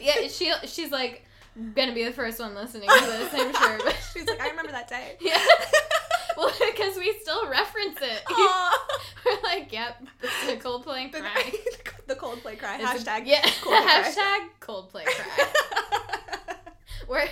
yeah. 0.00 0.26
She 0.26 0.52
she's 0.64 0.90
like 0.90 1.22
gonna 1.74 1.92
be 1.94 2.04
the 2.04 2.12
first 2.12 2.38
one 2.40 2.54
listening 2.54 2.88
to 2.88 3.04
this, 3.06 3.32
I'm 3.34 3.52
sure. 3.54 3.78
But 3.84 3.96
She's 4.12 4.26
like, 4.26 4.40
I 4.40 4.48
remember 4.50 4.72
that 4.72 4.88
day. 4.88 5.16
yeah. 5.20 5.38
Well, 6.36 6.52
because 6.60 6.98
we 6.98 7.16
still 7.22 7.48
reference 7.48 7.96
it. 8.02 8.22
We're 9.24 9.42
like, 9.42 9.72
yep, 9.72 10.02
a 10.22 10.56
Coldplay 10.56 11.04
and 11.04 11.14
the, 11.14 11.20
cry. 11.20 11.52
the 12.08 12.14
Coldplay 12.14 12.58
cry. 12.58 12.76
It's 12.78 12.84
a- 13.06 13.10
Hashtag 13.10 13.22
yeah. 13.24 13.40
Coldplay 13.40 13.62
cry. 13.84 14.02
Hashtag 14.04 14.48
Coldplay 14.60 15.04
cry. 15.06 16.56
We're, 17.08 17.26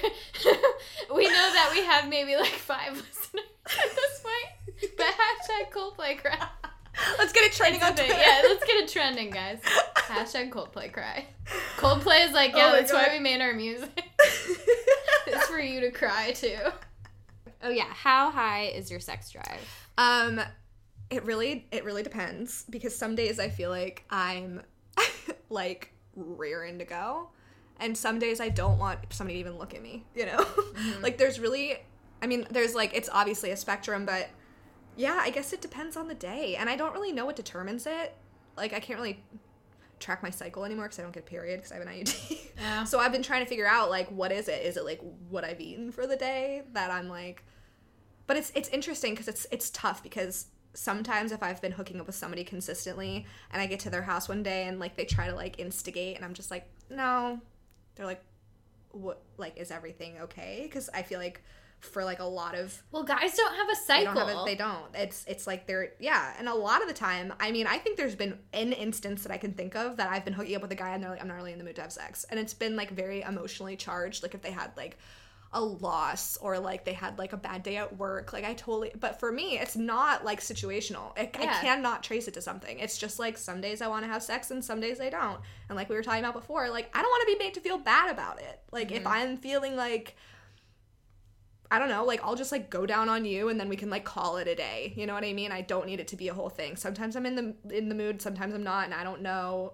we 1.15 1.25
know 1.27 1.33
that 1.53 1.71
we 1.75 1.83
have 1.85 2.09
maybe 2.09 2.35
like 2.37 2.47
five 2.47 2.93
listeners 2.95 3.45
at 3.67 3.95
this 3.95 4.23
point, 4.23 4.97
but 4.97 5.07
hashtag 5.07 5.71
Coldplay 5.71 6.19
cry. 6.23 6.39
Let's 7.19 7.33
get 7.33 7.45
it 7.45 7.53
trending 7.53 7.83
on. 7.83 7.95
Twitter. 7.95 8.13
Yeah, 8.13 8.43
let's 8.45 8.65
get 8.65 8.77
it 8.77 8.89
trending, 8.93 9.31
guys. 9.31 9.59
Hashtag 9.97 10.51
Coldplay 10.51 10.93
cry. 10.93 11.27
Coldplay 11.77 12.27
is 12.27 12.33
like, 12.33 12.53
Oh 12.55 12.59
yeah, 12.59 12.71
my 12.71 12.81
that's 12.81 12.93
why 12.93 13.09
we 13.13 13.19
made 13.21 13.41
our 13.41 13.53
music. 13.55 14.05
it's 15.27 15.47
for 15.47 15.59
you 15.59 15.81
to 15.81 15.91
cry 15.91 16.33
too. 16.33 16.57
Oh 17.63 17.71
yeah, 17.71 17.87
how 17.89 18.31
high 18.31 18.65
is 18.67 18.91
your 18.91 19.01
sex 19.01 19.31
drive? 19.31 19.61
Um, 19.97 20.41
it 21.11 21.25
really 21.25 21.67
it 21.73 21.85
really 21.85 22.03
depends 22.03 22.65
because 22.69 22.97
some 22.97 23.15
days 23.15 23.39
I 23.39 23.49
feel 23.49 23.71
like 23.71 24.05
I'm 24.11 24.63
like 25.49 25.93
rearing 26.17 26.79
to 26.79 26.85
go, 26.85 27.29
and 27.81 27.97
some 27.97 28.19
days 28.19 28.41
I 28.41 28.49
don't 28.51 28.79
want 28.79 28.99
somebody 29.11 29.35
to 29.35 29.41
even 29.41 29.59
look 29.59 29.75
at 29.75 29.83
me. 29.83 30.05
You 30.15 30.27
know, 30.27 30.47
like 31.03 31.17
there's 31.19 31.41
really, 31.41 31.79
I 32.23 32.27
mean, 32.27 32.47
there's 32.51 32.75
like 32.75 32.95
it's 32.95 33.09
obviously 33.13 33.51
a 33.51 33.57
spectrum, 33.57 34.05
but 34.05 34.29
yeah, 34.97 35.19
I 35.21 35.31
guess 35.31 35.53
it 35.53 35.61
depends 35.61 35.97
on 35.97 36.09
the 36.09 36.15
day, 36.15 36.57
and 36.57 36.69
I 36.69 36.77
don't 36.77 36.93
really 36.93 37.13
know 37.13 37.27
what 37.27 37.37
determines 37.37 37.87
it. 37.87 38.15
Like 38.57 38.73
I 38.73 38.81
can't 38.81 38.99
really 38.99 39.23
track 40.01 40.23
my 40.23 40.31
cycle 40.31 40.65
anymore 40.65 40.87
because 40.87 40.99
I 40.99 41.03
don't 41.03 41.13
get 41.13 41.23
a 41.23 41.27
period 41.27 41.59
because 41.59 41.73
I 41.73 41.77
have 41.77 41.87
an 41.87 41.93
IUD. 41.93 42.39
Yeah. 42.59 42.85
So 42.85 42.99
I've 42.99 43.13
been 43.13 43.23
trying 43.23 43.43
to 43.43 43.49
figure 43.49 43.67
out 43.67 43.91
like 43.91 44.09
what 44.09 44.31
is 44.33 44.49
it? 44.49 44.65
Is 44.65 44.77
it 44.77 44.85
like 44.85 45.01
what 45.29 45.45
I've 45.45 45.61
eaten 45.61 45.91
for 45.91 46.07
the 46.07 46.17
day 46.17 46.63
that 46.73 46.91
I'm 46.91 47.09
like 47.09 47.43
but 48.27 48.37
it's 48.37 48.53
it's 48.55 48.69
interesting 48.69 49.13
because 49.13 49.29
it's 49.29 49.47
it's 49.51 49.71
tough 49.71 50.03
because 50.03 50.47
sometimes 50.73 51.31
if 51.31 51.43
I've 51.43 51.61
been 51.63 51.73
hooking 51.73 52.01
up 52.01 52.07
with 52.07 52.17
somebody 52.17 52.43
consistently 52.43 53.27
and 53.53 53.63
I 53.63 53.67
get 53.67 53.81
to 53.81 53.91
their 53.91 54.03
house 54.03 54.29
one 54.29 54.43
day 54.43 54.67
and 54.67 54.81
like 54.81 54.97
they 54.97 55.05
try 55.05 55.29
to 55.29 55.35
like 55.35 55.61
instigate 55.61 56.17
and 56.17 56.25
I'm 56.25 56.35
just 56.35 56.51
like 56.51 56.69
no 56.91 57.41
they're 57.95 58.07
like 58.07 58.23
what 58.91 59.23
like 59.37 59.57
is 59.57 59.71
everything 59.71 60.19
okay 60.23 60.61
because 60.65 60.89
I 60.93 61.03
feel 61.03 61.21
like 61.21 61.43
for 61.81 62.05
like 62.05 62.19
a 62.19 62.25
lot 62.25 62.55
of 62.55 62.83
Well, 62.93 63.03
guys 63.03 63.35
don't 63.37 63.55
have 63.55 63.69
a 63.69 63.75
they 63.75 63.87
cycle. 63.87 64.15
don't 64.15 64.29
have 64.29 64.39
it 64.39 64.45
they 64.47 64.55
don't. 64.55 64.87
It's 64.95 65.25
it's 65.27 65.47
like 65.47 65.67
they're 65.67 65.93
yeah 65.99 66.33
and 66.39 66.49
a 66.49 66.55
lot 66.55 66.83
of 66.83 66.89
the 66.89 66.95
time 66.95 67.33
I 67.39 67.53
mean 67.53 67.67
I 67.67 67.79
think 67.79 67.97
there's 67.97 68.15
been 68.15 68.39
an 68.53 68.73
instance 68.73 69.23
that 69.23 69.33
I 69.33 69.37
can 69.37 69.53
think 69.53 69.77
of 69.77 69.97
that 69.99 70.09
I've 70.09 70.25
been 70.25 70.35
hooking 70.35 70.57
up 70.57 70.63
with 70.63 70.73
a 70.73 70.77
guy 70.77 70.95
and 70.95 71.03
they're 71.03 71.11
like 71.11 71.21
I'm 71.21 71.29
not 71.29 71.37
really 71.37 71.53
in 71.53 71.59
the 71.59 71.65
mood 71.65 71.77
to 71.77 71.83
have 71.83 71.93
sex. 71.93 72.25
And 72.31 72.41
it's 72.41 72.55
been 72.55 72.77
like 72.77 72.91
very 72.91 73.23
emotionally 73.23 73.77
charged 73.77 74.23
like 74.23 74.35
if 74.35 74.43
they 74.43 74.51
had 74.51 74.71
like 74.77 74.99
a 75.53 75.63
loss 75.63 76.37
or 76.39 76.59
like 76.59 76.85
they 76.85 76.93
had 76.93 77.17
like 77.17 77.33
a 77.33 77.37
bad 77.37 77.63
day 77.63 77.77
at 77.77 77.97
work 77.97 78.33
like 78.33 78.43
i 78.45 78.55
totally 78.55 78.91
but 78.99 79.21
for 79.21 79.31
me 79.31 79.57
it's 79.57 79.77
not 79.77 80.25
like 80.25 80.41
situational. 80.41 81.17
It, 81.17 81.37
i 81.39 81.45
Yeah. 81.45 81.61
cannot 81.61 82.03
trace 82.03 82.27
it 82.27 82.35
to 82.35 82.43
something. 82.43 82.79
It's 82.81 82.99
just 82.99 83.19
like 83.21 83.39
some 83.39 83.61
days 83.61 83.81
i 83.81 83.87
want 83.87 84.05
to 84.05 84.11
have 84.11 84.23
sex 84.23 84.51
and 84.51 84.65
some 84.65 84.81
days 84.81 85.01
i 85.01 85.11
don't. 85.11 85.41
And 85.69 85.77
like 85.77 85.89
we 85.89 85.95
were 85.95 86.03
talking 86.03 86.21
about 86.21 86.35
before 86.35 86.69
like 86.71 86.91
i 86.93 87.01
don't 87.01 87.11
want 87.11 87.29
to 87.29 87.39
be 87.39 87.45
made 87.45 87.55
to 87.55 87.61
feel 87.61 87.79
bad 87.79 88.11
about 88.11 88.41
it. 88.41 88.61
Like 88.73 88.91
if 88.91 89.05
mm-hmm. 89.05 89.09
i'm 89.13 89.37
feeling 89.37 89.77
like 89.77 90.17
I 91.71 91.79
don't 91.79 91.89
know, 91.89 92.05
like 92.05 92.23
I'll 92.23 92.37
just 92.37 92.53
like 92.53 92.71
go 92.71 92.87
down 92.87 93.09
on 93.09 93.25
you 93.25 93.49
and 93.49 93.59
then 93.59 93.69
we 93.69 93.77
can 93.77 93.91
like 93.91 94.05
call 94.05 94.37
it 94.37 94.47
a 94.47 94.55
day. 94.55 94.93
You 94.97 95.07
know 95.07 95.15
what 95.15 95.25
I 95.25 95.33
mean? 95.33 95.51
I 95.51 95.63
don't 95.63 95.87
need 95.87 95.99
it 96.01 96.09
to 96.09 96.17
be 96.17 96.29
a 96.29 96.35
whole 96.35 96.51
thing. 96.51 96.77
Sometimes 96.77 97.17
I'm 97.17 97.27
in 97.27 97.35
the 97.35 97.77
in 97.77 97.89
the 97.89 97.95
mood, 97.95 98.21
sometimes 98.23 98.55
I'm 98.55 98.63
not, 98.65 98.85
and 98.85 98.95
I 98.95 99.03
don't 99.05 99.23
know. 99.23 99.73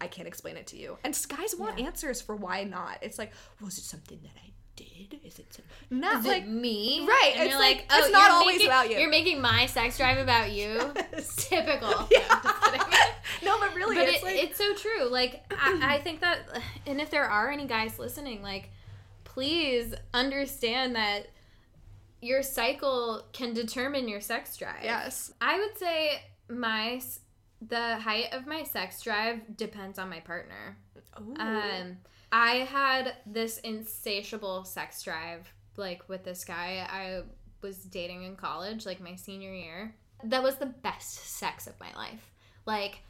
I 0.00 0.06
can't 0.08 0.28
explain 0.28 0.56
it 0.56 0.66
to 0.68 0.76
you. 0.76 0.98
And 1.04 1.18
guys 1.28 1.54
want 1.56 1.80
answers 1.80 2.20
for 2.20 2.36
why 2.36 2.64
not. 2.64 2.98
It's 3.02 3.18
like, 3.18 3.32
was 3.62 3.78
it 3.78 3.84
something 3.84 4.18
that 4.22 4.32
I 4.36 4.50
did? 4.76 5.20
Is 5.24 5.38
it 5.38 5.52
some- 5.54 5.64
not 5.98 6.20
Is 6.20 6.26
like 6.26 6.42
it 6.42 6.48
me? 6.48 7.06
Right, 7.08 7.32
And 7.34 7.44
it's 7.44 7.50
you're 7.52 7.58
like, 7.58 7.86
oh, 7.90 7.98
it's 7.98 8.10
not 8.12 8.24
you're 8.28 8.30
always 8.32 8.54
making- 8.56 8.66
about 8.66 8.90
you. 8.90 8.98
You're 8.98 9.10
making 9.10 9.40
my 9.40 9.66
sex 9.66 9.96
drive 9.96 10.18
about 10.18 10.50
you. 10.52 10.78
Typical. 11.36 12.08
Yeah. 12.10 12.26
No, 12.28 12.40
I'm 12.44 12.78
just 12.78 12.90
kidding. 12.90 13.14
no, 13.44 13.58
but 13.58 13.74
really, 13.74 13.96
but 13.96 14.08
it's 14.08 14.18
it, 14.18 14.24
like 14.24 14.36
it's 14.36 14.58
so 14.58 14.74
true. 14.74 15.08
Like 15.08 15.44
I, 15.50 15.96
I 15.96 16.00
think 16.00 16.20
that, 16.20 16.40
and 16.86 17.00
if 17.00 17.10
there 17.10 17.24
are 17.24 17.50
any 17.50 17.66
guys 17.66 17.98
listening, 17.98 18.42
like 18.42 18.70
please 19.38 19.94
understand 20.12 20.96
that 20.96 21.28
your 22.20 22.42
cycle 22.42 23.22
can 23.32 23.54
determine 23.54 24.08
your 24.08 24.20
sex 24.20 24.56
drive. 24.56 24.82
yes, 24.82 25.32
I 25.40 25.60
would 25.60 25.78
say 25.78 26.22
my 26.48 27.00
the 27.62 27.98
height 27.98 28.32
of 28.32 28.48
my 28.48 28.64
sex 28.64 29.00
drive 29.00 29.56
depends 29.56 29.96
on 29.96 30.10
my 30.10 30.18
partner. 30.18 30.76
Ooh. 31.20 31.36
Um, 31.38 31.98
I 32.32 32.66
had 32.68 33.14
this 33.26 33.58
insatiable 33.58 34.64
sex 34.64 35.04
drive, 35.04 35.52
like 35.76 36.08
with 36.08 36.24
this 36.24 36.44
guy 36.44 36.84
I 36.90 37.22
was 37.62 37.76
dating 37.76 38.24
in 38.24 38.34
college, 38.34 38.86
like 38.86 39.00
my 39.00 39.14
senior 39.14 39.54
year. 39.54 39.94
That 40.24 40.42
was 40.42 40.56
the 40.56 40.66
best 40.66 41.14
sex 41.38 41.68
of 41.68 41.78
my 41.78 41.94
life. 41.94 42.32
Like, 42.66 43.02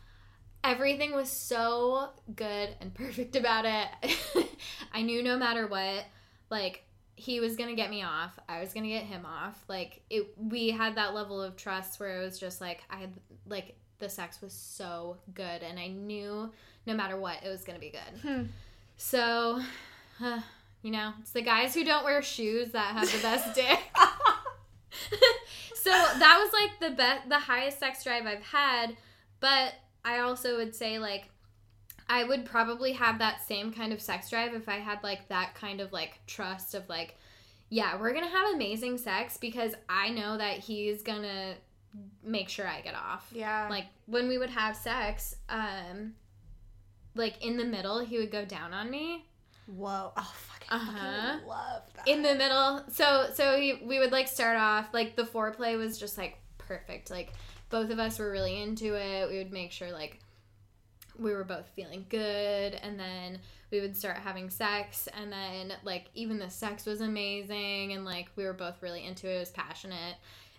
everything 0.62 1.14
was 1.14 1.30
so 1.30 2.10
good 2.36 2.68
and 2.82 2.92
perfect 3.02 3.34
about 3.34 3.64
it. 3.64 4.48
I 4.92 5.00
knew 5.00 5.22
no 5.22 5.38
matter 5.38 5.66
what, 5.66 6.04
like, 6.50 6.84
he 7.16 7.40
was 7.40 7.56
gonna 7.56 7.74
get 7.74 7.90
me 7.90 8.02
off. 8.02 8.38
I 8.48 8.60
was 8.60 8.72
gonna 8.72 8.88
get 8.88 9.04
him 9.04 9.26
off. 9.26 9.62
Like, 9.68 10.02
it, 10.08 10.26
we 10.36 10.70
had 10.70 10.94
that 10.96 11.14
level 11.14 11.42
of 11.42 11.56
trust 11.56 11.98
where 11.98 12.20
it 12.20 12.24
was 12.24 12.38
just 12.38 12.60
like, 12.60 12.82
I 12.90 12.96
had, 12.96 13.12
like, 13.46 13.76
the 13.98 14.08
sex 14.08 14.40
was 14.40 14.52
so 14.52 15.16
good, 15.34 15.62
and 15.62 15.78
I 15.78 15.88
knew 15.88 16.50
no 16.86 16.94
matter 16.94 17.16
what, 17.18 17.42
it 17.44 17.48
was 17.48 17.64
gonna 17.64 17.78
be 17.78 17.90
good. 17.90 18.20
Hmm. 18.22 18.42
So, 18.96 19.60
uh, 20.22 20.40
you 20.82 20.90
know, 20.90 21.12
it's 21.20 21.32
the 21.32 21.42
guys 21.42 21.74
who 21.74 21.84
don't 21.84 22.04
wear 22.04 22.22
shoes 22.22 22.70
that 22.72 22.94
have 22.94 23.10
the 23.10 23.22
best 23.22 23.54
dick. 23.54 23.80
so 25.74 25.90
that 25.90 26.38
was 26.40 26.52
like 26.52 26.80
the 26.80 26.96
best, 26.96 27.28
the 27.28 27.38
highest 27.38 27.78
sex 27.78 28.04
drive 28.04 28.26
I've 28.26 28.42
had. 28.42 28.96
But 29.40 29.74
I 30.04 30.20
also 30.20 30.56
would 30.56 30.74
say 30.74 30.98
like, 30.98 31.28
I 32.08 32.24
would 32.24 32.44
probably 32.44 32.92
have 32.92 33.18
that 33.18 33.46
same 33.46 33.72
kind 33.72 33.92
of 33.92 34.00
sex 34.00 34.30
drive 34.30 34.54
if 34.54 34.68
I 34.68 34.76
had 34.76 35.02
like 35.02 35.28
that 35.28 35.54
kind 35.54 35.80
of 35.80 35.92
like 35.92 36.20
trust 36.26 36.74
of 36.74 36.88
like, 36.88 37.16
yeah, 37.68 38.00
we're 38.00 38.14
gonna 38.14 38.28
have 38.28 38.54
amazing 38.54 38.96
sex 38.98 39.36
because 39.36 39.74
I 39.88 40.08
know 40.10 40.38
that 40.38 40.58
he's 40.60 41.02
gonna 41.02 41.54
make 42.22 42.48
sure 42.48 42.66
I 42.66 42.80
get 42.80 42.94
off. 42.94 43.28
Yeah, 43.32 43.66
like 43.70 43.86
when 44.06 44.28
we 44.28 44.38
would 44.38 44.50
have 44.50 44.76
sex 44.76 45.36
um 45.48 46.14
like 47.14 47.42
in 47.44 47.56
the 47.56 47.64
middle 47.64 47.98
he 48.00 48.18
would 48.18 48.30
go 48.30 48.44
down 48.44 48.72
on 48.72 48.90
me. 48.90 49.24
Whoa, 49.66 50.12
oh 50.16 50.32
fuck, 50.34 50.64
I 50.70 50.76
Uh-huh. 50.76 51.32
fucking 51.32 51.46
love 51.48 51.82
that. 51.96 52.08
in 52.08 52.22
the 52.22 52.34
middle. 52.34 52.84
So 52.90 53.28
so 53.34 53.58
he, 53.58 53.80
we 53.84 53.98
would 53.98 54.12
like 54.12 54.28
start 54.28 54.56
off 54.56 54.94
like 54.94 55.14
the 55.16 55.24
foreplay 55.24 55.76
was 55.76 55.98
just 55.98 56.16
like 56.16 56.38
perfect. 56.58 57.10
Like 57.10 57.32
both 57.70 57.90
of 57.90 57.98
us 57.98 58.18
were 58.18 58.30
really 58.30 58.62
into 58.62 58.94
it. 58.94 59.28
We 59.28 59.36
would 59.38 59.52
make 59.52 59.72
sure 59.72 59.90
like 59.92 60.20
we 61.18 61.32
were 61.32 61.44
both 61.44 61.68
feeling 61.74 62.06
good 62.08 62.74
and 62.74 62.98
then 62.98 63.38
we 63.70 63.80
would 63.80 63.96
start 63.96 64.16
having 64.18 64.48
sex 64.50 65.08
and 65.20 65.30
then 65.32 65.72
like 65.84 66.06
even 66.14 66.38
the 66.38 66.48
sex 66.50 66.86
was 66.86 67.00
amazing 67.00 67.92
and 67.92 68.04
like 68.04 68.28
we 68.36 68.44
were 68.44 68.52
both 68.52 68.80
really 68.82 69.04
into 69.04 69.28
it 69.28 69.36
it 69.36 69.38
was 69.40 69.50
passionate 69.50 70.16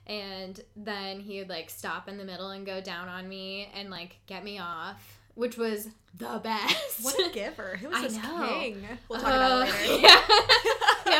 and 0.07 0.61
then 0.75 1.19
he 1.19 1.39
would 1.39 1.49
like 1.49 1.69
stop 1.69 2.07
in 2.09 2.17
the 2.17 2.25
middle 2.25 2.49
and 2.49 2.65
go 2.65 2.81
down 2.81 3.07
on 3.07 3.27
me 3.29 3.69
and 3.75 3.89
like 3.89 4.17
get 4.27 4.43
me 4.43 4.59
off 4.59 5.19
which 5.35 5.57
was 5.57 5.87
the 6.17 6.39
best 6.43 7.03
what 7.03 7.15
a 7.29 7.31
giver! 7.31 7.77
Who 7.77 7.89
I 7.93 8.05
is 8.05 8.15
this 8.15 8.23
know. 8.23 8.45
king? 8.59 8.85
We'll 9.07 9.19
talk 9.19 9.29
about 9.33 9.67
it 9.67 9.73
Uh, 9.73 9.77
later. 9.87 10.01
Yeah. 10.07 10.21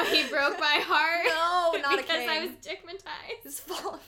He 0.08 0.28
broke 0.30 0.60
my 0.60 0.80
heart. 0.86 1.26
No, 1.26 1.80
not 1.82 1.98
because 2.02 2.28
I 2.28 2.40
was 2.42 2.52
dickmatized. 2.62 3.44
Just 3.44 3.62
fall. 3.62 4.00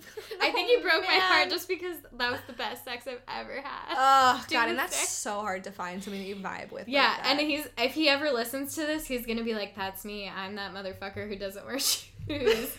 I 0.41 0.51
think 0.51 0.69
he 0.69 0.77
broke 0.81 1.03
my 1.03 1.13
heart 1.19 1.49
just 1.49 1.67
because 1.67 1.97
that 2.17 2.31
was 2.31 2.39
the 2.47 2.53
best 2.53 2.83
sex 2.85 3.07
I've 3.07 3.21
ever 3.27 3.61
had. 3.61 3.95
Oh 3.95 4.43
Dude, 4.47 4.53
god, 4.57 4.69
and 4.69 4.77
that's 4.79 4.95
sick. 4.95 5.07
so 5.09 5.39
hard 5.41 5.63
to 5.65 5.71
find 5.71 6.03
something 6.03 6.21
that 6.21 6.27
you 6.27 6.35
vibe 6.35 6.71
with. 6.71 6.87
yeah, 6.87 7.15
like 7.19 7.27
and 7.27 7.39
he's 7.39 7.67
if 7.77 7.93
he 7.93 8.09
ever 8.09 8.31
listens 8.31 8.75
to 8.75 8.81
this, 8.81 9.05
he's 9.05 9.25
gonna 9.25 9.43
be 9.43 9.53
like, 9.53 9.75
"That's 9.75 10.03
me. 10.05 10.29
I'm 10.29 10.55
that 10.55 10.73
motherfucker 10.73 11.27
who 11.27 11.35
doesn't 11.35 11.65
wear 11.65 11.79
shoes." 11.79 12.77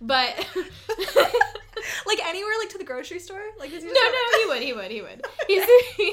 but 0.00 0.46
like 2.06 2.24
anywhere, 2.24 2.52
like 2.58 2.70
to 2.70 2.78
the 2.78 2.84
grocery 2.84 3.18
store, 3.18 3.42
like 3.58 3.70
no, 3.72 3.78
no, 3.78 4.38
he 4.38 4.46
would, 4.48 4.62
he 4.62 4.72
would, 4.72 4.90
he 4.90 5.02
would. 5.02 5.24
He's 5.46 5.64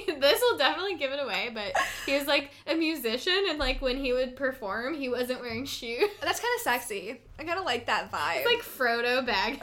this 0.20 0.42
will 0.42 0.58
definitely 0.58 0.96
give 0.96 1.12
it 1.12 1.20
away. 1.22 1.52
But 1.54 1.74
he 2.06 2.18
was 2.18 2.28
like 2.28 2.52
a 2.66 2.76
musician, 2.76 3.46
and 3.50 3.60
like 3.60 3.82
when 3.82 3.98
he 3.98 4.14
would 4.14 4.36
perform, 4.36 4.94
he 4.94 5.10
wasn't 5.10 5.42
wearing 5.42 5.66
shoes. 5.66 6.10
That's 6.22 6.40
kind 6.40 6.54
of 6.56 6.62
sexy. 6.62 7.22
I 7.40 7.44
kind 7.44 7.60
of 7.60 7.66
like 7.66 7.86
that 7.88 8.12
vibe. 8.12 8.38
It's 8.38 8.46
like 8.46 8.64
Frodo 8.64 9.26
Baggins. 9.26 9.62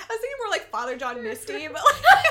I 0.00 0.14
was 0.14 0.20
thinking 0.20 0.38
more 0.38 0.50
like 0.50 0.70
Father 0.70 0.96
John 0.96 1.22
Misty, 1.22 1.68
but 1.68 1.82
like. 1.82 2.24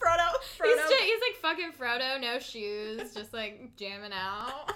Frodo, 0.00 0.28
Frodo. 0.58 0.66
He's, 0.66 0.76
just, 0.76 1.02
he's 1.02 1.20
like, 1.20 1.36
fucking 1.40 1.72
Frodo, 1.78 2.20
no 2.20 2.38
shoes, 2.38 3.14
just 3.14 3.32
like 3.32 3.74
jamming 3.76 4.12
out. 4.12 4.70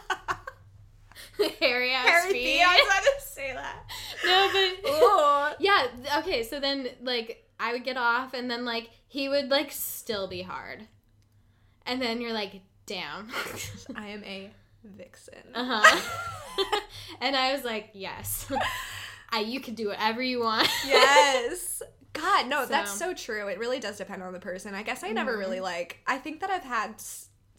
Hairy 1.61 1.93
ass 1.93 2.07
hairy 2.09 2.33
feet. 2.33 2.45
feet. 2.45 2.63
I 2.63 2.75
was 2.77 2.87
about 2.87 3.03
to 3.19 3.27
say 3.27 3.53
that. 3.55 3.85
No, 4.25 4.51
but 4.53 5.57
yeah. 5.61 5.87
Okay, 6.19 6.43
so 6.43 6.59
then 6.61 6.89
like 7.03 7.45
I 7.61 7.73
would 7.73 7.85
get 7.85 7.97
off, 7.97 8.35
and 8.35 8.51
then 8.51 8.65
like 8.65 8.91
he 9.07 9.29
would 9.29 9.49
like 9.49 9.71
still 9.73 10.27
be 10.27 10.43
hard, 10.43 10.87
and 11.87 12.03
then 12.03 12.21
you're 12.21 12.33
like, 12.33 12.61
damn. 12.87 13.29
I 13.95 14.09
am 14.09 14.25
a 14.25 14.51
vixen. 14.85 15.35
uh 15.55 15.81
huh. 15.83 16.01
and 17.21 17.37
I 17.37 17.53
was 17.53 17.65
like, 17.65 17.91
yes, 17.95 18.51
I, 19.31 19.41
you 19.41 19.61
can 19.61 19.75
do 19.75 19.89
whatever 19.89 20.21
you 20.23 20.41
want. 20.41 20.69
yes. 20.87 21.83
God, 22.15 22.49
no, 22.49 22.67
that's 22.67 22.91
So- 22.93 23.09
so 23.11 23.15
true. 23.15 23.47
It 23.49 23.59
really 23.61 23.79
does 23.79 23.99
depend 23.99 24.23
on 24.25 24.33
the 24.33 24.41
person. 24.41 24.75
I 24.75 24.83
guess 24.83 25.05
I 25.05 25.11
never 25.13 25.33
Mm-hmm. 25.33 25.41
really 25.41 25.61
like. 25.61 25.99
I 26.07 26.19
think 26.19 26.41
that 26.41 26.51
I've 26.51 26.65
had 26.65 27.01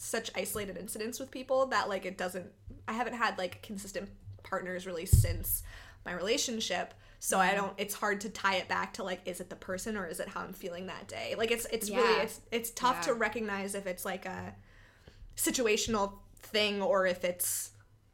such 0.01 0.31
isolated 0.35 0.77
incidents 0.77 1.19
with 1.19 1.29
people 1.29 1.65
that 1.67 1.89
like 1.89 2.05
it 2.05 2.17
doesn't. 2.17 2.47
I 2.87 2.93
haven't 2.93 3.15
had 3.15 3.37
like 3.37 3.61
consistent 3.61 4.09
partners 4.43 4.85
really 4.87 5.05
since 5.05 5.61
my 6.05 6.13
relationship. 6.13 6.93
So 7.19 7.37
Mm-hmm. 7.37 7.51
I 7.51 7.55
don't. 7.55 7.73
It's 7.77 7.93
hard 7.93 8.21
to 8.21 8.29
tie 8.29 8.55
it 8.55 8.69
back 8.69 8.93
to 8.93 9.03
like, 9.03 9.19
is 9.25 9.41
it 9.41 9.49
the 9.49 9.57
person 9.57 9.97
or 9.97 10.07
is 10.07 10.21
it 10.21 10.29
how 10.29 10.39
I'm 10.41 10.53
feeling 10.53 10.87
that 10.87 11.07
day? 11.09 11.35
Like 11.37 11.51
it's 11.51 11.65
it's 11.65 11.89
really 11.89 12.21
it's 12.23 12.39
it's 12.51 12.71
tough 12.71 12.95
Yeah. 13.01 13.07
to 13.07 13.13
recognize 13.15 13.75
if 13.75 13.85
it's 13.87 14.05
like 14.05 14.25
a 14.25 14.55
situational 15.35 16.13
thing 16.41 16.81
or 16.81 17.05
if 17.05 17.23
it's. 17.23 17.71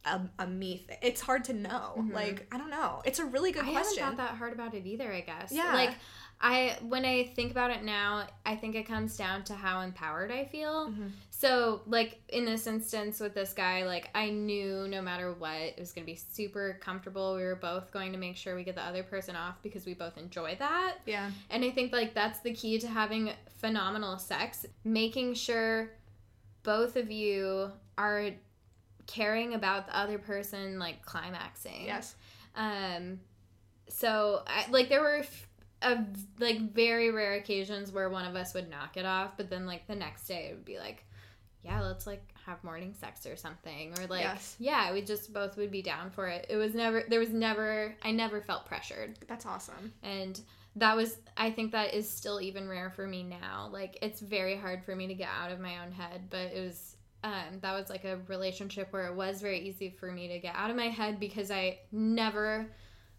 A, 0.08 0.20
a 0.38 0.46
me 0.46 0.84
thing. 0.86 0.98
It's 1.02 1.20
hard 1.20 1.42
to 1.46 1.52
know. 1.52 2.06
Like 2.12 2.46
I 2.52 2.58
don't 2.58 2.70
know. 2.70 3.02
It's 3.04 3.18
a 3.18 3.24
really 3.24 3.50
good 3.50 3.62
Mm-hmm. 3.64 3.76
I 3.76 3.80
question. 3.80 4.04
haven't 4.04 4.18
thought 4.18 4.30
that 4.30 4.36
hard 4.38 4.52
about 4.52 4.72
it 4.72 4.86
either. 4.86 5.12
I 5.12 5.20
guess. 5.22 5.50
Yeah. 5.50 5.74
Like 5.74 5.94
I 6.40 6.76
when 6.82 7.04
I 7.04 7.24
think 7.24 7.50
about 7.50 7.70
it 7.70 7.82
now, 7.82 8.26
I 8.44 8.56
think 8.56 8.74
it 8.74 8.86
comes 8.86 9.16
down 9.16 9.44
to 9.44 9.54
how 9.54 9.80
empowered 9.80 10.30
I 10.30 10.44
feel. 10.44 10.88
Mm-hmm. 10.88 11.06
So 11.30 11.82
like 11.86 12.20
in 12.28 12.44
this 12.44 12.66
instance 12.66 13.20
with 13.20 13.34
this 13.34 13.52
guy, 13.52 13.84
like 13.84 14.10
I 14.14 14.30
knew 14.30 14.86
no 14.88 15.00
matter 15.00 15.32
what, 15.32 15.56
it 15.56 15.78
was 15.78 15.92
gonna 15.92 16.06
be 16.06 16.14
super 16.16 16.78
comfortable. 16.80 17.36
We 17.36 17.42
were 17.42 17.56
both 17.56 17.90
going 17.90 18.12
to 18.12 18.18
make 18.18 18.36
sure 18.36 18.54
we 18.54 18.64
get 18.64 18.74
the 18.74 18.84
other 18.84 19.02
person 19.02 19.34
off 19.34 19.62
because 19.62 19.86
we 19.86 19.94
both 19.94 20.18
enjoy 20.18 20.56
that. 20.58 20.96
Yeah. 21.06 21.30
And 21.50 21.64
I 21.64 21.70
think 21.70 21.92
like 21.92 22.14
that's 22.14 22.40
the 22.40 22.52
key 22.52 22.78
to 22.80 22.88
having 22.88 23.32
phenomenal 23.58 24.18
sex, 24.18 24.66
making 24.84 25.34
sure 25.34 25.90
both 26.62 26.96
of 26.96 27.10
you 27.10 27.70
are 27.96 28.30
caring 29.06 29.54
about 29.54 29.86
the 29.86 29.96
other 29.96 30.18
person 30.18 30.78
like 30.78 31.04
climaxing. 31.04 31.86
Yes. 31.86 32.14
Um, 32.54 33.20
so 33.88 34.42
I, 34.46 34.66
like 34.70 34.88
there 34.88 35.00
were 35.00 35.24
f- 35.82 35.98
a, 35.98 36.04
like 36.42 36.72
very 36.72 37.10
rare 37.10 37.34
occasions 37.34 37.92
where 37.92 38.08
one 38.10 38.24
of 38.26 38.36
us 38.36 38.54
would 38.54 38.70
knock 38.70 38.96
it 38.96 39.06
off, 39.06 39.36
but 39.36 39.50
then 39.50 39.66
like 39.66 39.86
the 39.86 39.94
next 39.96 40.26
day 40.26 40.48
it 40.50 40.54
would 40.54 40.64
be 40.64 40.78
like, 40.78 41.04
yeah, 41.62 41.80
let's 41.82 42.06
like 42.06 42.22
have 42.46 42.62
morning 42.62 42.94
sex 42.94 43.26
or 43.26 43.36
something, 43.36 43.92
or 43.98 44.06
like 44.06 44.22
Yes. 44.22 44.56
yeah, 44.58 44.92
we 44.92 45.02
just 45.02 45.32
both 45.32 45.56
would 45.56 45.70
be 45.70 45.82
down 45.82 46.10
for 46.10 46.28
it. 46.28 46.46
It 46.48 46.56
was 46.56 46.74
never 46.74 47.04
there 47.08 47.20
was 47.20 47.30
never 47.30 47.94
I 48.02 48.12
never 48.12 48.40
felt 48.40 48.66
pressured, 48.66 49.18
That's 49.28 49.46
awesome. 49.46 49.92
and 50.02 50.40
that 50.76 50.94
was 50.94 51.16
I 51.36 51.50
think 51.50 51.72
that 51.72 51.94
is 51.94 52.08
still 52.08 52.40
even 52.40 52.68
rare 52.68 52.90
for 52.90 53.06
me 53.06 53.22
now. 53.22 53.68
Like 53.72 53.98
it's 54.02 54.20
very 54.20 54.56
hard 54.56 54.84
for 54.84 54.94
me 54.94 55.06
to 55.08 55.14
get 55.14 55.28
out 55.28 55.50
of 55.50 55.58
my 55.58 55.78
own 55.84 55.90
head, 55.92 56.28
but 56.30 56.52
it 56.54 56.60
was 56.64 56.96
um, 57.24 57.58
that 57.62 57.72
was 57.72 57.90
like 57.90 58.04
a 58.04 58.18
relationship 58.28 58.92
where 58.92 59.06
it 59.06 59.14
was 59.14 59.40
very 59.42 59.58
easy 59.58 59.90
for 59.90 60.12
me 60.12 60.28
to 60.28 60.38
get 60.38 60.54
out 60.54 60.70
of 60.70 60.76
my 60.76 60.88
head 60.88 61.18
because 61.18 61.50
I 61.50 61.78
never 61.90 62.70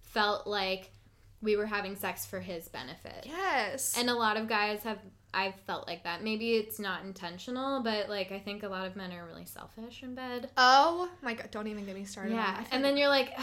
felt 0.04 0.48
like 0.48 0.92
we 1.42 1.56
were 1.56 1.66
having 1.68 1.96
sex 1.96 2.26
for 2.26 2.40
his 2.40 2.68
benefit. 2.68 3.26
Yes. 3.28 3.96
And 3.98 4.10
a 4.10 4.16
lot 4.16 4.38
of 4.38 4.48
guys 4.48 4.84
have 4.84 5.00
I've 5.34 5.56
felt 5.68 5.88
like 5.88 6.04
that. 6.06 6.24
Maybe 6.24 6.54
it's 6.56 6.80
not 6.80 7.04
intentional, 7.04 7.84
but 7.84 8.10
like 8.10 8.32
I 8.32 8.40
think 8.40 8.64
a 8.64 8.70
lot 8.70 8.88
of 8.88 8.96
men 8.96 9.12
are 9.12 9.26
really 9.26 9.46
selfish 9.46 10.02
in 10.02 10.16
bed. 10.16 10.50
oh 10.58 11.10
my 11.22 11.34
god, 11.34 11.52
don't 11.52 11.68
even 11.68 11.86
get 11.86 11.96
me 11.96 12.06
started. 12.06 12.34
Yeah. 12.34 12.64
And 12.72 12.84
then 12.84 12.98
you're 12.98 13.10
like 13.10 13.38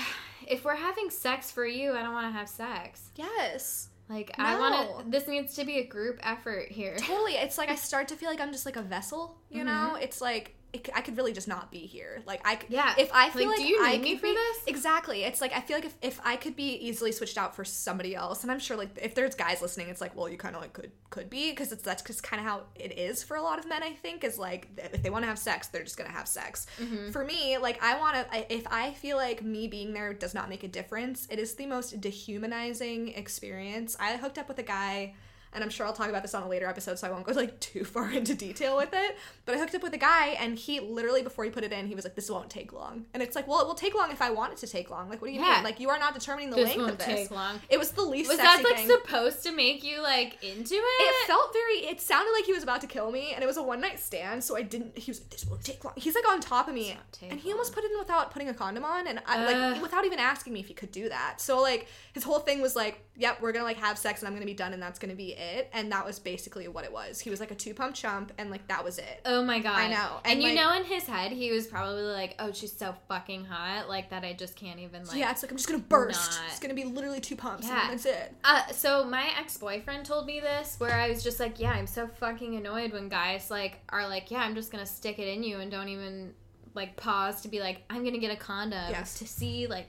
if 0.47 0.65
we're 0.65 0.75
having 0.75 1.11
sex 1.11 1.51
for 1.51 1.67
you, 1.67 1.93
I 1.93 2.03
don't 2.03 2.13
want 2.15 2.27
to 2.33 2.39
have 2.39 2.49
sex. 2.49 3.11
yes, 3.17 3.89
Like 4.09 4.33
I 4.39 4.55
No. 4.55 4.61
want 4.61 5.05
to 5.05 5.11
this 5.11 5.29
needs 5.29 5.55
to 5.57 5.65
be 5.65 5.79
a 5.79 5.85
group 5.87 6.19
effort 6.23 6.71
here. 6.73 6.97
totally. 6.97 7.35
It's 7.35 7.59
like 7.59 7.69
I 7.69 7.75
start 7.91 8.09
to 8.09 8.17
feel 8.17 8.29
like 8.31 8.41
I'm 8.41 8.51
just 8.53 8.67
like 8.67 8.77
a 8.77 8.83
vessel. 8.83 9.39
You 9.51 9.63
Mm-hmm. 9.65 9.67
know, 9.67 9.95
it's 9.97 10.21
like 10.21 10.57
it, 10.75 10.89
I 10.95 11.01
could 11.01 11.17
really 11.17 11.33
just 11.33 11.49
not 11.49 11.71
be 11.71 11.79
here. 11.79 12.23
Like 12.27 12.41
I, 12.45 12.57
c- 12.57 12.67
Yeah. 12.69 12.95
If 12.99 13.11
I 13.15 13.31
feel 13.31 13.49
Like, 13.49 13.59
like, 13.59 13.67
do 13.67 13.73
you 13.73 13.79
I 13.83 13.93
need 13.93 14.03
me 14.03 14.17
for 14.17 14.23
be- 14.27 14.33
this? 14.35 14.59
exactly. 14.67 15.23
It's 15.25 15.41
like 15.41 15.55
I 15.57 15.61
feel 15.61 15.77
like 15.79 15.87
if, 15.87 15.95
if 16.03 16.21
I 16.25 16.37
could 16.37 16.57
be 16.57 16.75
easily 16.75 17.13
switched 17.13 17.39
out 17.39 17.55
for 17.57 17.65
somebody 17.65 18.15
else, 18.15 18.43
and 18.43 18.53
I'm 18.53 18.59
sure 18.59 18.77
like 18.77 18.91
if 19.01 19.15
there's 19.15 19.35
guys 19.35 19.63
listening, 19.63 19.89
it's 19.89 20.01
like 20.01 20.15
well 20.17 20.29
you 20.29 20.37
kind 20.37 20.55
of 20.57 20.61
like 20.63 20.73
could 20.73 20.91
could 21.11 21.31
be 21.31 21.51
because 21.51 21.73
it's 21.73 21.83
that's 21.83 22.03
just 22.03 22.23
kind 22.23 22.41
of 22.41 22.47
how 22.47 22.63
it 22.75 22.99
is 22.99 23.23
for 23.23 23.37
a 23.37 23.43
lot 23.43 23.59
of 23.59 23.69
men. 23.69 23.83
I 23.83 23.93
think 23.93 24.25
is 24.25 24.39
like 24.39 24.69
if 24.77 25.03
they 25.03 25.11
want 25.11 25.23
to 25.23 25.29
have 25.29 25.39
sex, 25.39 25.69
they're 25.69 25.85
just 25.85 25.97
gonna 25.97 26.11
have 26.11 26.27
sex. 26.29 26.67
Mm-hmm. 26.81 27.11
For 27.13 27.25
me, 27.25 27.57
like 27.59 27.83
I 27.83 27.99
want 27.99 28.17
to. 28.31 28.53
If 28.55 28.67
I 28.71 28.93
feel 28.95 29.17
like 29.17 29.43
me 29.43 29.69
being 29.69 29.93
there 29.93 30.13
does 30.13 30.35
not 30.35 30.49
make 30.49 30.65
a 30.65 30.69
difference, 30.69 31.27
it 31.31 31.39
is 31.39 31.55
the 31.55 31.67
most 31.67 32.01
dehumanizing 32.01 33.09
experience. 33.15 33.97
I 34.01 34.17
hooked 34.17 34.39
up 34.39 34.49
with 34.49 34.59
a 34.59 34.63
guy 34.65 35.15
and 35.55 35.63
I'm 35.65 35.71
sure 35.71 35.87
I'll 35.87 35.93
talk 35.93 36.09
about 36.09 36.23
this 36.23 36.35
on 36.35 36.43
a 36.43 36.49
later 36.49 36.67
episode, 36.67 36.99
so 36.99 37.07
I 37.07 37.11
won't 37.11 37.25
go 37.25 37.33
like 37.33 37.59
too 37.61 37.85
far 37.85 38.11
into 38.13 38.35
detail 38.35 38.77
with 38.77 38.91
it. 38.93 39.17
But 39.47 39.55
I 39.55 39.59
hooked 39.59 39.75
up 39.75 39.83
with 39.83 39.95
a 39.95 39.99
guy, 39.99 40.29
and 40.41 40.59
he 40.59 40.81
literally 40.81 41.23
before 41.23 41.45
he 41.45 41.51
put 41.51 41.65
it 41.65 41.73
in, 41.73 41.87
he 41.87 41.95
was 41.95 42.05
like, 42.05 42.15
"This 42.15 42.31
won't 42.31 42.51
take 42.51 42.73
long." 42.73 43.07
And 43.15 43.23
it's 43.23 43.37
like, 43.37 43.47
well, 43.49 43.61
it 43.61 43.67
will 43.67 43.75
take 43.75 43.95
long 43.95 44.11
if 44.11 44.21
I 44.21 44.31
want 44.31 44.53
it 44.53 44.59
to 44.59 44.67
take 44.67 44.91
long. 44.91 45.09
Like, 45.09 45.21
what 45.23 45.29
do 45.29 45.35
you 45.35 45.41
Yeah. 45.41 45.55
mean? 45.55 45.65
Like, 45.65 45.81
you 45.81 45.91
are 45.91 45.99
not 45.99 46.15
determining 46.15 46.51
the 46.51 46.57
This 46.57 46.77
length 46.77 46.91
of 46.93 46.99
this. 46.99 47.07
take 47.07 47.31
long. 47.31 47.61
It 47.69 47.79
was 47.79 47.93
the 47.93 48.03
least 48.03 48.29
Was 48.29 48.39
that 48.39 48.63
like 48.65 48.77
thing. 48.77 48.89
supposed 48.89 49.43
to 49.45 49.53
make 49.53 49.83
you 49.85 50.03
like 50.03 50.43
into 50.43 50.75
it? 50.75 50.79
it 51.03 51.27
felt 51.27 51.53
very. 51.53 51.87
It 51.91 52.01
sounded 52.01 52.33
like 52.33 52.45
he 52.45 52.53
was 52.53 52.63
about 52.63 52.81
to 52.81 52.87
kill 52.87 53.11
me, 53.13 53.33
and 53.35 53.43
it 53.43 53.47
was 53.47 53.57
a 53.57 53.63
one 53.63 53.81
night 53.81 54.01
stand. 54.01 54.43
So 54.43 54.57
I 54.57 54.63
didn't. 54.63 54.99
He 54.99 55.11
was 55.11 55.21
like, 55.21 55.31
"This 55.31 55.45
won't 55.47 55.65
take 55.65 55.85
long." 55.85 55.95
He's 55.97 56.15
like 56.15 56.29
on 56.29 56.41
top 56.41 56.69
of 56.69 56.75
me, 56.75 56.97
and 57.23 57.39
he 57.41 57.51
almost 57.53 57.73
put 57.75 57.85
it 57.85 57.91
in 57.93 57.99
without 57.99 58.31
putting 58.33 58.49
a 58.49 58.55
condom 58.55 58.85
on, 58.85 59.07
and 59.07 59.21
I, 59.27 59.45
like 59.73 59.83
without 59.83 60.05
even 60.05 60.19
asking 60.19 60.53
me 60.53 60.61
if 60.61 60.67
he 60.67 60.75
could 60.75 60.91
do 60.93 61.09
that. 61.09 61.41
So 61.41 61.61
like 61.61 61.87
his 62.13 62.25
whole 62.25 62.39
thing 62.41 62.61
was 62.61 62.75
like, 62.75 63.01
"Yep, 63.17 63.41
we're 63.41 63.53
gonna 63.53 63.65
like 63.65 63.79
have 63.79 63.99
sex, 63.99 64.21
and 64.21 64.29
I'm 64.29 64.35
gonna 64.35 64.47
be 64.47 64.55
done, 64.55 64.73
and 64.73 64.83
that's 64.83 64.99
gonna 64.99 65.15
be 65.15 65.33
it." 65.33 65.44
And 65.73 65.91
that 65.93 66.05
was 66.07 66.19
basically 66.19 66.69
what 66.69 66.85
it 66.85 66.93
was. 66.93 67.21
He 67.21 67.31
was 67.31 67.41
like 67.41 67.51
a 67.51 67.55
two 67.55 67.75
pump 67.75 67.95
chump, 67.95 68.33
and 68.39 68.51
like 68.51 68.67
that 68.69 68.85
was 68.85 68.99
it. 68.99 69.21
Oh 69.25 69.45
my 69.45 69.59
god. 69.61 69.77
I 69.79 69.89
know. 69.89 70.21
And, 70.25 70.33
And, 70.35 70.43
you 70.43 70.49
like- 70.51 70.57
know 70.57 70.73
in 70.77 70.85
his 70.85 71.05
head 71.05 71.33
he 71.33 71.51
was 71.53 71.67
probably 71.67 72.03
like, 72.03 72.35
Oh, 72.39 72.53
she's 72.53 72.73
so 72.77 72.95
fucking 73.09 73.45
hot, 73.45 73.89
like 73.89 74.11
that 74.11 74.25
I 74.25 74.33
just 74.33 74.57
can't 74.57 74.81
even 74.81 75.05
like 75.07 75.17
yeah, 75.17 75.31
it's 75.31 75.43
like 75.43 75.51
I'm 75.51 75.57
just 75.57 75.69
gonna 75.69 75.83
burst. 75.83 76.33
not- 76.41 76.49
It's 76.51 76.61
gonna 76.61 76.75
be 76.75 76.85
literally 76.85 77.21
two 77.21 77.37
pumps, 77.37 77.67
Yeah. 77.67 77.83
and 77.83 77.93
that's 77.93 78.07
it. 78.07 78.35
Uh, 78.45 78.67
so 78.73 79.05
my 79.05 79.31
ex-boyfriend 79.39 80.05
told 80.07 80.27
me 80.27 80.41
this 80.41 80.77
where 80.79 80.93
I 80.95 81.09
was 81.09 81.23
just 81.23 81.41
like, 81.41 81.59
yeah, 81.61 81.73
I'm 81.73 81.87
so 81.87 82.07
fucking 82.07 82.57
annoyed 82.57 82.93
when 82.93 83.09
guys 83.09 83.51
like 83.51 83.81
are 83.89 84.07
like, 84.09 84.31
yeah, 84.31 84.39
I'm 84.41 84.55
just 84.55 84.71
gonna 84.73 84.87
stick 84.87 85.19
it 85.19 85.29
in 85.29 85.43
you 85.43 85.59
and 85.61 85.71
don't 85.71 85.89
even 85.89 86.35
like 86.75 86.97
pause 86.97 87.41
to 87.43 87.49
be 87.49 87.61
like, 87.61 87.83
I'm 87.89 88.05
gonna 88.05 88.19
get 88.19 88.33
a 88.33 88.37
condom 88.37 88.91
Yes. 88.91 89.19
to 89.19 89.27
see 89.27 89.67
like, 89.67 89.89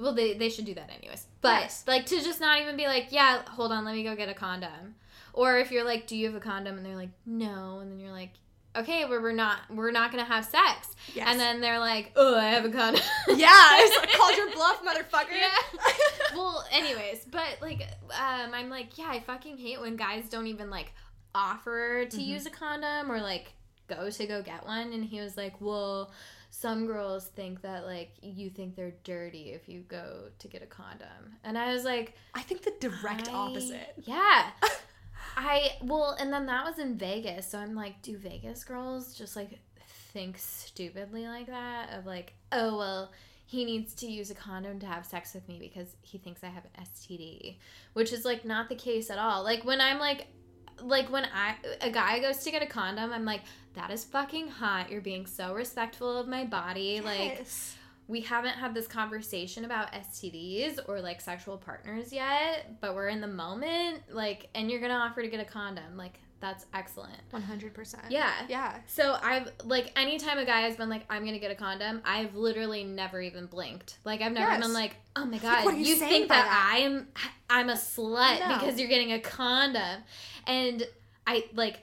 well, 0.00 0.12
they 0.14 0.34
they 0.34 0.48
should 0.48 0.64
do 0.64 0.74
that 0.74 0.90
anyways, 0.98 1.26
but 1.40 1.60
Yes. 1.62 1.84
like 1.86 2.06
to 2.06 2.16
just 2.20 2.40
not 2.40 2.60
even 2.60 2.76
be 2.76 2.86
like, 2.86 3.08
yeah, 3.10 3.42
hold 3.48 3.70
on, 3.72 3.84
let 3.84 3.94
me 3.94 4.02
go 4.02 4.16
get 4.16 4.28
a 4.28 4.34
condom, 4.34 4.94
or 5.32 5.58
if 5.58 5.70
you're 5.70 5.84
like, 5.84 6.06
do 6.06 6.16
you 6.16 6.26
have 6.26 6.34
a 6.34 6.40
condom, 6.40 6.76
and 6.76 6.84
they're 6.86 6.96
like, 6.96 7.10
no, 7.26 7.78
and 7.80 7.90
then 7.92 8.00
you're 8.00 8.12
like. 8.12 8.30
Okay, 8.76 9.04
well, 9.04 9.20
we're 9.20 9.32
not 9.32 9.58
we're 9.68 9.90
not 9.90 10.12
gonna 10.12 10.22
have 10.24 10.44
sex, 10.44 10.94
Yes. 11.12 11.26
and 11.28 11.40
then 11.40 11.60
they're 11.60 11.80
like, 11.80 12.12
"Oh, 12.14 12.38
I 12.38 12.50
have 12.50 12.64
a 12.64 12.70
condom." 12.70 13.02
Yeah, 13.26 13.48
I 13.50 13.84
just 14.06 14.16
called 14.16 14.36
your 14.36 14.48
bluff, 14.54 14.80
motherfucker. 14.84 15.36
Yeah. 15.36 15.80
well, 16.36 16.64
anyways, 16.70 17.24
but 17.32 17.58
like, 17.60 17.80
um, 18.10 18.54
I'm 18.54 18.70
like, 18.70 18.96
yeah, 18.96 19.08
I 19.10 19.18
fucking 19.18 19.58
hate 19.58 19.80
when 19.80 19.96
guys 19.96 20.28
don't 20.30 20.46
even 20.46 20.70
like 20.70 20.92
offer 21.34 22.04
to 22.04 22.22
use 22.22 22.46
a 22.46 22.50
condom 22.50 23.10
or 23.10 23.20
like 23.20 23.54
go 23.88 24.08
to 24.08 24.26
go 24.28 24.40
get 24.40 24.64
one. 24.64 24.92
And 24.92 25.04
he 25.04 25.20
was 25.20 25.36
like, 25.36 25.60
well, 25.60 26.12
some 26.50 26.86
girls 26.86 27.28
think 27.28 27.62
that 27.62 27.86
like 27.86 28.10
you 28.20 28.50
think 28.50 28.74
they're 28.74 28.94
dirty 29.04 29.52
if 29.52 29.68
you 29.68 29.80
go 29.80 30.24
to 30.38 30.48
get 30.48 30.62
a 30.62 30.66
condom. 30.66 31.36
And 31.44 31.56
I 31.56 31.72
was 31.72 31.84
like, 31.84 32.14
I 32.34 32.42
think 32.42 32.62
the 32.62 32.74
direct 32.80 33.28
I- 33.28 33.32
opposite. 33.32 33.94
Yeah. 34.02 34.50
I 35.36 35.72
well, 35.82 36.16
and 36.18 36.32
then 36.32 36.46
that 36.46 36.64
was 36.64 36.78
in 36.78 36.96
Vegas, 36.96 37.48
so 37.48 37.58
I'm 37.58 37.74
like, 37.74 38.02
do 38.02 38.16
Vegas 38.16 38.64
girls 38.64 39.14
just 39.14 39.36
like 39.36 39.60
think 40.12 40.36
stupidly 40.38 41.26
like 41.26 41.46
that? 41.46 41.92
Of 41.96 42.04
like, 42.04 42.32
oh 42.50 42.76
well, 42.76 43.12
he 43.46 43.64
needs 43.64 43.94
to 43.94 44.06
use 44.06 44.30
a 44.30 44.34
condom 44.34 44.80
to 44.80 44.86
have 44.86 45.06
sex 45.06 45.34
with 45.34 45.46
me 45.48 45.58
because 45.58 45.94
he 46.02 46.18
thinks 46.18 46.42
I 46.42 46.48
have 46.48 46.64
an 46.64 46.84
STD, 46.84 47.56
which 47.92 48.12
is 48.12 48.24
like 48.24 48.44
not 48.44 48.68
the 48.68 48.74
case 48.74 49.08
at 49.10 49.18
all. 49.18 49.44
Like 49.44 49.64
when 49.64 49.80
I'm 49.80 49.98
like, 49.98 50.26
like 50.82 51.10
when 51.10 51.26
I 51.34 51.56
a 51.80 51.90
guy 51.90 52.18
goes 52.20 52.38
to 52.38 52.50
get 52.50 52.62
a 52.62 52.66
condom, 52.66 53.12
I'm 53.12 53.24
like, 53.24 53.42
that 53.74 53.90
is 53.90 54.04
fucking 54.04 54.48
hot. 54.48 54.90
You're 54.90 55.00
being 55.00 55.26
so 55.26 55.54
respectful 55.54 56.16
of 56.16 56.26
my 56.28 56.44
body, 56.44 57.00
like 57.00 57.44
we 58.08 58.20
haven't 58.20 58.54
had 58.54 58.74
this 58.74 58.88
conversation 58.88 59.64
about 59.64 59.92
STDs 59.92 60.80
or 60.88 61.00
like 61.00 61.20
sexual 61.20 61.56
partners 61.56 62.12
yet, 62.12 62.80
but 62.80 62.94
we're 62.94 63.08
in 63.08 63.20
the 63.20 63.28
moment, 63.28 64.02
like, 64.10 64.48
and 64.54 64.68
you're 64.68 64.80
gonna 64.80 64.94
offer 64.94 65.22
to 65.22 65.28
get 65.28 65.38
a 65.38 65.44
condom, 65.44 65.96
like, 65.96 66.18
that's 66.40 66.64
excellent. 66.72 67.18
One 67.30 67.42
hundred 67.42 67.74
percent. 67.74 68.04
Yeah. 68.10 68.32
Yeah. 68.48 68.76
So 68.86 69.18
I've 69.22 69.52
like 69.64 69.92
anytime 69.94 70.38
a 70.38 70.44
guy 70.46 70.62
has 70.62 70.76
been 70.76 70.88
like, 70.88 71.04
I'm 71.10 71.24
gonna 71.24 71.38
get 71.38 71.50
a 71.50 71.54
condom, 71.54 72.00
I've 72.04 72.34
literally 72.34 72.82
never 72.84 73.20
even 73.20 73.46
blinked. 73.46 73.98
Like 74.04 74.22
I've 74.22 74.32
never 74.32 74.50
Yes. 74.50 74.60
been 74.62 74.72
like, 74.72 74.96
oh 75.16 75.26
my 75.26 75.38
god, 75.38 75.66
are 75.66 75.72
you 75.72 75.84
you, 75.84 75.94
think 75.96 76.28
that, 76.28 76.44
that? 76.46 76.70
I 76.72 76.78
am 76.78 77.08
I'm 77.50 77.68
a 77.68 77.74
slut 77.74 78.40
No. 78.40 78.58
because 78.58 78.78
you're 78.80 78.88
getting 78.88 79.12
a 79.12 79.20
condom, 79.20 80.02
and 80.46 80.86
I 81.26 81.44
like 81.54 81.80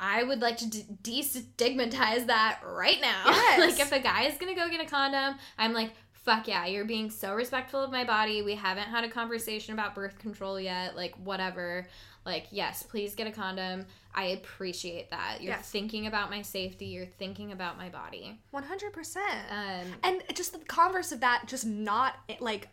I 0.00 0.22
would 0.22 0.40
like 0.40 0.58
to 0.58 0.70
de- 0.70 0.84
destigmatize 1.02 2.26
that 2.26 2.60
right 2.64 3.00
now. 3.00 3.24
Yes. 3.26 3.58
like 3.58 3.80
if 3.80 3.92
a 3.92 3.98
guy 4.00 4.24
is 4.24 4.36
gonna 4.38 4.54
go 4.54 4.68
get 4.70 4.80
a 4.80 4.86
condom, 4.88 5.36
I'm 5.58 5.72
like, 5.72 5.90
fuck 6.12 6.46
yeah, 6.46 6.66
you're 6.66 6.84
being 6.84 7.10
so 7.10 7.34
respectful 7.34 7.80
of 7.80 7.90
my 7.90 8.04
body. 8.04 8.42
We 8.42 8.54
haven't 8.54 8.88
had 8.88 9.02
a 9.04 9.08
conversation 9.08 9.74
about 9.74 9.94
birth 9.94 10.18
control 10.18 10.60
yet. 10.60 10.94
Like 10.94 11.14
whatever. 11.16 11.88
Like 12.28 12.46
yes, 12.50 12.82
please 12.82 13.14
get 13.14 13.26
a 13.26 13.30
condom. 13.32 13.86
I 14.14 14.24
appreciate 14.26 15.10
that. 15.10 15.38
You're 15.40 15.54
Yes. 15.54 15.70
thinking 15.70 16.06
about 16.06 16.28
my 16.30 16.42
safety. 16.42 16.86
You're 16.86 17.06
thinking 17.06 17.52
about 17.52 17.78
my 17.78 17.88
body. 17.88 18.38
100%. 18.52 19.16
Um, 19.50 19.86
and 20.02 20.22
just 20.34 20.52
the 20.52 20.58
converse 20.58 21.10
of 21.12 21.20
that 21.20 21.44
just 21.46 21.64
not 21.66 22.14
like 22.40 22.68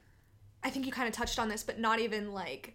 i 0.63 0.69
think 0.69 0.85
you 0.85 0.91
kind 0.91 1.07
of 1.07 1.13
touched 1.13 1.37
on 1.39 1.47
this 1.47 1.63
but 1.63 1.79
not 1.79 1.99
even 1.99 2.33
like 2.33 2.73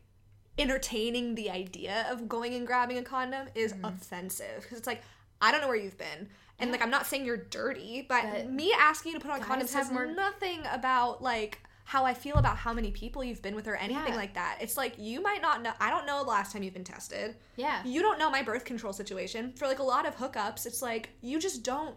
entertaining 0.59 1.35
the 1.35 1.51
idea 1.51 2.07
of 2.11 2.28
going 2.28 2.55
and 2.55 2.66
grabbing 2.66 2.99
a 2.99 3.03
condom 3.03 3.49
is 3.55 3.72
Mm-hmm. 3.72 3.85
offensive 3.87 4.62
because 4.62 4.78
it's 4.78 4.87
like 4.87 5.03
i 5.41 5.51
don't 5.51 5.61
know 5.61 5.68
where 5.68 5.76
you've 5.76 5.99
been 5.99 6.28
and 6.59 6.70
like 6.70 6.83
i'm 6.83 6.91
not 6.91 7.07
saying 7.07 7.24
you're 7.24 7.37
dirty 7.37 8.05
but, 8.09 8.24
But 8.33 8.51
me 8.51 8.72
asking 8.78 9.12
you 9.12 9.18
to 9.18 9.24
put 9.26 9.33
on 9.33 9.41
condoms 9.41 9.68
says 9.68 9.91
more- 9.91 10.07
nothing 10.07 10.61
about 10.70 11.22
like 11.22 11.59
how 11.85 12.05
i 12.05 12.14
feel 12.14 12.37
about 12.37 12.57
how 12.57 12.72
many 12.72 12.91
people 12.93 13.22
you've 13.24 13.43
been 13.43 13.55
with 13.55 13.66
or 13.66 13.74
anything 13.76 14.12
Yeah. 14.12 14.16
like 14.16 14.35
that. 14.35 14.59
It's 14.61 14.76
like 14.76 14.95
you 14.99 15.20
might 15.22 15.43
not 15.43 15.62
know 15.62 15.72
i 15.81 15.91
don't 15.91 16.07
know 16.07 16.22
the 16.22 16.31
last 16.31 16.53
time 16.53 16.62
you've 16.62 16.74
been 16.74 16.85
tested. 16.85 17.37
Yeah. 17.57 17.83
you 17.85 18.01
don't 18.03 18.18
know 18.18 18.31
my 18.31 18.43
birth 18.43 18.64
control 18.64 18.93
situation. 18.93 19.53
For 19.57 19.66
like 19.66 19.78
a 19.81 19.83
lot 19.85 20.07
of 20.07 20.16
hookups 20.16 20.66
it's 20.66 20.83
like 20.83 21.11
you 21.20 21.39
just 21.41 21.62
don't 21.64 21.97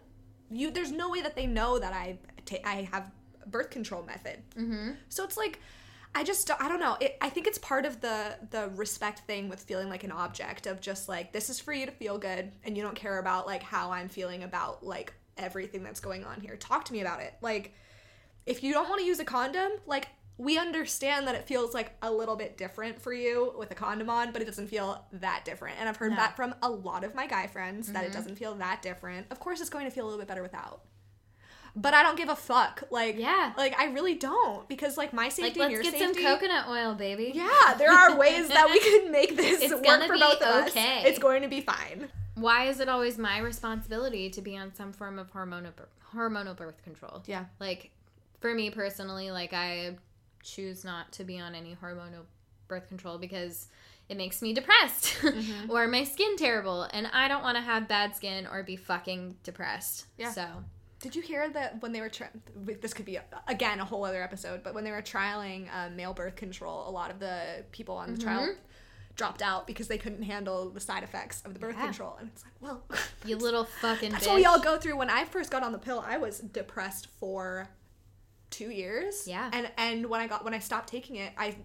you 0.50 0.70
there's 0.70 0.92
no 0.92 1.08
way 1.10 1.20
that 1.22 1.34
they 1.36 1.46
know 1.46 1.78
that 1.78 1.92
i 1.92 2.18
ta- 2.44 2.56
i 2.64 2.88
have 2.92 3.10
birth 3.46 3.70
control 3.70 4.02
method. 4.02 4.42
Mm-hmm. 4.56 4.90
so 5.08 5.22
it's 5.24 5.36
like 5.36 5.60
i 6.14 6.22
just 6.24 6.46
don't- 6.48 6.60
i 6.60 6.68
don't 6.68 6.80
know. 6.80 6.96
It, 7.00 7.16
i 7.20 7.28
think 7.28 7.46
it's 7.46 7.58
part 7.58 7.84
of 7.86 8.00
the 8.00 8.36
the 8.50 8.70
respect 8.74 9.20
thing 9.20 9.48
with 9.48 9.60
feeling 9.60 9.88
like 9.88 10.02
an 10.04 10.12
object 10.12 10.66
of 10.66 10.80
just 10.80 11.08
like 11.08 11.32
this 11.32 11.50
is 11.50 11.60
for 11.60 11.72
you 11.72 11.86
to 11.86 11.92
feel 11.92 12.18
good 12.18 12.52
and 12.64 12.76
you 12.76 12.82
don't 12.82 12.94
care 12.96 13.18
about 13.18 13.46
like 13.46 13.62
how 13.62 13.90
i'm 13.90 14.08
feeling 14.08 14.42
about 14.42 14.84
like 14.84 15.12
everything 15.36 15.82
that's 15.82 15.98
going 15.98 16.24
on 16.24 16.40
here. 16.40 16.54
Talk 16.56 16.84
to 16.84 16.92
me 16.92 17.00
about 17.00 17.20
it. 17.20 17.34
Like 17.42 17.74
if 18.46 18.62
you 18.62 18.72
don't 18.72 18.88
want 18.88 19.00
to 19.00 19.06
use 19.06 19.18
a 19.20 19.24
condom, 19.24 19.72
like 19.86 20.08
we 20.36 20.58
understand 20.58 21.28
that 21.28 21.34
it 21.36 21.44
feels 21.46 21.72
like 21.74 21.92
a 22.02 22.10
little 22.10 22.34
bit 22.36 22.56
different 22.56 23.00
for 23.00 23.12
you 23.12 23.54
with 23.56 23.70
a 23.70 23.74
condom 23.74 24.10
on, 24.10 24.32
but 24.32 24.42
it 24.42 24.46
doesn't 24.46 24.66
feel 24.66 25.04
that 25.12 25.44
different. 25.44 25.76
And 25.78 25.88
I've 25.88 25.96
heard 25.96 26.10
No. 26.10 26.16
that 26.16 26.34
from 26.36 26.54
a 26.62 26.68
lot 26.68 27.04
of 27.04 27.14
my 27.14 27.26
guy 27.26 27.46
friends 27.46 27.92
that 27.92 28.02
it 28.02 28.08
Mm-hmm. 28.08 28.16
doesn't 28.18 28.36
feel 28.36 28.54
that 28.56 28.82
different. 28.82 29.28
Of 29.30 29.38
course, 29.38 29.60
it's 29.60 29.70
going 29.70 29.84
to 29.84 29.90
feel 29.92 30.04
a 30.04 30.08
little 30.08 30.18
bit 30.18 30.26
better 30.28 30.42
without. 30.42 30.80
But 31.76 31.92
I 31.94 32.02
don't 32.04 32.16
give 32.16 32.28
a 32.28 32.36
fuck. 32.36 32.84
Like, 32.90 33.16
Yeah. 33.18 33.52
like 33.56 33.78
I 33.78 33.86
really 33.86 34.14
don't 34.14 34.68
because 34.68 34.96
like 34.96 35.12
my 35.12 35.28
safety 35.28 35.58
Like 35.60 35.70
and 35.70 35.74
let's 35.76 35.84
your 35.84 35.92
get 35.92 36.00
safety. 36.00 36.22
some 36.22 36.32
coconut 36.38 36.68
oil, 36.68 36.94
baby. 36.94 37.32
Yeah, 37.34 37.74
there 37.78 37.92
are 37.92 38.16
ways 38.18 38.48
that 38.48 38.68
we 38.70 38.78
can 38.80 39.10
make 39.10 39.36
this 39.36 39.62
It's 39.62 39.72
work 39.72 40.02
for 40.06 40.18
both 40.18 40.40
of 40.42 40.48
us. 40.48 40.70
okay. 40.70 41.00
us. 41.00 41.04
It's 41.06 41.18
going 41.18 41.42
to 41.42 41.48
be 41.48 41.60
fine. 41.60 42.08
Why 42.36 42.64
is 42.66 42.80
it 42.80 42.88
always 42.88 43.18
my 43.18 43.38
responsibility 43.38 44.30
to 44.30 44.40
be 44.40 44.56
on 44.56 44.74
some 44.74 44.92
form 44.92 45.18
of 45.18 45.32
hormonal 45.32 45.72
hormonal 46.12 46.56
birth 46.56 46.82
control? 46.82 47.22
Yeah. 47.26 47.44
Like 47.60 47.90
for 48.44 48.54
me 48.54 48.68
personally, 48.68 49.30
like 49.30 49.54
I 49.54 49.96
choose 50.42 50.84
not 50.84 51.10
to 51.12 51.24
be 51.24 51.38
on 51.40 51.54
any 51.54 51.74
hormonal 51.82 52.26
birth 52.68 52.88
control 52.88 53.16
because 53.16 53.68
it 54.10 54.18
makes 54.18 54.42
me 54.42 54.52
depressed 54.52 55.16
Mm-hmm. 55.22 55.70
or 55.70 55.88
my 55.88 56.04
skin 56.04 56.36
terrible 56.36 56.82
and 56.82 57.06
I 57.06 57.26
don't 57.26 57.42
want 57.42 57.56
to 57.56 57.62
have 57.62 57.88
bad 57.88 58.14
skin 58.14 58.46
or 58.46 58.62
be 58.62 58.76
fucking 58.76 59.36
depressed. 59.42 60.04
Yeah. 60.18 60.30
So, 60.30 60.46
Did 61.00 61.16
you 61.16 61.22
hear 61.22 61.48
that 61.48 61.80
when 61.80 61.92
they 61.92 62.02
were 62.02 62.10
trying? 62.10 62.42
This 62.82 62.92
could 62.92 63.06
be 63.06 63.18
again 63.48 63.80
a 63.80 63.84
whole 63.86 64.04
other 64.04 64.22
episode, 64.22 64.62
but 64.62 64.74
when 64.74 64.84
they 64.84 64.90
were 64.90 65.00
trialing 65.00 65.68
uh, 65.74 65.88
male 65.88 66.12
birth 66.12 66.36
control, 66.36 66.86
a 66.86 66.90
lot 66.90 67.10
of 67.10 67.18
the 67.20 67.64
people 67.72 67.96
on 67.96 68.12
the 68.12 68.18
trial 68.20 68.42
Mm-hmm. 68.42 68.58
dropped 69.16 69.40
out 69.40 69.66
because 69.66 69.88
they 69.88 69.96
couldn't 69.98 70.24
handle 70.24 70.68
the 70.68 70.80
side 70.80 71.02
effects 71.02 71.40
of 71.46 71.54
the 71.54 71.60
birth 71.60 71.76
Yeah. 71.78 71.84
control. 71.86 72.16
And 72.20 72.28
it's 72.34 72.44
like, 72.44 72.54
well, 72.60 72.82
you 73.24 73.36
little 73.36 73.64
fucking 73.64 74.12
that's 74.12 74.24
bitch. 74.26 74.28
what 74.28 74.36
we 74.36 74.44
all 74.44 74.60
go 74.60 74.76
through. 74.76 74.98
When 74.98 75.08
I 75.08 75.24
first 75.24 75.50
got 75.50 75.62
on 75.62 75.72
the 75.72 75.78
pill, 75.78 76.04
I 76.06 76.18
was 76.18 76.40
depressed 76.40 77.06
for 77.18 77.68
two 78.54 78.70
years. 78.70 79.26
Yeah. 79.26 79.50
and 79.52 79.70
and 79.76 80.06
when 80.06 80.20
I 80.20 80.26
got 80.26 80.44
when 80.44 80.54
I 80.54 80.58
stopped 80.60 80.88
taking 80.88 81.16
it, 81.16 81.32
I 81.36 81.56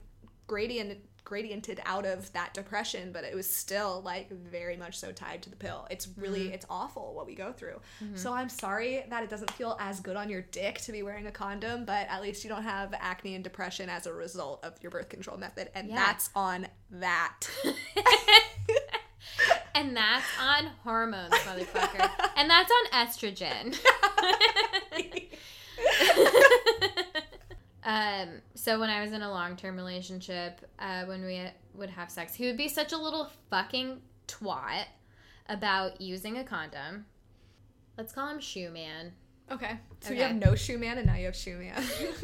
gradient 0.48 0.98
gradiented 1.26 1.78
out 1.86 2.08
of 2.08 2.32
that 2.34 2.56
depression, 2.56 3.12
but 3.12 3.24
it 3.24 3.36
was 3.36 3.48
still 3.48 4.02
like 4.04 4.32
very 4.32 4.76
much 4.76 4.98
so 4.98 5.12
tied 5.12 5.44
to 5.44 5.50
the 5.52 5.56
pill. 5.56 5.86
It's 5.92 6.08
really 6.18 6.46
Mm-hmm. 6.46 6.54
it's 6.56 6.66
awful 6.72 7.14
what 7.14 7.28
we 7.28 7.36
go 7.36 7.54
through. 7.54 7.80
So 8.16 8.34
I'm 8.34 8.50
sorry 8.50 9.06
that 9.12 9.22
it 9.24 9.30
doesn't 9.30 9.52
feel 9.52 9.78
as 9.80 10.00
good 10.00 10.16
on 10.16 10.28
your 10.30 10.42
dick 10.42 10.80
to 10.82 10.92
be 10.92 11.04
wearing 11.04 11.28
a 11.28 11.32
condom, 11.32 11.86
but 11.86 12.08
at 12.10 12.24
least 12.24 12.44
you 12.44 12.50
don't 12.50 12.64
have 12.64 12.96
acne 13.00 13.36
and 13.36 13.44
depression 13.44 13.90
as 13.90 14.08
a 14.08 14.14
result 14.14 14.64
of 14.66 14.74
your 14.82 14.90
birth 14.90 15.10
control 15.10 15.38
method, 15.38 15.70
and 15.76 15.90
Yeah. 15.90 15.98
that's 15.98 16.32
on 16.36 16.68
that. 16.90 17.48
and 19.76 19.96
that's 19.96 20.26
on 20.42 20.72
hormones, 20.84 21.34
motherfucker. 21.34 22.10
and 22.38 22.50
that's 22.50 22.72
on 22.72 23.06
estrogen. 23.06 23.78
um, 27.84 28.30
so 28.56 28.80
when 28.80 28.90
I 28.90 29.02
was 29.02 29.12
in 29.12 29.22
a 29.22 29.30
long 29.30 29.56
term 29.56 29.76
relationship, 29.76 30.62
uh, 30.80 31.06
when 31.06 31.24
we 31.24 31.42
would 31.74 31.90
have 31.90 32.10
sex, 32.10 32.34
he 32.34 32.46
would 32.46 32.58
be 32.58 32.68
such 32.68 32.92
a 32.92 32.98
little 32.98 33.30
fucking 33.50 34.02
twat 34.28 34.86
about 35.48 36.00
using 36.00 36.38
a 36.38 36.44
condom. 36.44 37.06
Let's 37.98 38.14
call 38.14 38.30
him 38.30 38.40
Shoe 38.40 38.70
Man. 38.70 39.12
okay, 39.52 39.80
so 40.02 40.14
you 40.14 40.22
have 40.22 40.36
no 40.36 40.56
shoe 40.56 40.78
man, 40.78 40.98
and 40.98 41.08
now 41.08 41.16
you 41.16 41.26
have 41.26 41.36
shoe 41.36 41.58
man. 41.58 41.84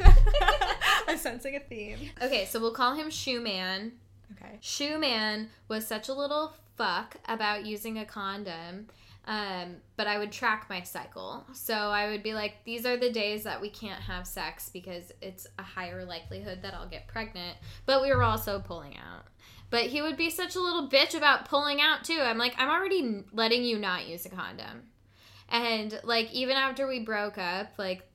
I'm 1.08 1.18
sensing 1.18 1.56
a 1.56 1.60
theme. 1.60 1.98
Okay, 2.22 2.46
so 2.46 2.60
we'll 2.60 2.72
call 2.72 2.94
him 2.94 3.10
Shoe 3.10 3.40
Man. 3.40 3.92
Okay. 4.32 4.58
Shoe 4.60 4.98
Man 4.98 5.48
was 5.68 5.86
such 5.86 6.08
a 6.08 6.12
little 6.12 6.52
fuck 6.76 7.16
about 7.28 7.64
using 7.64 7.98
a 7.98 8.04
condom. 8.04 8.88
Um, 9.26 9.78
but 9.96 10.06
I 10.06 10.18
would 10.18 10.30
track 10.30 10.66
my 10.70 10.82
cycle. 10.82 11.44
So 11.52 11.74
I 11.74 12.08
would 12.10 12.22
be 12.22 12.32
like, 12.32 12.64
these 12.64 12.86
are 12.86 12.96
the 12.96 13.10
days 13.10 13.42
that 13.42 13.60
we 13.60 13.68
can't 13.68 14.00
have 14.00 14.26
sex 14.26 14.70
because 14.72 15.10
it's 15.20 15.48
a 15.58 15.62
higher 15.62 16.04
likelihood 16.04 16.62
that 16.62 16.74
I'll 16.74 16.88
get 16.88 17.08
pregnant. 17.08 17.56
But 17.86 18.02
we 18.02 18.14
were 18.14 18.22
also 18.22 18.60
pulling 18.60 18.96
out. 18.96 19.24
But 19.68 19.86
he 19.86 20.00
would 20.00 20.16
be 20.16 20.30
such 20.30 20.54
a 20.54 20.60
little 20.60 20.88
bitch 20.88 21.16
about 21.16 21.48
pulling 21.48 21.80
out 21.80 22.04
too. 22.04 22.20
I'm 22.20 22.38
like, 22.38 22.54
I'm 22.56 22.68
already 22.68 23.24
letting 23.32 23.64
you 23.64 23.78
not 23.78 24.06
use 24.06 24.24
a 24.26 24.28
condom. 24.28 24.84
And 25.48 25.98
like, 26.04 26.32
even 26.32 26.56
after 26.56 26.86
we 26.86 27.00
broke 27.00 27.36
up, 27.36 27.72
like, 27.78 28.08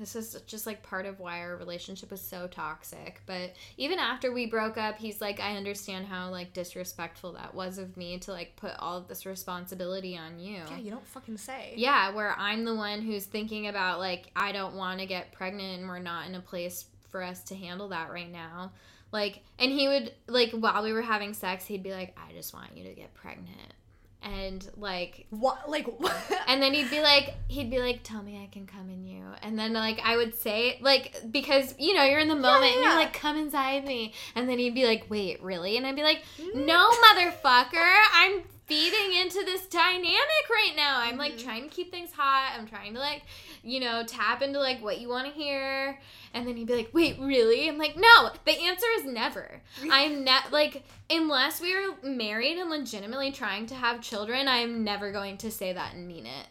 this 0.00 0.16
is 0.16 0.40
just 0.46 0.66
like 0.66 0.82
part 0.82 1.04
of 1.04 1.20
why 1.20 1.40
our 1.40 1.56
relationship 1.56 2.10
was 2.10 2.22
so 2.22 2.46
toxic. 2.46 3.20
But 3.26 3.52
even 3.76 3.98
after 3.98 4.32
we 4.32 4.46
broke 4.46 4.78
up, 4.78 4.98
he's 4.98 5.20
like, 5.20 5.40
I 5.40 5.56
understand 5.56 6.06
how 6.06 6.30
like 6.30 6.54
disrespectful 6.54 7.34
that 7.34 7.54
was 7.54 7.76
of 7.76 7.96
me 7.98 8.18
to 8.20 8.32
like 8.32 8.56
put 8.56 8.72
all 8.78 8.96
of 8.96 9.08
this 9.08 9.26
responsibility 9.26 10.16
on 10.16 10.40
you. 10.40 10.62
Yeah, 10.70 10.78
you 10.78 10.90
don't 10.90 11.06
fucking 11.06 11.36
say. 11.36 11.74
Yeah, 11.76 12.14
where 12.14 12.34
I'm 12.38 12.64
the 12.64 12.74
one 12.74 13.02
who's 13.02 13.26
thinking 13.26 13.68
about 13.68 13.98
like 13.98 14.30
I 14.34 14.52
don't 14.52 14.74
want 14.74 15.00
to 15.00 15.06
get 15.06 15.32
pregnant 15.32 15.80
and 15.80 15.88
we're 15.88 15.98
not 15.98 16.26
in 16.26 16.34
a 16.34 16.40
place 16.40 16.86
for 17.10 17.22
us 17.22 17.42
to 17.44 17.54
handle 17.54 17.88
that 17.90 18.10
right 18.10 18.30
now. 18.30 18.72
Like 19.12 19.42
and 19.58 19.70
he 19.70 19.86
would 19.86 20.14
like 20.28 20.52
while 20.52 20.82
we 20.82 20.94
were 20.94 21.02
having 21.02 21.34
sex, 21.34 21.66
he'd 21.66 21.82
be 21.82 21.92
like, 21.92 22.16
"I 22.16 22.32
just 22.32 22.54
want 22.54 22.76
you 22.76 22.84
to 22.84 22.94
get 22.94 23.12
pregnant." 23.12 23.74
And 24.22 24.68
like 24.76 25.26
What? 25.30 25.70
Like 25.70 25.86
what? 25.98 26.14
and 26.46 26.62
then 26.62 26.74
he'd 26.74 26.90
be 26.90 27.00
like 27.00 27.34
he'd 27.48 27.70
be 27.70 27.78
like, 27.78 28.02
"Tell 28.02 28.22
me 28.22 28.42
I 28.42 28.46
can 28.52 28.66
come 28.66 28.90
in 28.90 29.04
you." 29.04 29.22
And 29.42 29.58
then 29.58 29.72
like 29.72 30.00
I 30.04 30.16
would 30.16 30.34
say 30.34 30.78
like 30.82 31.16
because 31.30 31.74
you 31.78 31.94
know, 31.94 32.04
you're 32.04 32.20
in 32.20 32.28
the 32.28 32.34
moment 32.36 32.72
and 32.74 32.82
yeah. 32.82 32.90
you're 32.90 33.00
like, 33.00 33.12
"Come 33.14 33.36
inside 33.38 33.84
me." 33.86 34.12
And 34.34 34.48
then 34.48 34.58
he'd 34.58 34.74
be 34.74 34.84
like, 34.86 35.06
"Wait, 35.08 35.42
really?" 35.42 35.76
And 35.76 35.86
I'd 35.86 35.96
be 35.96 36.02
like, 36.02 36.22
Mm. 36.38 36.66
"No, 36.66 36.90
motherfucker. 36.90 37.96
I'm 38.14 38.42
feeding 38.70 39.18
into 39.20 39.44
this 39.44 39.66
dynamic 39.66 40.48
right 40.48 40.72
now. 40.76 41.00
I'm 41.00 41.16
like 41.18 41.32
Mm-hmm. 41.32 41.44
trying 41.46 41.62
to 41.64 41.68
keep 41.68 41.90
things 41.90 42.12
hot. 42.12 42.52
I'm 42.56 42.66
trying 42.66 42.94
to 42.94 43.00
like, 43.00 43.22
you 43.62 43.80
know, 43.80 44.04
tap 44.06 44.42
into 44.42 44.58
like 44.58 44.82
what 44.82 45.00
you 45.00 45.08
want 45.08 45.26
to 45.26 45.32
hear." 45.32 45.98
And 46.32 46.46
then 46.46 46.56
he'd 46.56 46.66
be 46.68 46.76
like, 46.76 46.90
"Wait, 46.92 47.18
really?" 47.18 47.68
I'm 47.68 47.76
like, 47.78 47.96
"No. 47.96 48.30
The 48.44 48.52
answer 48.52 48.86
is 48.98 49.04
never. 49.04 49.60
I'm 49.90 50.22
not 50.24 50.52
like 50.52 50.84
unless 51.10 51.60
we 51.60 51.74
are 51.74 51.94
married 52.02 52.56
and 52.58 52.70
legitimately 52.70 53.32
trying 53.32 53.66
to 53.66 53.74
have 53.74 54.00
children, 54.00 54.46
I 54.48 54.58
am 54.58 54.84
never 54.84 55.10
going 55.12 55.36
to 55.38 55.50
say 55.50 55.72
that 55.72 55.94
and 55.94 56.06
mean 56.06 56.26
it." 56.26 56.46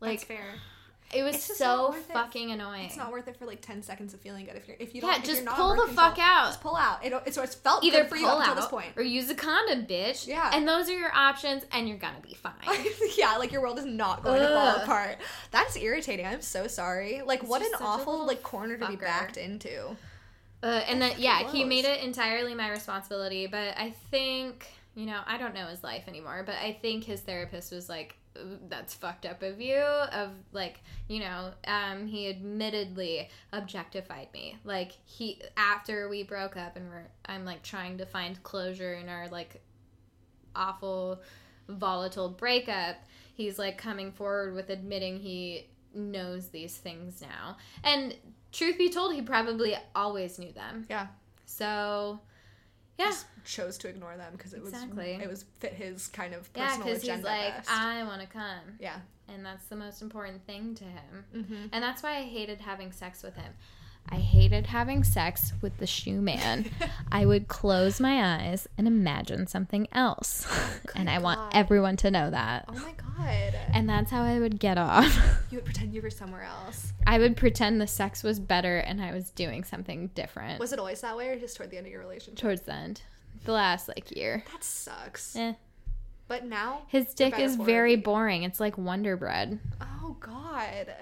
Like 0.00 0.20
That's 0.20 0.24
fair. 0.24 0.54
It 1.12 1.22
was 1.24 1.34
It's 1.34 1.56
so 1.58 1.90
worth 1.90 2.08
it. 2.08 2.12
fucking 2.12 2.50
annoying. 2.52 2.84
It's 2.86 2.96
not 2.96 3.10
worth 3.12 3.26
it 3.28 3.36
for 3.36 3.44
like 3.46 3.60
ten 3.60 3.82
seconds 3.82 4.14
of 4.14 4.20
feeling 4.20 4.44
good. 4.46 4.54
If 4.56 4.68
you're 4.68 4.76
if 4.78 4.94
you 4.94 5.00
don't, 5.00 5.10
Yeah, 5.18 5.22
just 5.24 5.44
pull 5.46 5.74
the 5.74 5.92
fuck 5.92 6.14
control, 6.14 6.26
out. 6.36 6.46
Just 6.48 6.60
pull 6.60 6.76
out. 6.76 7.04
It, 7.04 7.12
it's 7.26 7.36
it's 7.36 7.54
felt 7.54 7.82
Either 7.84 8.02
good 8.02 8.08
for 8.08 8.16
you 8.16 8.26
pull 8.26 8.32
up 8.36 8.38
until 8.40 8.52
out 8.54 8.56
this 8.56 8.66
point. 8.66 8.88
or 8.96 9.02
use 9.02 9.28
a 9.30 9.34
condom, 9.34 9.86
bitch. 9.86 10.26
Yeah. 10.26 10.50
And 10.54 10.66
those 10.68 10.88
are 10.88 10.96
your 10.98 11.12
options, 11.14 11.64
and 11.72 11.88
you're 11.88 11.98
gonna 11.98 12.20
be 12.22 12.34
fine. 12.34 12.52
yeah, 13.18 13.36
like 13.36 13.52
your 13.52 13.62
world 13.62 13.78
is 13.78 13.84
not 13.86 14.22
going 14.22 14.40
to 14.40 14.48
fall 14.48 14.76
apart. 14.82 15.16
That's 15.50 15.76
irritating. 15.76 16.26
I'm 16.26 16.42
so 16.42 16.66
sorry. 16.66 17.22
Like, 17.24 17.42
what 17.42 17.60
an 17.62 17.68
just 17.70 17.72
such 17.72 17.80
a 17.80 17.84
awful 17.84 18.26
like 18.26 18.42
corner 18.42 18.76
to 18.78 18.86
be 18.88 18.96
backed 18.96 19.36
into. 19.36 19.96
Uh, 20.62 20.82
and 20.88 21.00
then 21.00 21.10
fucking 21.10 21.24
yeah, 21.24 21.50
he 21.50 21.64
made 21.64 21.84
it 21.86 22.02
entirely 22.02 22.54
my 22.54 22.70
responsibility. 22.70 23.46
But 23.46 23.76
I 23.78 23.94
think 24.10 24.66
you 24.94 25.06
know 25.06 25.20
I 25.26 25.38
don't 25.38 25.54
know 25.54 25.66
his 25.66 25.82
life 25.82 26.04
anymore. 26.06 26.42
But 26.44 26.56
I 26.56 26.78
think 26.82 27.04
his 27.04 27.20
therapist 27.20 27.72
was 27.72 27.88
like, 27.88 28.14
"Ooh, 28.14 28.19
"That's 28.68 28.94
fucked 28.94 29.26
up 29.26 29.42
of 29.42 29.60
you." 29.60 29.80
Of 29.82 30.30
like 30.52 30.80
you 31.08 31.20
know, 31.20 31.52
um, 31.66 32.06
he 32.06 32.28
admittedly 32.28 33.28
objectified 33.52 34.28
me. 34.32 34.56
Like 34.64 34.92
he 35.04 35.40
after 35.56 36.08
we 36.08 36.22
broke 36.22 36.56
up 36.56 36.76
and 36.76 36.88
we're 36.88 37.08
I'm 37.26 37.44
like 37.44 37.62
trying 37.62 37.98
to 37.98 38.06
find 38.06 38.42
closure 38.42 38.94
in 38.94 39.08
our 39.08 39.28
like 39.28 39.62
awful 40.54 41.20
volatile 41.68 42.28
breakup, 42.28 42.96
he's 43.34 43.58
like 43.58 43.78
coming 43.78 44.12
forward 44.12 44.54
with 44.54 44.70
admitting 44.70 45.18
he 45.20 45.66
knows 45.94 46.48
these 46.48 46.76
things 46.76 47.20
now. 47.20 47.56
And 47.84 48.14
truth 48.52 48.78
be 48.78 48.90
told, 48.90 49.14
he 49.14 49.22
probably 49.22 49.76
always 49.94 50.38
knew 50.38 50.52
them. 50.52 50.86
Yeah. 50.88 51.08
So, 51.46 52.20
yeah. 53.00 53.06
Just 53.10 53.26
chose 53.44 53.78
to 53.78 53.88
ignore 53.88 54.16
them 54.16 54.32
because 54.36 54.52
it 54.52 54.58
Exactly. 54.58 55.14
was 55.14 55.22
it 55.22 55.28
was 55.28 55.44
fit 55.58 55.72
his 55.74 56.06
kind 56.08 56.34
of 56.34 56.52
personal 56.52 56.68
Yeah, 56.70 56.76
personal 56.94 56.94
because 56.94 57.16
he's 57.16 57.24
like, 57.24 57.56
best. 57.56 57.70
I 57.70 58.04
want 58.04 58.20
to 58.20 58.26
come. 58.26 58.76
yeah. 58.78 58.96
And 59.28 59.44
that's 59.46 59.66
the 59.66 59.76
most 59.76 60.02
important 60.02 60.44
thing 60.46 60.74
to 60.74 60.84
him. 60.84 61.24
Mm-hmm. 61.34 61.54
And 61.72 61.82
that's 61.84 62.02
why 62.02 62.16
I 62.18 62.22
hated 62.22 62.60
having 62.60 62.90
sex 62.92 63.22
with 63.22 63.36
him. 63.36 63.52
I 64.12 64.16
hated 64.16 64.66
having 64.66 65.04
sex 65.04 65.52
with 65.62 65.76
the 65.78 65.86
shoe 65.86 66.20
man. 66.20 66.70
I 67.12 67.24
would 67.26 67.46
close 67.48 68.00
my 68.00 68.38
eyes 68.38 68.68
and 68.76 68.86
imagine 68.86 69.46
something 69.46 69.86
else. 69.92 70.46
and 70.96 71.08
I 71.08 71.18
want 71.18 71.54
everyone 71.54 71.96
to 71.98 72.10
know 72.10 72.30
that. 72.30 72.64
Oh 72.68 72.74
my 72.74 72.92
god. 72.92 73.54
And 73.72 73.88
that's 73.88 74.10
how 74.10 74.22
I 74.22 74.40
would 74.40 74.58
get 74.58 74.78
off. 74.78 75.06
you 75.50 75.58
would 75.58 75.64
pretend 75.64 75.94
you 75.94 76.02
were 76.02 76.10
somewhere 76.10 76.42
else. 76.42 76.92
I 77.06 77.18
would 77.18 77.36
pretend 77.36 77.80
the 77.80 77.86
sex 77.86 78.22
was 78.22 78.40
better 78.40 78.78
and 78.78 79.00
I 79.00 79.12
was 79.12 79.30
doing 79.30 79.62
something 79.62 80.08
different 80.14 80.58
Was 80.58 80.72
it 80.72 80.78
always 80.78 81.00
that 81.02 81.16
way 81.16 81.28
or 81.28 81.38
just 81.38 81.56
toward 81.56 81.70
the 81.70 81.76
end 81.76 81.86
of 81.86 81.92
your 81.92 82.00
relationship? 82.00 82.38
towards 82.38 82.62
the 82.62 82.74
end. 82.74 83.02
The 83.44 83.52
last 83.52 83.88
like 83.88 84.14
year. 84.16 84.44
That 84.52 84.64
sucks. 84.64 85.36
Eh. 85.36 85.54
But 86.26 86.44
now 86.44 86.82
His 86.88 87.14
dick 87.14 87.38
is 87.38 87.56
very 87.56 87.96
boring. 87.96 88.42
It's 88.42 88.60
like 88.60 88.76
Wonder 88.76 89.16
Bread. 89.16 89.58
Oh 89.80 90.16
god. 90.20 90.94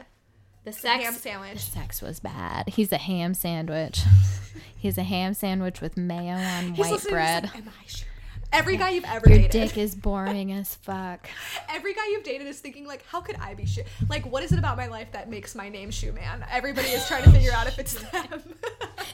The 0.72 0.88
Ham 0.88 1.02
sex 1.14 1.20
sandwich. 1.22 1.58
sex 1.60 2.02
was 2.02 2.20
bad. 2.20 2.68
He's 2.68 2.92
a 2.92 2.98
ham 2.98 3.34
sandwich. 3.34 4.02
He's 4.76 4.98
a 4.98 5.02
ham 5.02 5.34
sandwich 5.34 5.80
with 5.80 5.96
mayo 5.96 6.34
on 6.34 6.74
He's 6.74 6.78
white 6.90 7.04
bread. 7.08 7.44
like, 7.44 7.56
Am 7.56 7.68
I 7.68 7.86
sure? 7.86 8.06
Every 8.50 8.76
guy 8.78 8.90
you've 8.90 9.04
ever 9.04 9.28
Your 9.28 9.38
dated. 9.40 9.50
dick 9.50 9.76
is 9.78 9.94
boring 9.94 10.52
as 10.52 10.74
fuck. 10.82 11.28
Every 11.68 11.92
guy 11.94 12.06
you've 12.12 12.22
dated 12.24 12.46
is 12.46 12.60
thinking 12.60 12.86
like, 12.86 13.04
how 13.06 13.20
could 13.20 13.36
I 13.36 13.52
be 13.54 13.66
shoe? 13.66 13.82
Like, 14.08 14.24
what 14.30 14.42
is 14.42 14.52
it 14.52 14.58
about 14.58 14.76
my 14.78 14.86
life 14.86 15.12
that 15.12 15.28
makes 15.28 15.54
my 15.54 15.68
name 15.68 15.90
Shoe 15.90 16.12
Man? 16.12 16.44
Everybody 16.50 16.88
is 16.88 17.06
trying 17.06 17.24
to 17.24 17.30
figure 17.30 17.52
out 17.52 17.66
if 17.66 17.78
it's 17.78 17.94
them. 18.10 18.42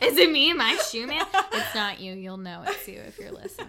Is 0.00 0.16
it 0.18 0.30
me, 0.30 0.52
my 0.52 0.76
shoe 0.88 1.06
man? 1.08 1.24
It's 1.52 1.74
not 1.74 1.98
you. 2.00 2.12
You'll 2.12 2.36
know 2.36 2.62
it's 2.66 2.86
you 2.86 3.00
if 3.00 3.18
you're 3.18 3.32
listening. 3.32 3.68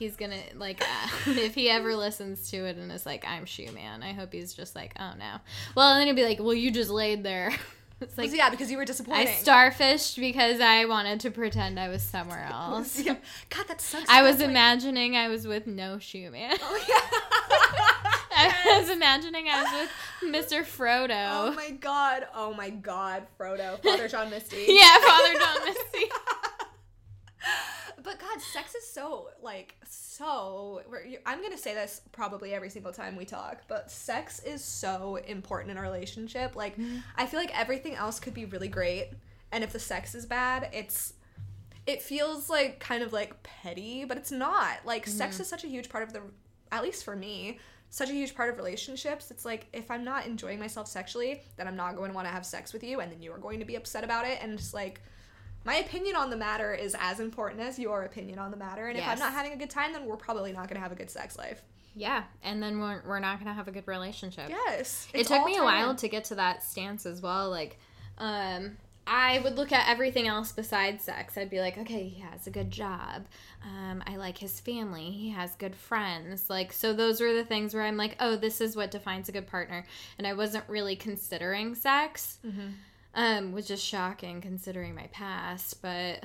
He's 0.00 0.16
gonna 0.16 0.40
like 0.56 0.80
uh, 0.82 1.08
if 1.30 1.54
he 1.54 1.68
ever 1.70 1.94
listens 1.94 2.50
to 2.50 2.56
it 2.64 2.76
and 2.78 2.90
is 2.90 3.04
like, 3.06 3.22
"I'm 3.28 3.44
shoe 3.44 3.70
man." 3.72 4.02
I 4.02 4.12
hope 4.14 4.32
he's 4.32 4.54
just 4.54 4.74
like, 4.74 4.94
"Oh 4.98 5.12
no." 5.18 5.36
Well, 5.76 5.92
and 5.92 6.00
then 6.00 6.06
he'd 6.08 6.16
be 6.16 6.24
like, 6.26 6.38
"Well, 6.40 6.54
you 6.54 6.70
just 6.72 6.90
laid 6.90 7.22
there." 7.22 7.52
It's 8.02 8.16
like 8.16 8.32
yeah, 8.34 8.48
because 8.48 8.70
you 8.70 8.78
were 8.78 8.86
disappointed 8.86 9.28
I 9.28 9.32
starfished 9.32 10.18
because 10.18 10.58
I 10.58 10.86
wanted 10.86 11.20
to 11.20 11.30
pretend 11.30 11.78
I 11.78 11.88
was 11.88 12.02
somewhere 12.02 12.48
else. 12.50 12.98
Yeah. 12.98 13.16
God, 13.50 13.68
that 13.68 13.78
sucks. 13.82 14.08
I 14.08 14.22
was 14.22 14.38
like- 14.38 14.48
imagining 14.48 15.16
I 15.18 15.28
was 15.28 15.46
with 15.46 15.66
no 15.66 15.98
shoe 15.98 16.30
man. 16.30 16.56
Oh, 16.62 16.84
yeah. 16.88 17.18
I 18.32 18.78
was 18.80 18.88
imagining 18.88 19.48
I 19.50 19.62
was 19.62 19.88
with 20.22 20.34
Mr. 20.50 20.62
Frodo. 20.62 21.50
Oh 21.50 21.52
my 21.52 21.72
god. 21.72 22.26
Oh 22.34 22.54
my 22.54 22.70
god, 22.70 23.26
Frodo. 23.38 23.82
Father 23.82 24.08
John 24.08 24.30
Misty. 24.30 24.64
yeah, 24.68 24.98
Father 25.06 25.34
John 25.38 25.64
Misty. 25.66 26.06
But 28.02 28.18
God, 28.18 28.40
sex 28.40 28.74
is 28.74 28.86
so 28.86 29.28
like 29.42 29.76
so. 29.88 30.82
I'm 31.26 31.42
gonna 31.42 31.58
say 31.58 31.74
this 31.74 32.02
probably 32.12 32.54
every 32.54 32.70
single 32.70 32.92
time 32.92 33.16
we 33.16 33.24
talk, 33.24 33.62
but 33.68 33.90
sex 33.90 34.40
is 34.40 34.64
so 34.64 35.16
important 35.16 35.70
in 35.70 35.76
a 35.76 35.82
relationship. 35.82 36.56
Like, 36.56 36.76
mm-hmm. 36.76 36.98
I 37.16 37.26
feel 37.26 37.40
like 37.40 37.58
everything 37.58 37.94
else 37.94 38.20
could 38.20 38.34
be 38.34 38.44
really 38.44 38.68
great, 38.68 39.10
and 39.52 39.62
if 39.62 39.72
the 39.72 39.78
sex 39.78 40.14
is 40.14 40.26
bad, 40.26 40.70
it's 40.72 41.14
it 41.86 42.02
feels 42.02 42.48
like 42.48 42.78
kind 42.78 43.02
of 43.02 43.12
like 43.12 43.42
petty, 43.42 44.04
but 44.04 44.16
it's 44.16 44.32
not. 44.32 44.78
Like, 44.84 45.06
sex 45.06 45.34
mm-hmm. 45.34 45.42
is 45.42 45.48
such 45.48 45.64
a 45.64 45.68
huge 45.68 45.88
part 45.88 46.04
of 46.04 46.12
the, 46.12 46.22
at 46.70 46.82
least 46.82 47.04
for 47.04 47.16
me, 47.16 47.58
such 47.88 48.10
a 48.10 48.12
huge 48.12 48.34
part 48.34 48.50
of 48.50 48.56
relationships. 48.56 49.30
It's 49.30 49.44
like 49.44 49.66
if 49.72 49.90
I'm 49.90 50.04
not 50.04 50.26
enjoying 50.26 50.60
myself 50.60 50.86
sexually, 50.86 51.42
then 51.56 51.66
I'm 51.66 51.76
not 51.76 51.96
going 51.96 52.10
to 52.10 52.14
want 52.14 52.28
to 52.28 52.32
have 52.32 52.46
sex 52.46 52.72
with 52.72 52.84
you, 52.84 53.00
and 53.00 53.10
then 53.10 53.20
you 53.20 53.32
are 53.32 53.38
going 53.38 53.58
to 53.58 53.64
be 53.64 53.74
upset 53.74 54.04
about 54.04 54.26
it, 54.26 54.38
and 54.40 54.56
just 54.56 54.74
like 54.74 55.02
my 55.64 55.76
opinion 55.76 56.16
on 56.16 56.30
the 56.30 56.36
matter 56.36 56.72
is 56.74 56.96
as 56.98 57.20
important 57.20 57.60
as 57.60 57.78
your 57.78 58.02
opinion 58.04 58.38
on 58.38 58.50
the 58.50 58.56
matter. 58.56 58.88
And 58.88 58.98
if 58.98 59.06
I'm 59.06 59.18
not 59.18 59.32
having 59.32 59.52
a 59.52 59.56
good 59.56 59.70
time, 59.70 59.92
then 59.92 60.06
we're 60.06 60.16
probably 60.16 60.52
not 60.52 60.68
going 60.68 60.76
to 60.76 60.82
have 60.82 60.92
a 60.92 60.96
good 60.96 61.10
sex 61.10 61.36
life. 61.36 61.62
Yeah, 61.96 62.22
and 62.42 62.62
then 62.62 62.78
we're, 62.78 63.02
we're 63.06 63.18
not 63.18 63.38
gonna 63.40 63.52
have 63.52 63.66
a 63.68 63.72
good 63.72 63.88
relationship. 63.88 64.48
Yes. 64.48 65.08
it 65.12 65.26
took 65.26 65.44
me 65.44 65.56
a 65.56 65.64
while 65.64 65.94
to 65.96 66.08
get 66.08 66.24
to 66.26 66.36
that 66.36 66.62
stance 66.62 67.04
as 67.04 67.20
well. 67.20 67.50
Like, 67.50 67.78
um, 68.18 68.76
I 69.06 69.40
would 69.40 69.56
look 69.56 69.72
at 69.72 69.88
everything 69.88 70.28
else 70.28 70.52
besides 70.52 71.02
sex. 71.02 71.36
I'd 71.36 71.50
be 71.50 71.60
like, 71.60 71.76
okay, 71.78 72.06
he 72.06 72.20
has 72.20 72.46
a 72.46 72.50
good 72.50 72.70
job. 72.70 73.26
Um, 73.64 74.04
I 74.06 74.16
like 74.16 74.38
his 74.38 74.60
family. 74.60 75.10
He 75.10 75.30
has 75.30 75.56
good 75.56 75.74
friends. 75.74 76.48
Like, 76.48 76.72
so 76.72 76.92
those 76.92 77.20
were 77.20 77.32
the 77.32 77.44
things 77.44 77.74
where 77.74 77.82
I'm 77.82 77.96
like, 77.96 78.14
oh, 78.20 78.36
this 78.36 78.60
is 78.60 78.76
what 78.76 78.92
defines 78.92 79.28
a 79.28 79.32
good 79.32 79.48
partner. 79.48 79.84
And 80.16 80.26
I 80.28 80.34
wasn't 80.34 80.64
really 80.68 80.94
considering 80.94 81.74
sex, 81.74 82.38
um, 83.14 83.52
which 83.52 83.70
is 83.70 83.82
shocking 83.82 84.40
considering 84.40 84.94
my 84.94 85.08
past, 85.12 85.82
but 85.82 86.22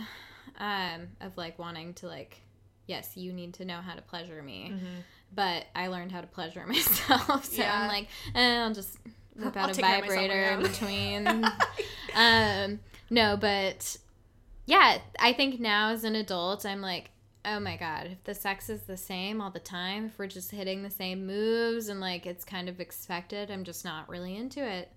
um, 0.60 1.08
of 1.22 1.38
like 1.38 1.58
wanting 1.60 1.94
to 1.96 2.08
like, 2.08 2.42
yes, 2.88 3.16
you 3.16 3.34
need 3.34 3.56
to 3.56 3.66
know 3.66 3.78
how 3.82 3.94
to 3.94 4.02
pleasure 4.02 4.42
me. 4.42 4.74
But 5.34 5.66
I 5.76 5.88
learned 5.88 6.12
how 6.12 6.22
to 6.22 6.28
pleasure 6.28 6.66
myself, 6.68 7.46
so 7.46 7.62
Yeah. 7.62 7.82
I'm 7.82 7.88
like, 7.88 8.08
eh, 8.36 8.58
I'll 8.60 8.74
just 8.74 8.98
whip 9.36 9.56
I'll 9.58 9.66
out 9.66 9.72
a 9.72 9.74
take 9.74 9.86
care 9.86 9.96
of 9.96 10.08
myself 10.08 10.18
on 10.18 10.30
vibrator 10.30 10.44
in 10.52 10.62
between. 10.62 11.46
um, 12.16 12.80
no, 13.10 13.38
but 13.38 13.98
yeah, 14.66 15.00
I 15.20 15.34
think 15.34 15.60
now 15.60 15.90
as 15.90 16.04
an 16.04 16.16
adult, 16.16 16.66
I'm 16.66 16.82
like, 16.82 17.12
oh 17.44 17.60
my 17.60 17.78
god, 17.78 18.08
if 18.12 18.24
the 18.24 18.34
sex 18.34 18.70
is 18.70 18.82
the 18.84 18.98
same 18.98 19.42
all 19.42 19.52
the 19.52 19.60
time, 19.60 20.06
if 20.06 20.18
we're 20.18 20.28
just 20.28 20.52
hitting 20.52 20.84
the 20.84 20.90
same 20.90 21.28
moves 21.28 21.90
and 21.90 22.00
like 22.00 22.26
it's 22.26 22.44
kind 22.46 22.70
of 22.70 22.80
expected, 22.80 23.52
I'm 23.52 23.64
just 23.64 23.86
not 23.86 24.10
really 24.10 24.36
into 24.36 24.66
it. 24.66 24.90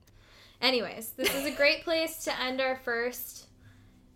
Anyways, 0.60 1.10
this 1.16 1.32
is 1.34 1.46
a 1.46 1.52
great 1.52 1.84
place 1.84 2.24
to 2.24 2.40
end 2.40 2.60
our 2.60 2.76
first 2.76 3.46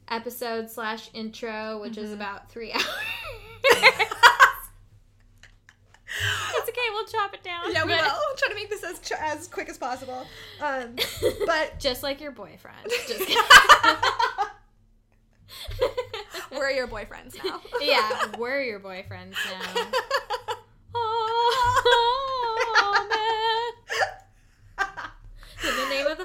episode 0.08 0.68
slash 0.70 1.08
intro, 1.14 1.80
which 1.80 1.92
Mm-hmm. 1.92 2.04
is 2.04 2.12
about 2.12 2.50
three 2.50 2.72
hours. 2.72 2.84
it's 3.64 4.12
okay, 6.68 6.80
we'll 6.90 7.06
chop 7.06 7.32
it 7.32 7.42
down. 7.44 7.72
Yeah, 7.72 7.84
we 7.84 7.92
will. 7.92 7.98
Try 8.36 8.48
to 8.48 8.54
make 8.54 8.68
this 8.70 8.82
as 8.82 8.98
ch- 8.98 9.12
as 9.18 9.46
quick 9.48 9.68
as 9.68 9.78
possible. 9.78 10.26
Um, 10.60 10.96
but 11.46 11.78
Just 11.78 12.02
like 12.02 12.20
your 12.20 12.32
boyfriend. 12.32 12.76
Just 13.08 13.30
we're 16.50 16.70
your 16.70 16.88
boyfriends 16.88 17.36
now. 17.44 17.60
yeah, 17.80 18.26
we're 18.38 18.62
your 18.62 18.80
boyfriends 18.80 19.34
now. 19.50 19.86
Oh, 20.94 23.06
man. 24.78 24.88
In 25.70 25.76
the 25.76 25.88
name 25.94 26.06
of 26.06 26.18
the 26.18 26.24